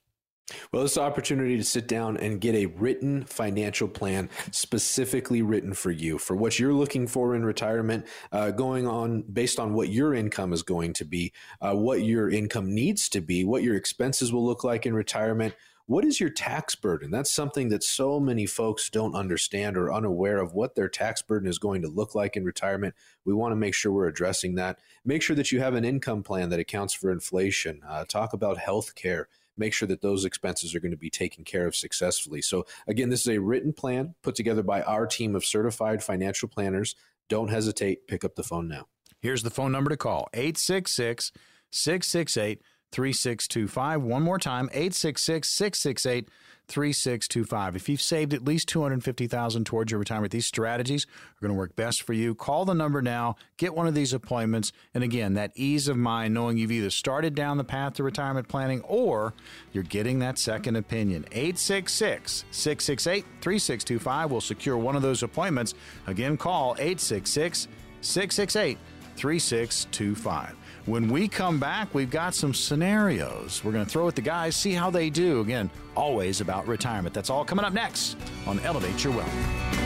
Well, 0.73 0.85
it's 0.85 0.97
an 0.97 1.03
opportunity 1.03 1.59
to 1.59 1.65
sit 1.65 1.89
down 1.89 2.17
and 2.17 2.41
get 2.41 2.55
a 2.55 2.67
written 2.67 3.25
financial 3.25 3.89
plan 3.89 4.31
specifically 4.51 5.43
written 5.43 5.75
for 5.75 5.91
you, 5.91 6.17
for 6.17 6.35
what 6.35 6.59
you're 6.59 6.73
looking 6.73 7.07
for 7.07 7.35
in 7.35 7.45
retirement, 7.45 8.07
uh, 8.33 8.51
going 8.51 8.87
on 8.87 9.23
based 9.31 9.61
on 9.61 9.75
what 9.75 9.91
your 9.91 10.15
income 10.15 10.55
is 10.55 10.63
going 10.63 10.95
to 10.95 11.05
be, 11.05 11.31
uh, 11.61 11.75
what 11.75 12.03
your 12.03 12.31
income 12.31 12.75
needs 12.75 13.11
to 13.11 13.21
be, 13.21 13.45
what 13.45 13.63
your 13.63 13.77
expenses 13.77 14.33
will 14.33 14.45
look 14.45 14.65
like 14.65 14.87
in 14.87 14.95
retirement, 14.95 15.55
what 15.93 16.07
is 16.07 16.19
your 16.19 16.31
tax 16.31 16.75
burden? 16.75 17.11
That's 17.11 17.31
something 17.31 17.69
that 17.69 17.85
so 17.85 18.19
many 18.19 18.47
folks 18.47 18.89
don't 18.89 19.15
understand 19.15 19.77
or 19.77 19.93
unaware 19.93 20.39
of 20.39 20.55
what 20.55 20.75
their 20.75 20.89
tax 20.89 21.21
burden 21.21 21.47
is 21.47 21.59
going 21.59 21.83
to 21.83 21.89
look 21.89 22.15
like 22.15 22.35
in 22.35 22.47
retirement. 22.47 22.95
We 23.27 23.35
want 23.35 23.53
to 23.53 23.57
make 23.57 23.75
sure 23.75 23.93
we're 23.93 24.09
addressing 24.09 24.55
that. 24.55 24.79
Make 25.05 25.21
sure 25.21 25.37
that 25.37 25.53
you 25.53 25.61
have 25.61 25.75
an 25.75 25.85
income 25.85 26.23
plan 26.23 26.49
that 26.49 26.59
accounts 26.59 26.95
for 26.95 27.13
inflation. 27.13 27.83
Uh, 27.87 28.07
talk 28.07 28.33
about 28.33 28.57
health 28.57 28.95
care. 28.95 29.29
Make 29.59 29.75
sure 29.75 29.87
that 29.87 30.01
those 30.01 30.25
expenses 30.25 30.75
are 30.75 30.81
going 30.81 30.93
to 30.93 30.97
be 30.97 31.11
taken 31.11 31.45
care 31.45 31.67
of 31.67 31.77
successfully. 31.77 32.41
So, 32.41 32.65
again, 32.87 33.11
this 33.11 33.21
is 33.21 33.29
a 33.29 33.43
written 33.43 33.75
plan 33.75 34.15
put 34.23 34.35
together 34.35 34.63
by 34.63 34.81
our 34.81 35.07
team 35.07 35.37
of 35.37 35.45
certified 35.45 36.03
financial 36.03 36.49
planners. 36.49 36.97
Don't 37.29 37.51
hesitate. 37.51 38.07
Pick 38.07 38.25
up 38.25 38.35
the 38.35 38.43
phone 38.43 38.67
now. 38.67 38.87
Here's 39.21 39.43
the 39.43 39.51
phone 39.51 39.73
number 39.73 39.91
to 39.91 39.99
call 39.99 40.31
866 40.33 41.33
668 41.71 42.63
3625. 42.93 44.03
One 44.03 44.23
more 44.23 44.39
time, 44.39 44.69
866 44.73 45.49
668 45.49 46.29
3625. 46.69 47.77
If 47.77 47.89
you've 47.89 48.01
saved 48.01 48.33
at 48.33 48.45
least 48.45 48.69
250000 48.69 49.67
towards 49.67 49.91
your 49.91 49.99
retirement, 49.99 50.33
these 50.33 50.47
strategies 50.47 51.05
are 51.05 51.41
going 51.41 51.53
to 51.53 51.59
work 51.59 51.77
best 51.77 52.03
for 52.03 52.13
you. 52.13 52.35
Call 52.35 52.65
the 52.65 52.75
number 52.75 53.03
now, 53.03 53.37
get 53.57 53.75
one 53.75 53.87
of 53.87 53.95
these 53.95 54.13
appointments. 54.13 54.73
And 54.95 55.05
again, 55.05 55.35
that 55.35 55.53
ease 55.55 55.89
of 55.89 55.97
mind 55.97 56.33
knowing 56.33 56.57
you've 56.57 56.73
either 56.73 56.91
started 56.91 57.35
down 57.35 57.59
the 57.59 57.65
path 57.65 57.95
to 57.95 58.03
retirement 58.03 58.49
planning 58.49 58.81
or 58.83 59.35
you're 59.73 59.85
getting 59.85 60.21
that 60.21 60.39
second 60.39 60.77
opinion. 60.77 61.27
866 61.33 62.45
668 62.51 63.25
3625 63.41 64.31
will 64.31 64.41
secure 64.41 64.79
one 64.79 64.97
of 64.97 65.03
those 65.03 65.23
appointments. 65.23 65.75
Again, 66.07 66.37
call 66.37 66.75
866 66.79 67.69
668 68.01 68.79
3625. 69.17 70.57
When 70.87 71.09
we 71.09 71.29
come 71.29 71.61
back, 71.61 71.95
we've 71.95 72.11
got 72.11 72.35
some 72.35 72.53
scenarios. 72.53 73.63
We're 73.63 73.71
going 73.71 73.85
to 73.85 73.91
throw 73.91 74.09
at 74.09 74.17
the 74.17 74.21
guys, 74.21 74.57
see 74.57 74.73
how 74.73 74.91
they 74.91 75.11
do. 75.11 75.41
Again, 75.41 75.71
always 75.95 76.41
about 76.41 76.67
retirement. 76.67 77.15
That's 77.15 77.31
all 77.31 77.45
coming 77.45 77.65
up 77.65 77.73
next 77.73 78.17
on 78.49 78.59
Elevate 78.61 79.05
Your 79.05 79.13
Wealth. 79.13 79.82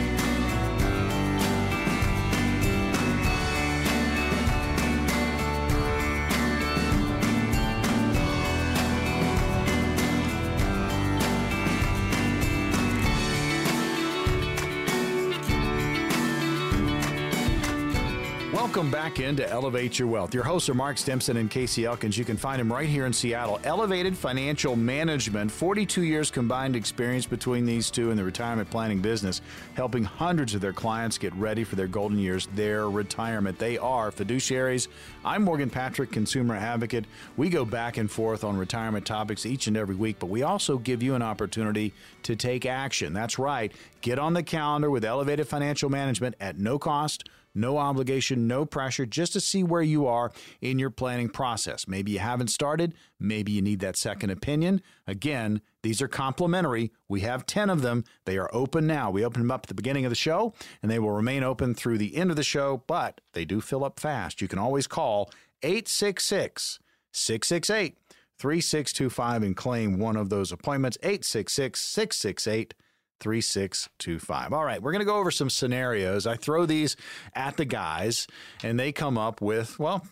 Welcome 18.67 18.91
back 18.91 19.21
into 19.21 19.49
Elevate 19.49 19.97
Your 19.97 20.09
Wealth. 20.09 20.33
Your 20.33 20.43
hosts 20.43 20.67
are 20.67 20.73
Mark 20.73 20.97
Stimson 20.97 21.37
and 21.37 21.49
Casey 21.49 21.85
Elkins. 21.85 22.17
You 22.17 22.25
can 22.25 22.35
find 22.35 22.59
him 22.59 22.71
right 22.71 22.87
here 22.87 23.05
in 23.05 23.13
Seattle. 23.13 23.61
Elevated 23.63 24.15
Financial 24.15 24.75
Management, 24.75 25.49
42 25.49 26.03
years 26.03 26.29
combined 26.29 26.75
experience 26.75 27.25
between 27.25 27.65
these 27.65 27.89
two 27.89 28.11
in 28.11 28.17
the 28.17 28.23
retirement 28.25 28.69
planning 28.69 28.99
business, 28.99 29.39
helping 29.75 30.03
hundreds 30.03 30.53
of 30.53 30.59
their 30.59 30.73
clients 30.73 31.17
get 31.17 31.33
ready 31.35 31.63
for 31.63 31.77
their 31.77 31.87
golden 31.87 32.19
years, 32.19 32.49
their 32.55 32.89
retirement. 32.89 33.57
They 33.57 33.77
are 33.77 34.11
fiduciaries. 34.11 34.89
I'm 35.23 35.43
Morgan 35.43 35.69
Patrick, 35.69 36.11
consumer 36.11 36.53
advocate. 36.53 37.05
We 37.37 37.47
go 37.47 37.63
back 37.63 37.95
and 37.95 38.11
forth 38.11 38.43
on 38.43 38.57
retirement 38.57 39.05
topics 39.05 39.45
each 39.45 39.67
and 39.67 39.77
every 39.77 39.95
week, 39.95 40.17
but 40.19 40.27
we 40.27 40.43
also 40.43 40.77
give 40.77 41.01
you 41.01 41.15
an 41.15 41.21
opportunity 41.21 41.93
to 42.23 42.35
take 42.35 42.65
action. 42.65 43.13
That's 43.13 43.39
right. 43.39 43.71
Get 44.01 44.19
on 44.19 44.33
the 44.33 44.43
calendar 44.43 44.91
with 44.91 45.05
Elevated 45.05 45.47
Financial 45.47 45.89
Management 45.89 46.35
at 46.41 46.59
no 46.59 46.77
cost 46.77 47.23
no 47.57 47.77
obligation, 47.77 48.47
no 48.47 48.65
pressure, 48.65 49.05
just 49.05 49.33
to 49.33 49.41
see 49.41 49.63
where 49.63 49.81
you 49.81 50.07
are 50.07 50.31
in 50.61 50.79
your 50.79 50.89
planning 50.89 51.29
process. 51.29 51.87
Maybe 51.87 52.11
you 52.11 52.19
haven't 52.19 52.49
started, 52.49 52.93
maybe 53.19 53.51
you 53.51 53.61
need 53.61 53.79
that 53.79 53.97
second 53.97 54.29
opinion. 54.29 54.81
Again, 55.05 55.61
these 55.83 56.01
are 56.01 56.07
complimentary. 56.07 56.91
We 57.07 57.21
have 57.21 57.45
10 57.45 57.69
of 57.69 57.81
them. 57.81 58.03
They 58.25 58.37
are 58.37 58.49
open 58.53 58.87
now. 58.87 59.09
We 59.09 59.25
open 59.25 59.41
them 59.41 59.51
up 59.51 59.65
at 59.65 59.67
the 59.67 59.73
beginning 59.73 60.05
of 60.05 60.11
the 60.11 60.15
show, 60.15 60.53
and 60.81 60.91
they 60.91 60.99
will 60.99 61.11
remain 61.11 61.43
open 61.43 61.73
through 61.73 61.97
the 61.97 62.15
end 62.15 62.29
of 62.29 62.35
the 62.35 62.43
show, 62.43 62.83
but 62.87 63.21
they 63.33 63.45
do 63.45 63.61
fill 63.61 63.83
up 63.83 63.99
fast. 63.99 64.41
You 64.41 64.47
can 64.47 64.59
always 64.59 64.87
call 64.87 65.31
866 65.63 66.79
668 67.11 67.97
3625 68.39 69.43
and 69.43 69.57
claim 69.57 69.97
one 69.97 70.15
of 70.15 70.29
those 70.29 70.51
appointments. 70.51 70.97
866 71.01 71.79
668 71.79 72.73
3625. 73.19 74.53
All 74.53 74.63
right, 74.63 74.81
we're 74.81 74.91
going 74.91 75.01
to 75.01 75.05
go 75.05 75.17
over 75.17 75.31
some 75.31 75.49
scenarios. 75.49 76.27
I 76.27 76.35
throw 76.35 76.65
these 76.65 76.95
at 77.33 77.57
the 77.57 77.65
guys, 77.65 78.27
and 78.63 78.79
they 78.79 78.91
come 78.91 79.17
up 79.17 79.41
with, 79.41 79.79
well, 79.79 80.05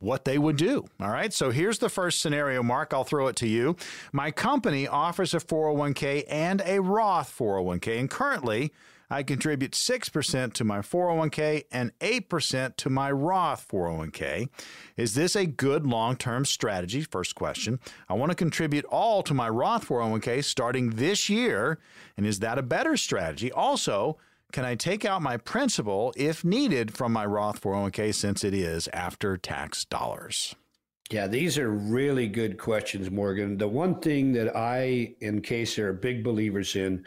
what 0.00 0.24
they 0.24 0.38
would 0.38 0.56
do. 0.56 0.84
All 1.00 1.10
right. 1.10 1.32
So 1.32 1.50
here's 1.50 1.78
the 1.78 1.88
first 1.88 2.20
scenario, 2.20 2.62
Mark. 2.62 2.94
I'll 2.94 3.04
throw 3.04 3.26
it 3.26 3.36
to 3.36 3.48
you. 3.48 3.76
My 4.12 4.30
company 4.30 4.86
offers 4.86 5.34
a 5.34 5.38
401k 5.38 6.24
and 6.28 6.62
a 6.64 6.80
Roth 6.80 7.36
401k, 7.36 7.98
and 7.98 8.08
currently 8.10 8.72
I 9.10 9.22
contribute 9.22 9.72
6% 9.72 10.52
to 10.52 10.64
my 10.64 10.78
401k 10.78 11.64
and 11.72 11.98
8% 11.98 12.76
to 12.76 12.90
my 12.90 13.10
Roth 13.10 13.66
401k. 13.68 14.48
Is 14.96 15.14
this 15.14 15.34
a 15.34 15.46
good 15.46 15.86
long 15.86 16.16
term 16.16 16.44
strategy? 16.44 17.02
First 17.02 17.34
question. 17.34 17.80
I 18.08 18.14
want 18.14 18.30
to 18.30 18.36
contribute 18.36 18.84
all 18.86 19.22
to 19.22 19.34
my 19.34 19.48
Roth 19.48 19.88
401k 19.88 20.44
starting 20.44 20.90
this 20.90 21.28
year. 21.28 21.78
And 22.16 22.26
is 22.26 22.40
that 22.40 22.58
a 22.58 22.62
better 22.62 22.96
strategy? 22.96 23.50
Also, 23.50 24.18
can 24.52 24.64
I 24.64 24.74
take 24.74 25.04
out 25.04 25.22
my 25.22 25.36
principal 25.36 26.12
if 26.16 26.44
needed 26.44 26.94
from 26.94 27.12
my 27.12 27.24
Roth 27.24 27.60
401k 27.60 28.14
since 28.14 28.44
it 28.44 28.54
is 28.54 28.88
after 28.92 29.36
tax 29.36 29.84
dollars? 29.84 30.54
Yeah, 31.10 31.26
these 31.26 31.56
are 31.56 31.70
really 31.70 32.28
good 32.28 32.58
questions, 32.58 33.10
Morgan. 33.10 33.56
The 33.56 33.68
one 33.68 33.98
thing 34.00 34.32
that 34.32 34.54
I 34.54 35.14
and 35.22 35.42
Casey 35.42 35.80
are 35.80 35.94
big 35.94 36.22
believers 36.22 36.76
in, 36.76 37.06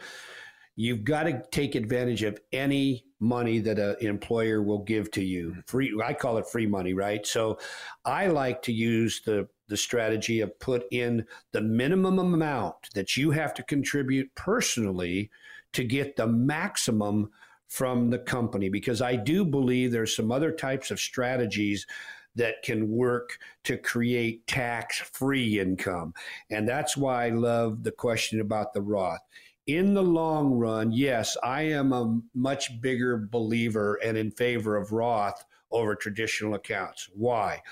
you've 0.82 1.04
got 1.04 1.22
to 1.24 1.40
take 1.52 1.76
advantage 1.76 2.24
of 2.24 2.40
any 2.52 3.04
money 3.20 3.60
that 3.60 3.78
an 3.78 3.94
employer 4.00 4.60
will 4.60 4.82
give 4.82 5.12
to 5.12 5.22
you. 5.22 5.50
Mm-hmm. 5.50 5.60
Free, 5.66 6.02
I 6.04 6.12
call 6.12 6.38
it 6.38 6.48
free 6.48 6.66
money, 6.66 6.92
right? 6.92 7.24
So 7.24 7.58
I 8.04 8.26
like 8.26 8.62
to 8.62 8.72
use 8.72 9.22
the 9.24 9.48
the 9.68 9.76
strategy 9.76 10.40
of 10.40 10.58
put 10.58 10.84
in 10.90 11.24
the 11.52 11.60
minimum 11.60 12.18
amount 12.18 12.90
that 12.94 13.16
you 13.16 13.30
have 13.30 13.54
to 13.54 13.62
contribute 13.62 14.34
personally 14.34 15.30
to 15.72 15.84
get 15.84 16.16
the 16.16 16.26
maximum 16.26 17.30
from 17.68 18.10
the 18.10 18.18
company 18.18 18.68
because 18.68 19.00
I 19.00 19.16
do 19.16 19.46
believe 19.46 19.90
there's 19.90 20.14
some 20.14 20.30
other 20.30 20.52
types 20.52 20.90
of 20.90 21.00
strategies 21.00 21.86
that 22.34 22.62
can 22.62 22.90
work 22.90 23.38
to 23.64 23.78
create 23.78 24.46
tax 24.46 24.98
free 24.98 25.58
income. 25.60 26.12
And 26.50 26.68
that's 26.68 26.96
why 26.96 27.26
I 27.26 27.30
love 27.30 27.82
the 27.82 27.92
question 27.92 28.40
about 28.40 28.72
the 28.74 28.82
Roth. 28.82 29.20
In 29.66 29.94
the 29.94 30.02
long 30.02 30.54
run, 30.54 30.90
yes, 30.90 31.36
I 31.42 31.62
am 31.62 31.92
a 31.92 32.20
much 32.34 32.80
bigger 32.80 33.28
believer 33.30 34.00
and 34.02 34.18
in 34.18 34.32
favor 34.32 34.76
of 34.76 34.90
Roth 34.90 35.44
over 35.70 35.94
traditional 35.94 36.54
accounts. 36.54 37.08
Why? 37.14 37.62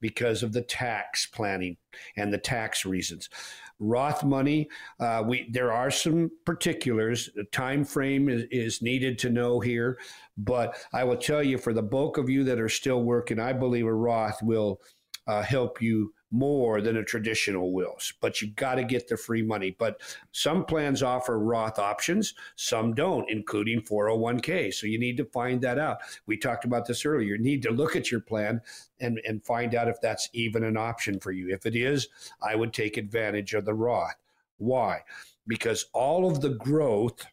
Because 0.00 0.42
of 0.42 0.52
the 0.52 0.62
tax 0.62 1.26
planning 1.26 1.76
and 2.16 2.32
the 2.32 2.38
tax 2.38 2.84
reasons. 2.84 3.30
Roth 3.78 4.24
money, 4.24 4.68
uh, 4.98 5.22
we 5.26 5.48
there 5.50 5.72
are 5.72 5.90
some 5.90 6.30
particulars. 6.44 7.30
The 7.34 7.44
time 7.44 7.84
frame 7.84 8.28
is, 8.28 8.44
is 8.50 8.82
needed 8.82 9.18
to 9.20 9.30
know 9.30 9.60
here, 9.60 9.98
but 10.36 10.76
I 10.92 11.04
will 11.04 11.16
tell 11.16 11.42
you 11.42 11.58
for 11.58 11.72
the 11.72 11.82
bulk 11.82 12.16
of 12.16 12.28
you 12.28 12.42
that 12.44 12.58
are 12.58 12.70
still 12.70 13.02
working, 13.02 13.38
I 13.38 13.52
believe 13.52 13.86
a 13.86 13.94
Roth 13.94 14.42
will 14.42 14.80
uh, 15.26 15.42
help 15.42 15.82
you 15.82 16.12
more 16.30 16.80
than 16.80 16.96
a 16.96 17.04
traditional 17.04 17.72
wills, 17.72 18.12
but 18.20 18.40
you've 18.42 18.56
got 18.56 18.74
to 18.74 18.84
get 18.84 19.08
the 19.08 19.16
free 19.16 19.42
money. 19.42 19.74
But 19.78 20.00
some 20.32 20.64
plans 20.64 21.02
offer 21.02 21.38
Roth 21.38 21.78
options, 21.78 22.34
some 22.56 22.94
don't, 22.94 23.30
including 23.30 23.82
401k. 23.82 24.74
So 24.74 24.86
you 24.86 24.98
need 24.98 25.16
to 25.18 25.24
find 25.24 25.60
that 25.62 25.78
out. 25.78 25.98
We 26.26 26.36
talked 26.36 26.64
about 26.64 26.86
this 26.86 27.06
earlier. 27.06 27.36
You 27.36 27.38
need 27.38 27.62
to 27.62 27.70
look 27.70 27.94
at 27.94 28.10
your 28.10 28.20
plan 28.20 28.60
and, 29.00 29.20
and 29.26 29.44
find 29.44 29.74
out 29.74 29.88
if 29.88 30.00
that's 30.00 30.28
even 30.32 30.64
an 30.64 30.76
option 30.76 31.20
for 31.20 31.30
you. 31.30 31.52
If 31.52 31.64
it 31.64 31.76
is, 31.76 32.08
I 32.42 32.56
would 32.56 32.72
take 32.72 32.96
advantage 32.96 33.54
of 33.54 33.64
the 33.64 33.74
Roth. 33.74 34.16
Why? 34.58 35.02
Because 35.46 35.86
all 35.92 36.28
of 36.28 36.40
the 36.40 36.50
growth 36.50 37.24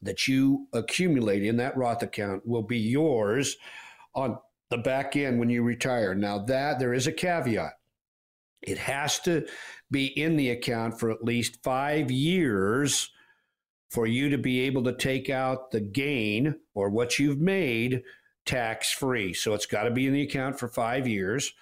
that 0.00 0.28
you 0.28 0.68
accumulate 0.72 1.44
in 1.44 1.56
that 1.56 1.76
Roth 1.76 2.02
account 2.02 2.46
will 2.46 2.62
be 2.62 2.78
yours 2.78 3.56
on 4.14 4.38
the 4.70 4.78
back 4.78 5.16
end 5.16 5.38
when 5.38 5.50
you 5.50 5.62
retire. 5.62 6.14
Now 6.14 6.38
that 6.38 6.78
there 6.78 6.94
is 6.94 7.06
a 7.06 7.12
caveat 7.12 7.72
it 8.62 8.78
has 8.78 9.18
to 9.20 9.46
be 9.90 10.06
in 10.06 10.36
the 10.36 10.50
account 10.50 10.98
for 10.98 11.10
at 11.10 11.24
least 11.24 11.62
five 11.62 12.10
years 12.10 13.10
for 13.90 14.06
you 14.06 14.30
to 14.30 14.38
be 14.38 14.60
able 14.60 14.82
to 14.84 14.94
take 14.94 15.28
out 15.28 15.70
the 15.70 15.80
gain 15.80 16.54
or 16.74 16.88
what 16.88 17.18
you've 17.18 17.40
made 17.40 18.02
tax 18.46 18.90
free. 18.90 19.34
So 19.34 19.52
it's 19.52 19.66
got 19.66 19.84
to 19.84 19.90
be 19.90 20.06
in 20.06 20.14
the 20.14 20.22
account 20.22 20.58
for 20.58 20.66
five 20.66 21.06
years. 21.06 21.52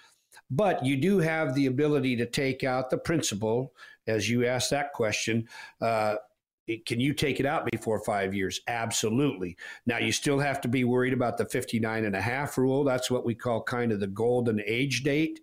But 0.49 0.85
you 0.85 0.95
do 0.95 1.19
have 1.19 1.55
the 1.55 1.65
ability 1.65 2.15
to 2.17 2.25
take 2.25 2.63
out 2.63 2.89
the 2.89 2.97
principal, 2.97 3.73
as 4.07 4.29
you 4.29 4.45
asked 4.45 4.69
that 4.71 4.93
question. 4.93 5.47
Uh, 5.81 6.15
can 6.85 7.01
you 7.01 7.13
take 7.13 7.39
it 7.39 7.45
out 7.45 7.69
before 7.69 7.99
five 7.99 8.33
years? 8.33 8.61
Absolutely. 8.67 9.57
Now, 9.85 9.97
you 9.97 10.11
still 10.11 10.39
have 10.39 10.61
to 10.61 10.67
be 10.67 10.83
worried 10.83 11.13
about 11.13 11.37
the 11.37 11.45
59 11.45 12.05
and 12.05 12.15
a 12.15 12.21
half 12.21 12.57
rule. 12.57 12.83
That's 12.83 13.11
what 13.11 13.25
we 13.25 13.35
call 13.35 13.61
kind 13.63 13.91
of 13.91 13.99
the 13.99 14.07
golden 14.07 14.61
age 14.65 15.03
date 15.03 15.41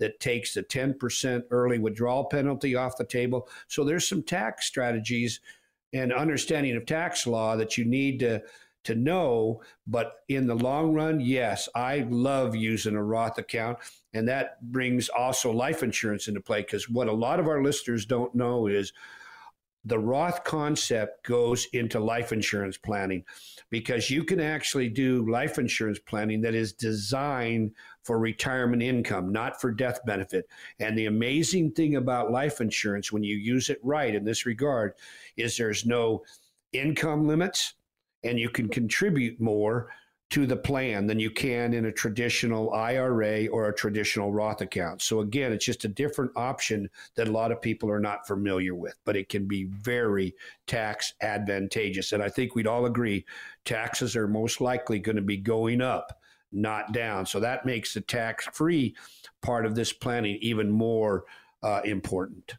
that 0.00 0.18
takes 0.18 0.54
the 0.54 0.62
10% 0.62 1.44
early 1.50 1.78
withdrawal 1.78 2.24
penalty 2.24 2.74
off 2.74 2.96
the 2.96 3.04
table. 3.04 3.48
So 3.68 3.84
there's 3.84 4.08
some 4.08 4.22
tax 4.22 4.66
strategies 4.66 5.40
and 5.92 6.12
understanding 6.12 6.76
of 6.76 6.86
tax 6.86 7.26
law 7.26 7.56
that 7.56 7.78
you 7.78 7.84
need 7.84 8.18
to 8.20 8.42
to 8.82 8.94
know. 8.94 9.60
But 9.86 10.20
in 10.28 10.46
the 10.46 10.54
long 10.54 10.94
run, 10.94 11.20
yes, 11.20 11.68
I 11.74 12.06
love 12.08 12.56
using 12.56 12.96
a 12.96 13.02
Roth 13.02 13.38
account. 13.38 13.78
And 14.14 14.26
that 14.28 14.60
brings 14.72 15.08
also 15.08 15.52
life 15.52 15.82
insurance 15.82 16.28
into 16.28 16.40
play 16.40 16.62
because 16.62 16.88
what 16.88 17.08
a 17.08 17.12
lot 17.12 17.40
of 17.40 17.46
our 17.46 17.62
listeners 17.62 18.06
don't 18.06 18.34
know 18.34 18.66
is 18.66 18.92
the 19.84 19.98
Roth 19.98 20.44
concept 20.44 21.26
goes 21.26 21.66
into 21.72 22.00
life 22.00 22.32
insurance 22.32 22.76
planning 22.76 23.24
because 23.70 24.10
you 24.10 24.24
can 24.24 24.40
actually 24.40 24.88
do 24.88 25.30
life 25.30 25.58
insurance 25.58 25.98
planning 25.98 26.42
that 26.42 26.54
is 26.54 26.72
designed 26.72 27.72
for 28.02 28.18
retirement 28.18 28.82
income, 28.82 29.32
not 29.32 29.60
for 29.60 29.70
death 29.70 30.00
benefit. 30.06 30.48
And 30.78 30.96
the 30.96 31.06
amazing 31.06 31.72
thing 31.72 31.96
about 31.96 32.32
life 32.32 32.60
insurance, 32.60 33.12
when 33.12 33.22
you 33.22 33.36
use 33.36 33.70
it 33.70 33.78
right 33.82 34.14
in 34.14 34.24
this 34.24 34.46
regard, 34.46 34.94
is 35.36 35.56
there's 35.56 35.84
no 35.84 36.22
income 36.72 37.26
limits 37.26 37.74
and 38.22 38.38
you 38.38 38.50
can 38.50 38.68
contribute 38.68 39.40
more 39.40 39.90
to 40.30 40.46
the 40.46 40.56
plan 40.56 41.08
than 41.08 41.18
you 41.18 41.30
can 41.30 41.74
in 41.74 41.86
a 41.86 41.92
traditional 41.92 42.72
IRA 42.72 43.48
or 43.48 43.68
a 43.68 43.74
traditional 43.74 44.32
Roth 44.32 44.60
account. 44.60 45.02
So 45.02 45.20
again, 45.20 45.52
it's 45.52 45.64
just 45.64 45.84
a 45.84 45.88
different 45.88 46.30
option 46.36 46.88
that 47.16 47.26
a 47.26 47.32
lot 47.32 47.50
of 47.50 47.60
people 47.60 47.90
are 47.90 47.98
not 47.98 48.28
familiar 48.28 48.76
with, 48.76 48.94
but 49.04 49.16
it 49.16 49.28
can 49.28 49.48
be 49.48 49.64
very 49.64 50.32
tax 50.68 51.14
advantageous. 51.20 52.12
And 52.12 52.22
I 52.22 52.28
think 52.28 52.54
we'd 52.54 52.68
all 52.68 52.86
agree 52.86 53.24
taxes 53.64 54.14
are 54.14 54.28
most 54.28 54.60
likely 54.60 55.00
going 55.00 55.16
to 55.16 55.22
be 55.22 55.36
going 55.36 55.80
up, 55.80 56.19
not 56.52 56.92
down. 56.92 57.26
So 57.26 57.40
that 57.40 57.66
makes 57.66 57.94
the 57.94 58.00
tax 58.00 58.48
free 58.52 58.94
part 59.42 59.66
of 59.66 59.74
this 59.74 59.92
planning 59.92 60.38
even 60.40 60.70
more 60.70 61.24
uh, 61.62 61.80
important. 61.84 62.54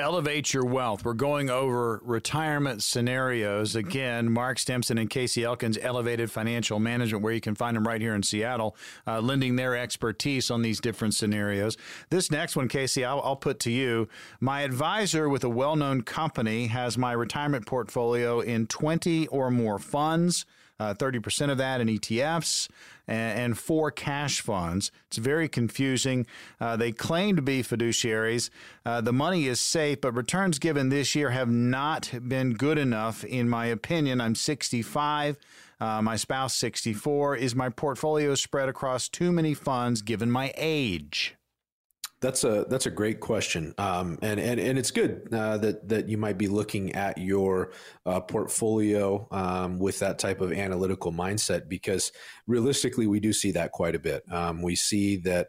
Elevate 0.00 0.54
your 0.54 0.64
wealth. 0.64 1.04
We're 1.04 1.12
going 1.12 1.50
over 1.50 2.00
retirement 2.02 2.82
scenarios. 2.82 3.76
Again, 3.76 4.32
Mark 4.32 4.58
Stimson 4.58 4.96
and 4.96 5.10
Casey 5.10 5.44
Elkins, 5.44 5.76
Elevated 5.76 6.30
Financial 6.30 6.80
Management, 6.80 7.22
where 7.22 7.34
you 7.34 7.40
can 7.40 7.54
find 7.54 7.76
them 7.76 7.86
right 7.86 8.00
here 8.00 8.14
in 8.14 8.22
Seattle, 8.22 8.74
uh, 9.06 9.20
lending 9.20 9.56
their 9.56 9.76
expertise 9.76 10.50
on 10.50 10.62
these 10.62 10.80
different 10.80 11.12
scenarios. 11.14 11.76
This 12.08 12.30
next 12.30 12.56
one, 12.56 12.66
Casey, 12.66 13.04
I'll, 13.04 13.20
I'll 13.20 13.36
put 13.36 13.60
to 13.60 13.70
you. 13.70 14.08
My 14.40 14.62
advisor 14.62 15.28
with 15.28 15.44
a 15.44 15.50
well 15.50 15.76
known 15.76 16.00
company 16.00 16.68
has 16.68 16.96
my 16.96 17.12
retirement 17.12 17.66
portfolio 17.66 18.40
in 18.40 18.68
20 18.68 19.26
or 19.26 19.50
more 19.50 19.78
funds 19.78 20.46
uh, 20.80 20.94
30% 20.94 21.50
of 21.50 21.58
that 21.58 21.80
in 21.80 21.88
ETFs, 21.88 22.68
and, 23.06 23.38
and, 23.38 23.58
four 23.58 23.90
cash 23.90 24.40
funds. 24.40 24.90
It's 25.08 25.18
very 25.18 25.48
confusing. 25.48 26.26
Uh, 26.60 26.76
they 26.76 26.90
claim 26.90 27.36
to 27.36 27.42
be 27.42 27.62
fiduciaries. 27.62 28.48
Uh, 28.86 29.00
the 29.00 29.12
money 29.12 29.46
is 29.46 29.60
safe, 29.60 30.00
but 30.00 30.12
returns 30.12 30.58
given 30.58 30.88
this 30.88 31.14
year 31.14 31.30
have 31.30 31.50
not 31.50 32.10
been 32.26 32.54
good 32.54 32.78
enough, 32.78 33.24
in 33.24 33.48
my 33.48 33.66
opinion. 33.66 34.20
I'm 34.20 34.34
65. 34.34 35.36
Uh, 35.80 36.02
my 36.02 36.16
spouse 36.16 36.54
64. 36.54 37.36
Is 37.36 37.54
my 37.54 37.68
portfolio 37.68 38.34
spread 38.34 38.68
across 38.68 39.08
too 39.08 39.32
many 39.32 39.54
funds 39.54 40.02
given 40.02 40.30
my 40.30 40.52
age? 40.56 41.36
That's 42.20 42.44
a 42.44 42.66
that's 42.68 42.84
a 42.84 42.90
great 42.90 43.20
question, 43.20 43.74
um, 43.78 44.18
and 44.20 44.38
and 44.38 44.60
and 44.60 44.78
it's 44.78 44.90
good 44.90 45.28
uh, 45.32 45.56
that 45.56 45.88
that 45.88 46.08
you 46.10 46.18
might 46.18 46.36
be 46.36 46.48
looking 46.48 46.94
at 46.94 47.16
your 47.16 47.72
uh, 48.04 48.20
portfolio 48.20 49.26
um, 49.30 49.78
with 49.78 50.00
that 50.00 50.18
type 50.18 50.42
of 50.42 50.52
analytical 50.52 51.12
mindset 51.12 51.66
because 51.66 52.12
realistically, 52.46 53.06
we 53.06 53.20
do 53.20 53.32
see 53.32 53.52
that 53.52 53.72
quite 53.72 53.94
a 53.94 53.98
bit. 53.98 54.22
Um, 54.30 54.60
we 54.60 54.76
see 54.76 55.16
that 55.18 55.48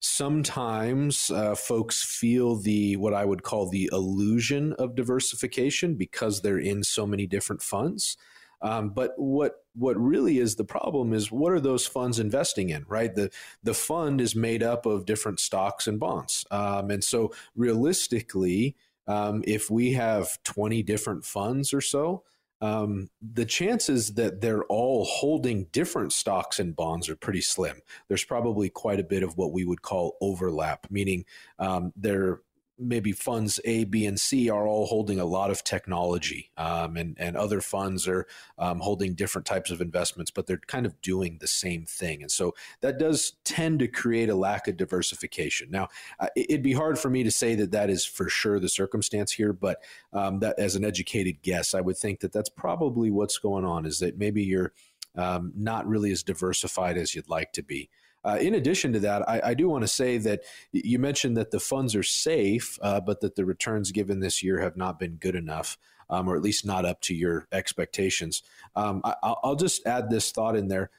sometimes 0.00 1.30
uh, 1.30 1.54
folks 1.54 2.02
feel 2.02 2.56
the 2.56 2.96
what 2.96 3.14
I 3.14 3.24
would 3.24 3.42
call 3.42 3.70
the 3.70 3.88
illusion 3.90 4.74
of 4.74 4.94
diversification 4.94 5.94
because 5.94 6.42
they're 6.42 6.58
in 6.58 6.82
so 6.82 7.06
many 7.06 7.26
different 7.26 7.62
funds. 7.62 8.18
Um, 8.62 8.90
but 8.90 9.12
what 9.16 9.64
what 9.74 9.96
really 9.96 10.38
is 10.38 10.56
the 10.56 10.64
problem 10.64 11.12
is 11.12 11.30
what 11.30 11.52
are 11.52 11.60
those 11.60 11.86
funds 11.86 12.18
investing 12.18 12.70
in, 12.70 12.84
right? 12.88 13.14
The 13.14 13.30
the 13.62 13.74
fund 13.74 14.20
is 14.20 14.34
made 14.34 14.62
up 14.62 14.86
of 14.86 15.06
different 15.06 15.40
stocks 15.40 15.86
and 15.86 15.98
bonds, 15.98 16.44
um, 16.50 16.90
and 16.90 17.02
so 17.02 17.32
realistically, 17.54 18.76
um, 19.06 19.42
if 19.46 19.70
we 19.70 19.92
have 19.92 20.42
twenty 20.44 20.82
different 20.82 21.24
funds 21.24 21.72
or 21.72 21.80
so, 21.80 22.24
um, 22.60 23.08
the 23.22 23.46
chances 23.46 24.14
that 24.14 24.40
they're 24.40 24.64
all 24.64 25.04
holding 25.04 25.64
different 25.72 26.12
stocks 26.12 26.58
and 26.58 26.76
bonds 26.76 27.08
are 27.08 27.16
pretty 27.16 27.40
slim. 27.40 27.80
There's 28.08 28.24
probably 28.24 28.68
quite 28.68 29.00
a 29.00 29.04
bit 29.04 29.22
of 29.22 29.36
what 29.36 29.52
we 29.52 29.64
would 29.64 29.82
call 29.82 30.16
overlap, 30.20 30.86
meaning 30.90 31.24
um, 31.58 31.92
they're 31.96 32.40
maybe 32.80 33.12
funds 33.12 33.60
A, 33.64 33.84
B, 33.84 34.06
and 34.06 34.18
C 34.18 34.48
are 34.48 34.66
all 34.66 34.86
holding 34.86 35.20
a 35.20 35.24
lot 35.24 35.50
of 35.50 35.62
technology, 35.62 36.50
um, 36.56 36.96
and 36.96 37.16
and 37.18 37.36
other 37.36 37.60
funds 37.60 38.08
are 38.08 38.26
um, 38.58 38.80
holding 38.80 39.14
different 39.14 39.46
types 39.46 39.70
of 39.70 39.80
investments, 39.80 40.30
but 40.30 40.46
they're 40.46 40.60
kind 40.66 40.86
of 40.86 41.00
doing 41.02 41.38
the 41.40 41.46
same 41.46 41.84
thing, 41.84 42.22
and 42.22 42.30
so 42.30 42.54
that 42.80 42.98
does 42.98 43.34
tend 43.44 43.78
to 43.80 43.88
create 43.88 44.30
a 44.30 44.34
lack 44.34 44.66
of 44.66 44.76
diversification. 44.76 45.70
Now, 45.70 45.88
uh, 46.18 46.28
it'd 46.34 46.62
be 46.62 46.72
hard 46.72 46.98
for 46.98 47.10
me 47.10 47.22
to 47.22 47.30
say 47.30 47.54
that 47.56 47.72
that 47.72 47.90
is 47.90 48.04
for 48.04 48.28
sure 48.28 48.58
the 48.58 48.68
circumstance 48.68 49.32
here, 49.32 49.52
but 49.52 49.82
um, 50.12 50.40
that 50.40 50.58
as 50.58 50.76
an 50.76 50.84
educated 50.84 51.42
guess, 51.42 51.74
I 51.74 51.80
would 51.80 51.98
think 51.98 52.20
that 52.20 52.32
that's 52.32 52.48
probably 52.48 53.10
what's 53.10 53.38
going 53.38 53.64
on. 53.64 53.86
Is 53.86 53.98
that 53.98 54.18
maybe 54.18 54.42
you're 54.42 54.72
um, 55.16 55.52
not 55.56 55.86
really 55.86 56.12
as 56.12 56.22
diversified 56.22 56.96
as 56.96 57.14
you'd 57.14 57.28
like 57.28 57.52
to 57.52 57.62
be. 57.62 57.90
Uh, 58.24 58.38
in 58.40 58.54
addition 58.54 58.92
to 58.92 59.00
that, 59.00 59.26
I, 59.28 59.40
I 59.44 59.54
do 59.54 59.68
want 59.68 59.82
to 59.82 59.88
say 59.88 60.18
that 60.18 60.42
you 60.72 60.98
mentioned 60.98 61.36
that 61.36 61.50
the 61.50 61.60
funds 61.60 61.94
are 61.94 62.02
safe, 62.02 62.78
uh, 62.82 63.00
but 63.00 63.20
that 63.20 63.34
the 63.34 63.44
returns 63.44 63.92
given 63.92 64.20
this 64.20 64.42
year 64.42 64.60
have 64.60 64.76
not 64.76 64.98
been 64.98 65.14
good 65.16 65.34
enough, 65.34 65.78
um, 66.10 66.28
or 66.28 66.36
at 66.36 66.42
least 66.42 66.66
not 66.66 66.84
up 66.84 67.00
to 67.02 67.14
your 67.14 67.46
expectations. 67.52 68.42
Um, 68.76 69.00
I, 69.04 69.34
will 69.42 69.56
just 69.56 69.86
add 69.86 70.10
this 70.10 70.32
thought 70.32 70.56
in 70.56 70.68
there. 70.68 70.90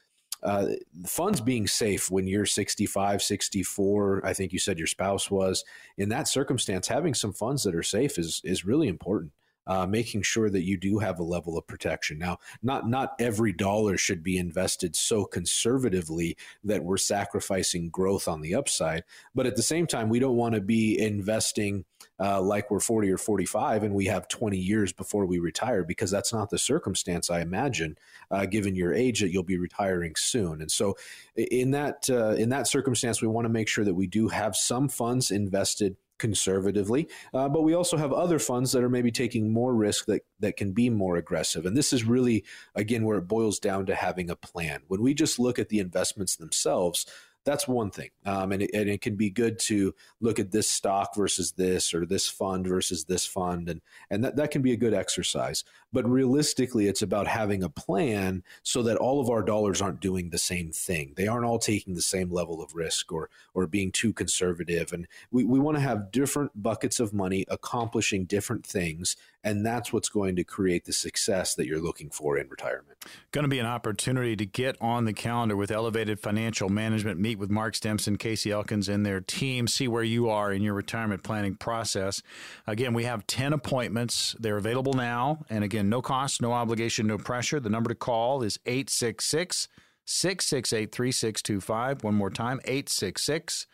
Uh, 0.42 0.70
funds 1.06 1.40
being 1.40 1.68
safe 1.68 2.10
when 2.10 2.26
you're 2.26 2.44
65, 2.44 3.22
64, 3.22 4.26
I 4.26 4.32
think 4.32 4.52
you 4.52 4.58
said 4.58 4.76
your 4.76 4.88
spouse 4.88 5.30
was. 5.30 5.64
In 5.96 6.08
that 6.08 6.26
circumstance, 6.26 6.88
having 6.88 7.14
some 7.14 7.32
funds 7.32 7.62
that 7.62 7.76
are 7.76 7.82
safe 7.84 8.18
is 8.18 8.40
is 8.42 8.64
really 8.64 8.88
important 8.88 9.30
uh, 9.66 9.86
making 9.86 10.22
sure 10.22 10.50
that 10.50 10.64
you 10.64 10.76
do 10.76 10.98
have 10.98 11.18
a 11.18 11.24
level 11.24 11.56
of 11.56 11.66
protection. 11.66 12.18
Now, 12.18 12.38
not 12.62 12.88
not 12.88 13.14
every 13.18 13.52
dollar 13.52 13.96
should 13.96 14.22
be 14.22 14.38
invested 14.38 14.96
so 14.96 15.24
conservatively 15.24 16.36
that 16.64 16.84
we're 16.84 16.96
sacrificing 16.96 17.90
growth 17.90 18.28
on 18.28 18.40
the 18.40 18.54
upside, 18.54 19.04
but 19.34 19.46
at 19.46 19.56
the 19.56 19.62
same 19.62 19.86
time, 19.86 20.08
we 20.08 20.18
don't 20.18 20.36
want 20.36 20.54
to 20.54 20.60
be 20.60 20.98
investing 20.98 21.84
uh, 22.20 22.40
like 22.40 22.70
we're 22.70 22.80
40 22.80 23.10
or 23.10 23.18
45 23.18 23.82
and 23.82 23.94
we 23.94 24.06
have 24.06 24.28
20 24.28 24.56
years 24.56 24.92
before 24.92 25.26
we 25.26 25.38
retire 25.38 25.82
because 25.82 26.10
that's 26.10 26.32
not 26.32 26.50
the 26.50 26.58
circumstance 26.58 27.30
I 27.30 27.40
imagine, 27.40 27.96
uh, 28.30 28.46
given 28.46 28.74
your 28.74 28.94
age 28.94 29.20
that 29.20 29.30
you'll 29.30 29.42
be 29.42 29.58
retiring 29.58 30.14
soon. 30.16 30.60
And 30.60 30.70
so, 30.70 30.96
in 31.36 31.70
that 31.72 32.08
uh, 32.10 32.34
in 32.34 32.50
that 32.50 32.66
circumstance, 32.66 33.22
we 33.22 33.28
want 33.28 33.44
to 33.46 33.52
make 33.52 33.68
sure 33.68 33.84
that 33.84 33.94
we 33.94 34.06
do 34.06 34.28
have 34.28 34.56
some 34.56 34.88
funds 34.88 35.30
invested 35.30 35.96
conservatively, 36.18 37.08
uh, 37.34 37.48
but 37.48 37.62
we 37.62 37.74
also 37.74 37.96
have 37.96 38.12
other 38.12 38.38
funds 38.38 38.72
that 38.72 38.82
are 38.82 38.88
maybe 38.88 39.10
taking 39.10 39.52
more 39.52 39.74
risk 39.74 40.06
that, 40.06 40.22
that 40.40 40.56
can 40.56 40.72
be 40.72 40.88
more 40.88 41.16
aggressive. 41.16 41.66
And 41.66 41.76
this 41.76 41.92
is 41.92 42.04
really, 42.04 42.44
again, 42.74 43.04
where 43.04 43.18
it 43.18 43.28
boils 43.28 43.58
down 43.58 43.86
to 43.86 43.94
having 43.94 44.30
a 44.30 44.36
plan. 44.36 44.82
When 44.88 45.02
we 45.02 45.14
just 45.14 45.38
look 45.38 45.58
at 45.58 45.68
the 45.68 45.80
investments 45.80 46.36
themselves, 46.36 47.06
that's 47.44 47.66
one 47.66 47.90
thing. 47.90 48.10
Um, 48.24 48.52
and, 48.52 48.62
it, 48.62 48.70
and 48.72 48.88
it 48.88 49.00
can 49.00 49.16
be 49.16 49.30
good 49.30 49.58
to 49.60 49.94
look 50.20 50.38
at 50.38 50.52
this 50.52 50.70
stock 50.70 51.16
versus 51.16 51.52
this 51.52 51.92
or 51.92 52.06
this 52.06 52.28
fund 52.28 52.66
versus 52.66 53.04
this 53.04 53.26
fund. 53.26 53.68
And, 53.68 53.80
and 54.10 54.24
that, 54.24 54.36
that 54.36 54.50
can 54.50 54.62
be 54.62 54.72
a 54.72 54.76
good 54.76 54.94
exercise. 54.94 55.64
But 55.92 56.08
realistically, 56.08 56.86
it's 56.86 57.02
about 57.02 57.26
having 57.26 57.62
a 57.62 57.68
plan 57.68 58.42
so 58.62 58.82
that 58.82 58.96
all 58.96 59.20
of 59.20 59.28
our 59.28 59.42
dollars 59.42 59.82
aren't 59.82 60.00
doing 60.00 60.30
the 60.30 60.38
same 60.38 60.72
thing. 60.72 61.12
They 61.16 61.26
aren't 61.26 61.44
all 61.44 61.58
taking 61.58 61.94
the 61.94 62.02
same 62.02 62.30
level 62.30 62.62
of 62.62 62.74
risk 62.74 63.12
or, 63.12 63.28
or 63.54 63.66
being 63.66 63.92
too 63.92 64.12
conservative. 64.12 64.92
And 64.92 65.06
we, 65.30 65.44
we 65.44 65.58
want 65.58 65.76
to 65.76 65.82
have 65.82 66.10
different 66.10 66.62
buckets 66.62 67.00
of 67.00 67.12
money 67.12 67.44
accomplishing 67.48 68.24
different 68.24 68.66
things 68.66 69.16
and 69.44 69.66
that's 69.66 69.92
what's 69.92 70.08
going 70.08 70.36
to 70.36 70.44
create 70.44 70.84
the 70.84 70.92
success 70.92 71.54
that 71.56 71.66
you're 71.66 71.80
looking 71.80 72.10
for 72.10 72.38
in 72.38 72.48
retirement. 72.48 72.98
Going 73.32 73.42
to 73.42 73.48
be 73.48 73.58
an 73.58 73.66
opportunity 73.66 74.36
to 74.36 74.46
get 74.46 74.76
on 74.80 75.04
the 75.04 75.12
calendar 75.12 75.56
with 75.56 75.72
Elevated 75.72 76.20
Financial 76.20 76.68
Management, 76.68 77.18
meet 77.18 77.38
with 77.38 77.50
Mark 77.50 77.74
Stimson, 77.74 78.16
Casey 78.16 78.52
Elkins, 78.52 78.88
and 78.88 79.04
their 79.04 79.20
team, 79.20 79.66
see 79.66 79.88
where 79.88 80.04
you 80.04 80.28
are 80.28 80.52
in 80.52 80.62
your 80.62 80.74
retirement 80.74 81.24
planning 81.24 81.56
process. 81.56 82.22
Again, 82.66 82.94
we 82.94 83.04
have 83.04 83.26
10 83.26 83.52
appointments. 83.52 84.36
They're 84.38 84.56
available 84.56 84.92
now. 84.92 85.44
And 85.50 85.64
again, 85.64 85.81
no 85.88 86.02
cost, 86.02 86.42
no 86.42 86.52
obligation, 86.52 87.06
no 87.06 87.18
pressure. 87.18 87.60
The 87.60 87.70
number 87.70 87.88
to 87.88 87.94
call 87.94 88.42
is 88.42 88.58
866 88.66 89.68
668 90.04 90.92
3625. 90.92 92.04
One 92.04 92.14
more 92.14 92.30
time, 92.30 92.60
866 92.64 93.66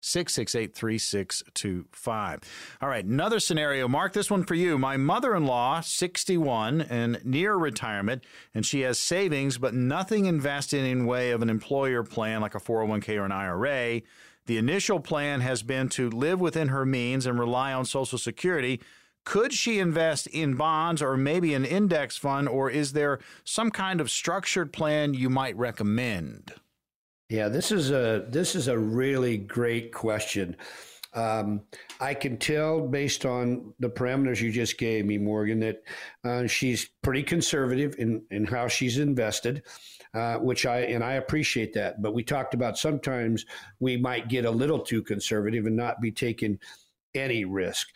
668 0.00 0.74
3625. 0.74 2.40
All 2.82 2.88
right, 2.88 3.04
another 3.04 3.40
scenario. 3.40 3.88
Mark, 3.88 4.12
this 4.12 4.30
one 4.30 4.44
for 4.44 4.54
you. 4.54 4.76
My 4.76 4.98
mother 4.98 5.34
in 5.34 5.46
law, 5.46 5.80
61 5.80 6.82
and 6.82 7.24
near 7.24 7.54
retirement, 7.54 8.22
and 8.54 8.66
she 8.66 8.82
has 8.82 9.00
savings, 9.00 9.56
but 9.56 9.72
nothing 9.72 10.26
invested 10.26 10.84
in 10.84 11.06
way 11.06 11.30
of 11.30 11.40
an 11.40 11.48
employer 11.48 12.02
plan 12.02 12.42
like 12.42 12.54
a 12.54 12.60
401k 12.60 13.16
or 13.16 13.24
an 13.24 13.32
IRA. 13.32 14.02
The 14.46 14.58
initial 14.58 15.00
plan 15.00 15.40
has 15.40 15.62
been 15.62 15.88
to 15.90 16.10
live 16.10 16.38
within 16.38 16.68
her 16.68 16.84
means 16.84 17.24
and 17.24 17.38
rely 17.38 17.72
on 17.72 17.86
Social 17.86 18.18
Security. 18.18 18.82
Could 19.24 19.52
she 19.54 19.78
invest 19.78 20.26
in 20.26 20.54
bonds 20.54 21.00
or 21.00 21.16
maybe 21.16 21.54
an 21.54 21.64
index 21.64 22.16
fund, 22.16 22.48
or 22.48 22.70
is 22.70 22.92
there 22.92 23.20
some 23.44 23.70
kind 23.70 24.00
of 24.00 24.10
structured 24.10 24.72
plan 24.72 25.14
you 25.14 25.30
might 25.30 25.56
recommend? 25.56 26.52
Yeah, 27.30 27.48
this 27.48 27.72
is 27.72 27.90
a 27.90 28.26
this 28.28 28.54
is 28.54 28.68
a 28.68 28.78
really 28.78 29.38
great 29.38 29.92
question. 29.92 30.56
Um, 31.14 31.62
I 32.00 32.12
can 32.12 32.38
tell 32.38 32.86
based 32.86 33.24
on 33.24 33.72
the 33.78 33.88
parameters 33.88 34.40
you 34.40 34.50
just 34.50 34.78
gave 34.78 35.06
me, 35.06 35.16
Morgan, 35.16 35.60
that 35.60 35.82
uh, 36.24 36.46
she's 36.46 36.90
pretty 37.02 37.22
conservative 37.22 37.94
in, 37.98 38.22
in 38.30 38.44
how 38.44 38.66
she's 38.66 38.98
invested, 38.98 39.62
uh, 40.12 40.36
which 40.38 40.66
I 40.66 40.80
and 40.80 41.04
I 41.04 41.14
appreciate 41.14 41.72
that. 41.74 42.02
But 42.02 42.14
we 42.14 42.24
talked 42.24 42.52
about 42.52 42.76
sometimes 42.76 43.46
we 43.78 43.96
might 43.96 44.28
get 44.28 44.44
a 44.44 44.50
little 44.50 44.80
too 44.80 45.02
conservative 45.02 45.66
and 45.66 45.76
not 45.76 46.00
be 46.00 46.10
taking 46.10 46.58
any 47.14 47.44
risk. 47.44 47.88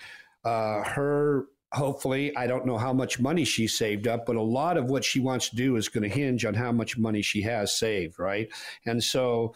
Uh, 0.44 0.82
her 0.84 1.46
hopefully 1.72 2.34
i 2.34 2.46
don't 2.46 2.64
know 2.64 2.78
how 2.78 2.94
much 2.94 3.20
money 3.20 3.44
she 3.44 3.66
saved 3.66 4.08
up 4.08 4.24
but 4.24 4.36
a 4.36 4.40
lot 4.42 4.78
of 4.78 4.88
what 4.88 5.04
she 5.04 5.20
wants 5.20 5.50
to 5.50 5.56
do 5.56 5.76
is 5.76 5.90
going 5.90 6.02
to 6.02 6.08
hinge 6.08 6.46
on 6.46 6.54
how 6.54 6.72
much 6.72 6.96
money 6.96 7.20
she 7.20 7.42
has 7.42 7.76
saved 7.76 8.18
right? 8.18 8.48
And 8.86 9.02
so 9.02 9.54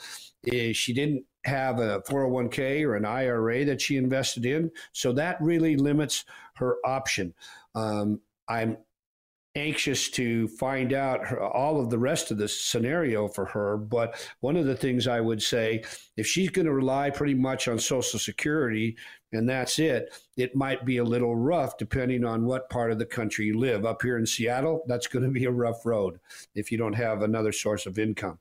eh, 0.50 0.72
she 0.72 0.92
didn't 0.92 1.24
have 1.44 1.78
a 1.78 2.00
401k 2.02 2.84
or 2.84 2.96
an 2.96 3.04
ira 3.04 3.64
that 3.64 3.80
she 3.80 3.96
invested 3.96 4.46
in 4.46 4.70
so 4.92 5.12
that 5.12 5.40
really 5.40 5.76
limits 5.76 6.24
her 6.56 6.76
option. 6.84 7.34
Um, 7.74 8.20
i'm 8.48 8.76
anxious 9.54 10.08
to 10.10 10.48
find 10.48 10.92
out 10.92 11.26
her, 11.26 11.42
all 11.42 11.80
of 11.80 11.90
the 11.90 11.98
rest 11.98 12.30
of 12.30 12.38
the 12.38 12.48
scenario 12.48 13.28
for 13.28 13.44
her. 13.46 13.76
But 13.76 14.28
one 14.40 14.56
of 14.56 14.66
the 14.66 14.76
things 14.76 15.06
I 15.06 15.20
would 15.20 15.42
say, 15.42 15.84
if 16.16 16.26
she's 16.26 16.48
going 16.50 16.66
to 16.66 16.72
rely 16.72 17.10
pretty 17.10 17.34
much 17.34 17.68
on 17.68 17.78
Social 17.78 18.18
Security 18.18 18.96
and 19.32 19.48
that's 19.48 19.78
it, 19.78 20.12
it 20.36 20.54
might 20.54 20.84
be 20.84 20.98
a 20.98 21.04
little 21.04 21.34
rough 21.34 21.78
depending 21.78 22.24
on 22.24 22.44
what 22.44 22.70
part 22.70 22.92
of 22.92 22.98
the 22.98 23.06
country 23.06 23.46
you 23.46 23.58
live. 23.58 23.84
Up 23.84 24.02
here 24.02 24.18
in 24.18 24.26
Seattle, 24.26 24.82
that's 24.86 25.06
going 25.06 25.24
to 25.24 25.30
be 25.30 25.44
a 25.44 25.50
rough 25.50 25.84
road 25.86 26.20
if 26.54 26.70
you 26.70 26.78
don't 26.78 26.92
have 26.92 27.22
another 27.22 27.52
source 27.52 27.86
of 27.86 27.98
income. 27.98 28.38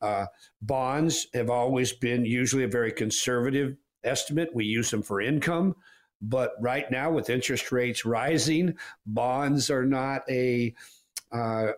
Uh, 0.00 0.26
bonds 0.62 1.26
have 1.34 1.50
always 1.50 1.92
been 1.92 2.24
usually 2.24 2.64
a 2.64 2.68
very 2.68 2.92
conservative 2.92 3.76
estimate. 4.04 4.54
We 4.54 4.64
use 4.64 4.90
them 4.90 5.02
for 5.02 5.20
income. 5.20 5.74
But 6.20 6.52
right 6.60 6.90
now, 6.90 7.10
with 7.10 7.30
interest 7.30 7.70
rates 7.70 8.04
rising, 8.04 8.76
bonds 9.06 9.70
are 9.70 9.86
not 9.86 10.22
a 10.28 10.74
uh, 11.32 11.72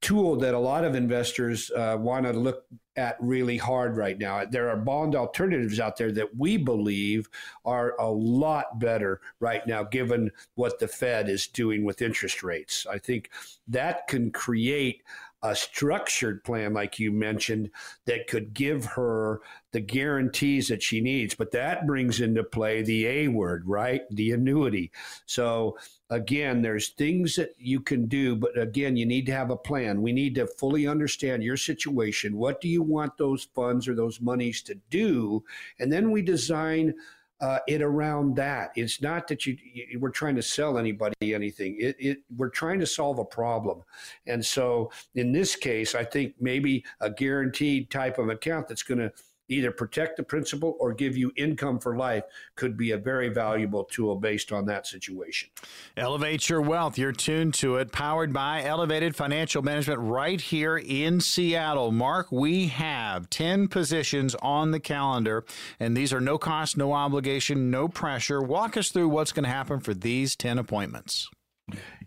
tool 0.00 0.36
that 0.36 0.54
a 0.54 0.58
lot 0.58 0.84
of 0.84 0.94
investors 0.94 1.70
uh, 1.72 1.96
want 1.98 2.26
to 2.26 2.32
look 2.32 2.64
at 2.96 3.16
really 3.20 3.56
hard 3.56 3.96
right 3.96 4.18
now. 4.18 4.44
There 4.44 4.70
are 4.70 4.76
bond 4.76 5.14
alternatives 5.14 5.80
out 5.80 5.96
there 5.96 6.12
that 6.12 6.36
we 6.36 6.56
believe 6.56 7.28
are 7.64 7.94
a 7.98 8.08
lot 8.08 8.78
better 8.78 9.20
right 9.40 9.66
now, 9.66 9.82
given 9.82 10.30
what 10.54 10.78
the 10.78 10.88
Fed 10.88 11.28
is 11.28 11.46
doing 11.46 11.84
with 11.84 12.02
interest 12.02 12.42
rates. 12.42 12.86
I 12.90 12.98
think 12.98 13.30
that 13.68 14.06
can 14.06 14.30
create 14.30 15.02
a 15.42 15.54
structured 15.54 16.42
plan, 16.44 16.72
like 16.72 16.98
you 16.98 17.12
mentioned, 17.12 17.70
that 18.06 18.26
could 18.26 18.54
give 18.54 18.84
her 18.84 19.40
the 19.72 19.80
guarantees 19.80 20.68
that 20.68 20.82
she 20.82 21.00
needs. 21.00 21.34
But 21.34 21.52
that 21.52 21.86
brings 21.86 22.20
into 22.20 22.42
play 22.42 22.82
the 22.82 23.06
A 23.06 23.28
word, 23.28 23.62
right? 23.66 24.02
The 24.10 24.32
annuity. 24.32 24.90
So, 25.26 25.78
again, 26.10 26.62
there's 26.62 26.88
things 26.90 27.36
that 27.36 27.50
you 27.58 27.80
can 27.80 28.06
do, 28.06 28.34
but 28.34 28.58
again, 28.58 28.96
you 28.96 29.06
need 29.06 29.26
to 29.26 29.32
have 29.32 29.50
a 29.50 29.56
plan. 29.56 30.02
We 30.02 30.12
need 30.12 30.34
to 30.36 30.46
fully 30.46 30.86
understand 30.86 31.42
your 31.42 31.56
situation. 31.56 32.36
What 32.36 32.60
do 32.60 32.68
you 32.68 32.82
want 32.82 33.18
those 33.18 33.44
funds 33.54 33.86
or 33.86 33.94
those 33.94 34.20
monies 34.20 34.62
to 34.62 34.74
do? 34.90 35.44
And 35.78 35.92
then 35.92 36.10
we 36.10 36.22
design 36.22 36.94
uh, 37.40 37.58
it 37.68 37.82
around 37.82 38.36
that. 38.36 38.70
It's 38.76 39.02
not 39.02 39.28
that 39.28 39.46
you, 39.46 39.56
you, 39.60 40.00
we're 40.00 40.10
trying 40.10 40.36
to 40.36 40.42
sell 40.42 40.78
anybody 40.78 41.34
anything. 41.34 41.76
It, 41.78 41.96
it 41.98 42.18
we're 42.36 42.48
trying 42.48 42.80
to 42.80 42.86
solve 42.86 43.18
a 43.18 43.24
problem, 43.24 43.82
and 44.26 44.44
so 44.44 44.90
in 45.14 45.32
this 45.32 45.56
case, 45.56 45.94
I 45.94 46.04
think 46.04 46.34
maybe 46.40 46.84
a 47.00 47.10
guaranteed 47.10 47.90
type 47.90 48.18
of 48.18 48.28
account 48.28 48.68
that's 48.68 48.82
going 48.82 49.00
to 49.00 49.12
either 49.48 49.70
protect 49.70 50.16
the 50.16 50.22
principal 50.22 50.76
or 50.80 50.92
give 50.92 51.16
you 51.16 51.32
income 51.36 51.78
for 51.78 51.96
life 51.96 52.24
could 52.54 52.76
be 52.76 52.92
a 52.92 52.98
very 52.98 53.28
valuable 53.28 53.84
tool 53.84 54.16
based 54.16 54.52
on 54.52 54.66
that 54.66 54.86
situation. 54.86 55.48
Elevate 55.96 56.48
your 56.48 56.60
wealth. 56.60 56.98
You're 56.98 57.12
tuned 57.12 57.54
to 57.54 57.76
it, 57.76 57.92
powered 57.92 58.32
by 58.32 58.62
Elevated 58.62 59.14
Financial 59.14 59.62
Management 59.62 60.00
right 60.00 60.40
here 60.40 60.76
in 60.76 61.20
Seattle. 61.20 61.92
Mark, 61.92 62.30
we 62.30 62.68
have 62.68 63.30
10 63.30 63.68
positions 63.68 64.34
on 64.36 64.70
the 64.70 64.80
calendar, 64.80 65.44
and 65.78 65.96
these 65.96 66.12
are 66.12 66.20
no 66.20 66.38
cost, 66.38 66.76
no 66.76 66.92
obligation, 66.92 67.70
no 67.70 67.88
pressure. 67.88 68.42
Walk 68.42 68.76
us 68.76 68.90
through 68.90 69.08
what's 69.08 69.32
going 69.32 69.44
to 69.44 69.50
happen 69.50 69.80
for 69.80 69.94
these 69.94 70.36
10 70.36 70.58
appointments. 70.58 71.28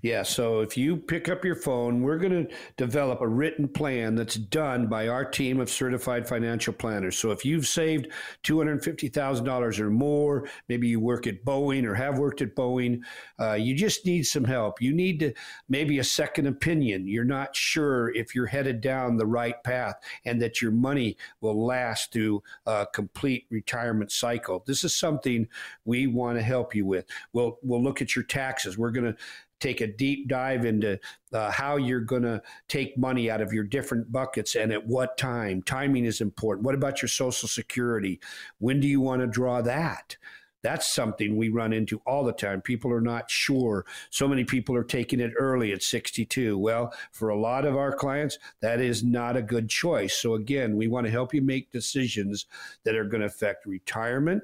Yeah, 0.01 0.23
so 0.23 0.61
if 0.61 0.77
you 0.77 0.95
pick 0.95 1.27
up 1.27 1.43
your 1.43 1.57
phone, 1.57 2.01
we're 2.01 2.17
going 2.17 2.47
to 2.47 2.55
develop 2.77 3.19
a 3.19 3.27
written 3.27 3.67
plan 3.67 4.15
that's 4.15 4.35
done 4.35 4.87
by 4.87 5.09
our 5.09 5.25
team 5.25 5.59
of 5.59 5.69
certified 5.69 6.25
financial 6.25 6.71
planners. 6.71 7.17
So 7.17 7.31
if 7.31 7.43
you've 7.43 7.67
saved 7.67 8.07
$250,000 8.45 9.79
or 9.79 9.89
more, 9.89 10.47
maybe 10.69 10.87
you 10.87 11.01
work 11.01 11.27
at 11.27 11.43
Boeing 11.43 11.83
or 11.83 11.95
have 11.95 12.17
worked 12.17 12.41
at 12.41 12.55
Boeing, 12.55 13.01
uh, 13.41 13.53
you 13.53 13.75
just 13.75 14.05
need 14.05 14.23
some 14.23 14.45
help. 14.45 14.81
You 14.81 14.93
need 14.93 15.19
to 15.19 15.33
maybe 15.67 15.99
a 15.99 16.03
second 16.03 16.47
opinion. 16.47 17.05
You're 17.05 17.25
not 17.25 17.53
sure 17.53 18.15
if 18.15 18.33
you're 18.33 18.45
headed 18.45 18.79
down 18.79 19.17
the 19.17 19.25
right 19.25 19.61
path 19.65 19.95
and 20.23 20.41
that 20.41 20.61
your 20.61 20.71
money 20.71 21.17
will 21.41 21.65
last 21.65 22.13
through 22.13 22.41
a 22.65 22.87
complete 22.93 23.47
retirement 23.49 24.13
cycle. 24.13 24.63
This 24.65 24.85
is 24.85 24.95
something 24.95 25.49
we 25.83 26.07
want 26.07 26.37
to 26.37 26.41
help 26.41 26.73
you 26.73 26.85
with. 26.85 27.05
We'll, 27.33 27.57
we'll 27.61 27.83
look 27.83 28.01
at 28.01 28.15
your 28.15 28.23
taxes. 28.23 28.77
We're 28.77 28.91
going 28.91 29.13
to 29.13 29.19
take 29.59 29.81
a 29.81 29.87
deep 29.87 30.27
dive 30.27 30.65
into 30.65 30.99
uh, 31.33 31.51
how 31.51 31.75
you're 31.75 31.99
going 31.99 32.23
to 32.23 32.41
take 32.67 32.97
money 32.97 33.29
out 33.29 33.41
of 33.41 33.53
your 33.53 33.63
different 33.63 34.11
buckets 34.11 34.55
and 34.55 34.71
at 34.71 34.85
what 34.85 35.17
time. 35.17 35.61
Timing 35.63 36.05
is 36.05 36.21
important. 36.21 36.65
What 36.65 36.75
about 36.75 37.01
your 37.01 37.09
Social 37.09 37.47
Security? 37.47 38.19
When 38.59 38.79
do 38.79 38.87
you 38.87 39.01
want 39.01 39.21
to 39.21 39.27
draw 39.27 39.61
that? 39.61 40.17
That's 40.61 40.93
something 40.93 41.37
we 41.37 41.49
run 41.49 41.71
into 41.71 42.01
all 42.05 42.23
the 42.23 42.33
time. 42.33 42.61
People 42.61 42.91
are 42.91 43.01
not 43.01 43.31
sure. 43.31 43.85
So 44.09 44.27
many 44.27 44.43
people 44.43 44.75
are 44.75 44.83
taking 44.83 45.19
it 45.19 45.31
early 45.37 45.71
at 45.71 45.83
62. 45.83 46.57
Well, 46.57 46.93
for 47.11 47.29
a 47.29 47.39
lot 47.39 47.65
of 47.65 47.77
our 47.77 47.93
clients, 47.93 48.37
that 48.61 48.81
is 48.81 49.03
not 49.03 49.37
a 49.37 49.41
good 49.41 49.69
choice. 49.69 50.15
So, 50.15 50.33
again, 50.33 50.75
we 50.75 50.87
want 50.87 51.05
to 51.05 51.11
help 51.11 51.33
you 51.33 51.41
make 51.41 51.71
decisions 51.71 52.45
that 52.83 52.95
are 52.95 53.05
going 53.05 53.21
to 53.21 53.27
affect 53.27 53.65
retirement, 53.65 54.43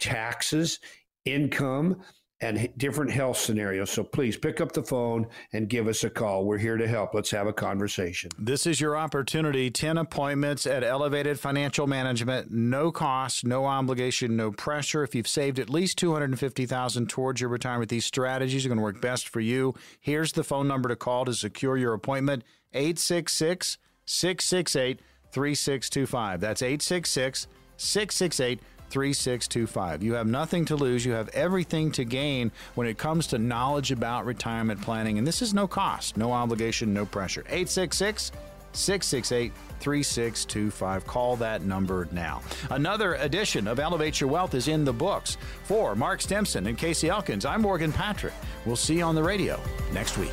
taxes, 0.00 0.80
income, 1.24 2.02
and 2.40 2.68
different 2.76 3.10
health 3.10 3.38
scenarios. 3.38 3.90
So 3.90 4.02
please 4.02 4.36
pick 4.36 4.60
up 4.60 4.72
the 4.72 4.82
phone 4.82 5.26
and 5.52 5.68
give 5.68 5.86
us 5.86 6.04
a 6.04 6.10
call. 6.10 6.44
We're 6.44 6.58
here 6.58 6.76
to 6.76 6.86
help. 6.86 7.14
Let's 7.14 7.30
have 7.30 7.46
a 7.46 7.52
conversation. 7.52 8.30
This 8.38 8.66
is 8.66 8.80
your 8.80 8.96
opportunity 8.96 9.70
10 9.70 9.98
appointments 9.98 10.66
at 10.66 10.82
Elevated 10.82 11.38
Financial 11.38 11.86
Management. 11.86 12.50
No 12.50 12.90
cost, 12.90 13.44
no 13.44 13.66
obligation, 13.66 14.36
no 14.36 14.50
pressure. 14.50 15.02
If 15.04 15.14
you've 15.14 15.28
saved 15.28 15.58
at 15.58 15.70
least 15.70 15.96
250000 15.98 17.08
towards 17.08 17.40
your 17.40 17.50
retirement, 17.50 17.88
these 17.88 18.04
strategies 18.04 18.66
are 18.66 18.68
going 18.68 18.78
to 18.78 18.84
work 18.84 19.00
best 19.00 19.28
for 19.28 19.40
you. 19.40 19.74
Here's 20.00 20.32
the 20.32 20.44
phone 20.44 20.68
number 20.68 20.88
to 20.88 20.96
call 20.96 21.24
to 21.24 21.34
secure 21.34 21.76
your 21.76 21.94
appointment 21.94 22.44
866 22.72 23.78
668 24.06 25.00
3625. 25.32 26.40
That's 26.40 26.62
866 26.62 27.46
668 27.76 28.60
3625. 28.90 30.02
You 30.02 30.14
have 30.14 30.26
nothing 30.26 30.64
to 30.66 30.76
lose. 30.76 31.04
You 31.04 31.12
have 31.12 31.28
everything 31.30 31.90
to 31.92 32.04
gain 32.04 32.52
when 32.74 32.86
it 32.86 32.98
comes 32.98 33.26
to 33.28 33.38
knowledge 33.38 33.92
about 33.92 34.26
retirement 34.26 34.80
planning. 34.80 35.18
And 35.18 35.26
this 35.26 35.42
is 35.42 35.54
no 35.54 35.66
cost, 35.66 36.16
no 36.16 36.32
obligation, 36.32 36.94
no 36.94 37.06
pressure. 37.06 37.42
866 37.48 38.32
668 38.72 39.52
3625. 39.80 41.06
Call 41.06 41.36
that 41.36 41.62
number 41.62 42.08
now. 42.12 42.42
Another 42.70 43.14
edition 43.14 43.68
of 43.68 43.78
Elevate 43.78 44.20
Your 44.20 44.30
Wealth 44.30 44.54
is 44.54 44.68
in 44.68 44.84
the 44.84 44.92
books. 44.92 45.36
For 45.64 45.94
Mark 45.94 46.20
Stimson 46.20 46.66
and 46.66 46.78
Casey 46.78 47.08
Elkins, 47.08 47.44
I'm 47.44 47.62
Morgan 47.62 47.92
Patrick. 47.92 48.34
We'll 48.64 48.76
see 48.76 48.98
you 48.98 49.04
on 49.04 49.14
the 49.14 49.22
radio 49.22 49.60
next 49.92 50.18
week. 50.18 50.32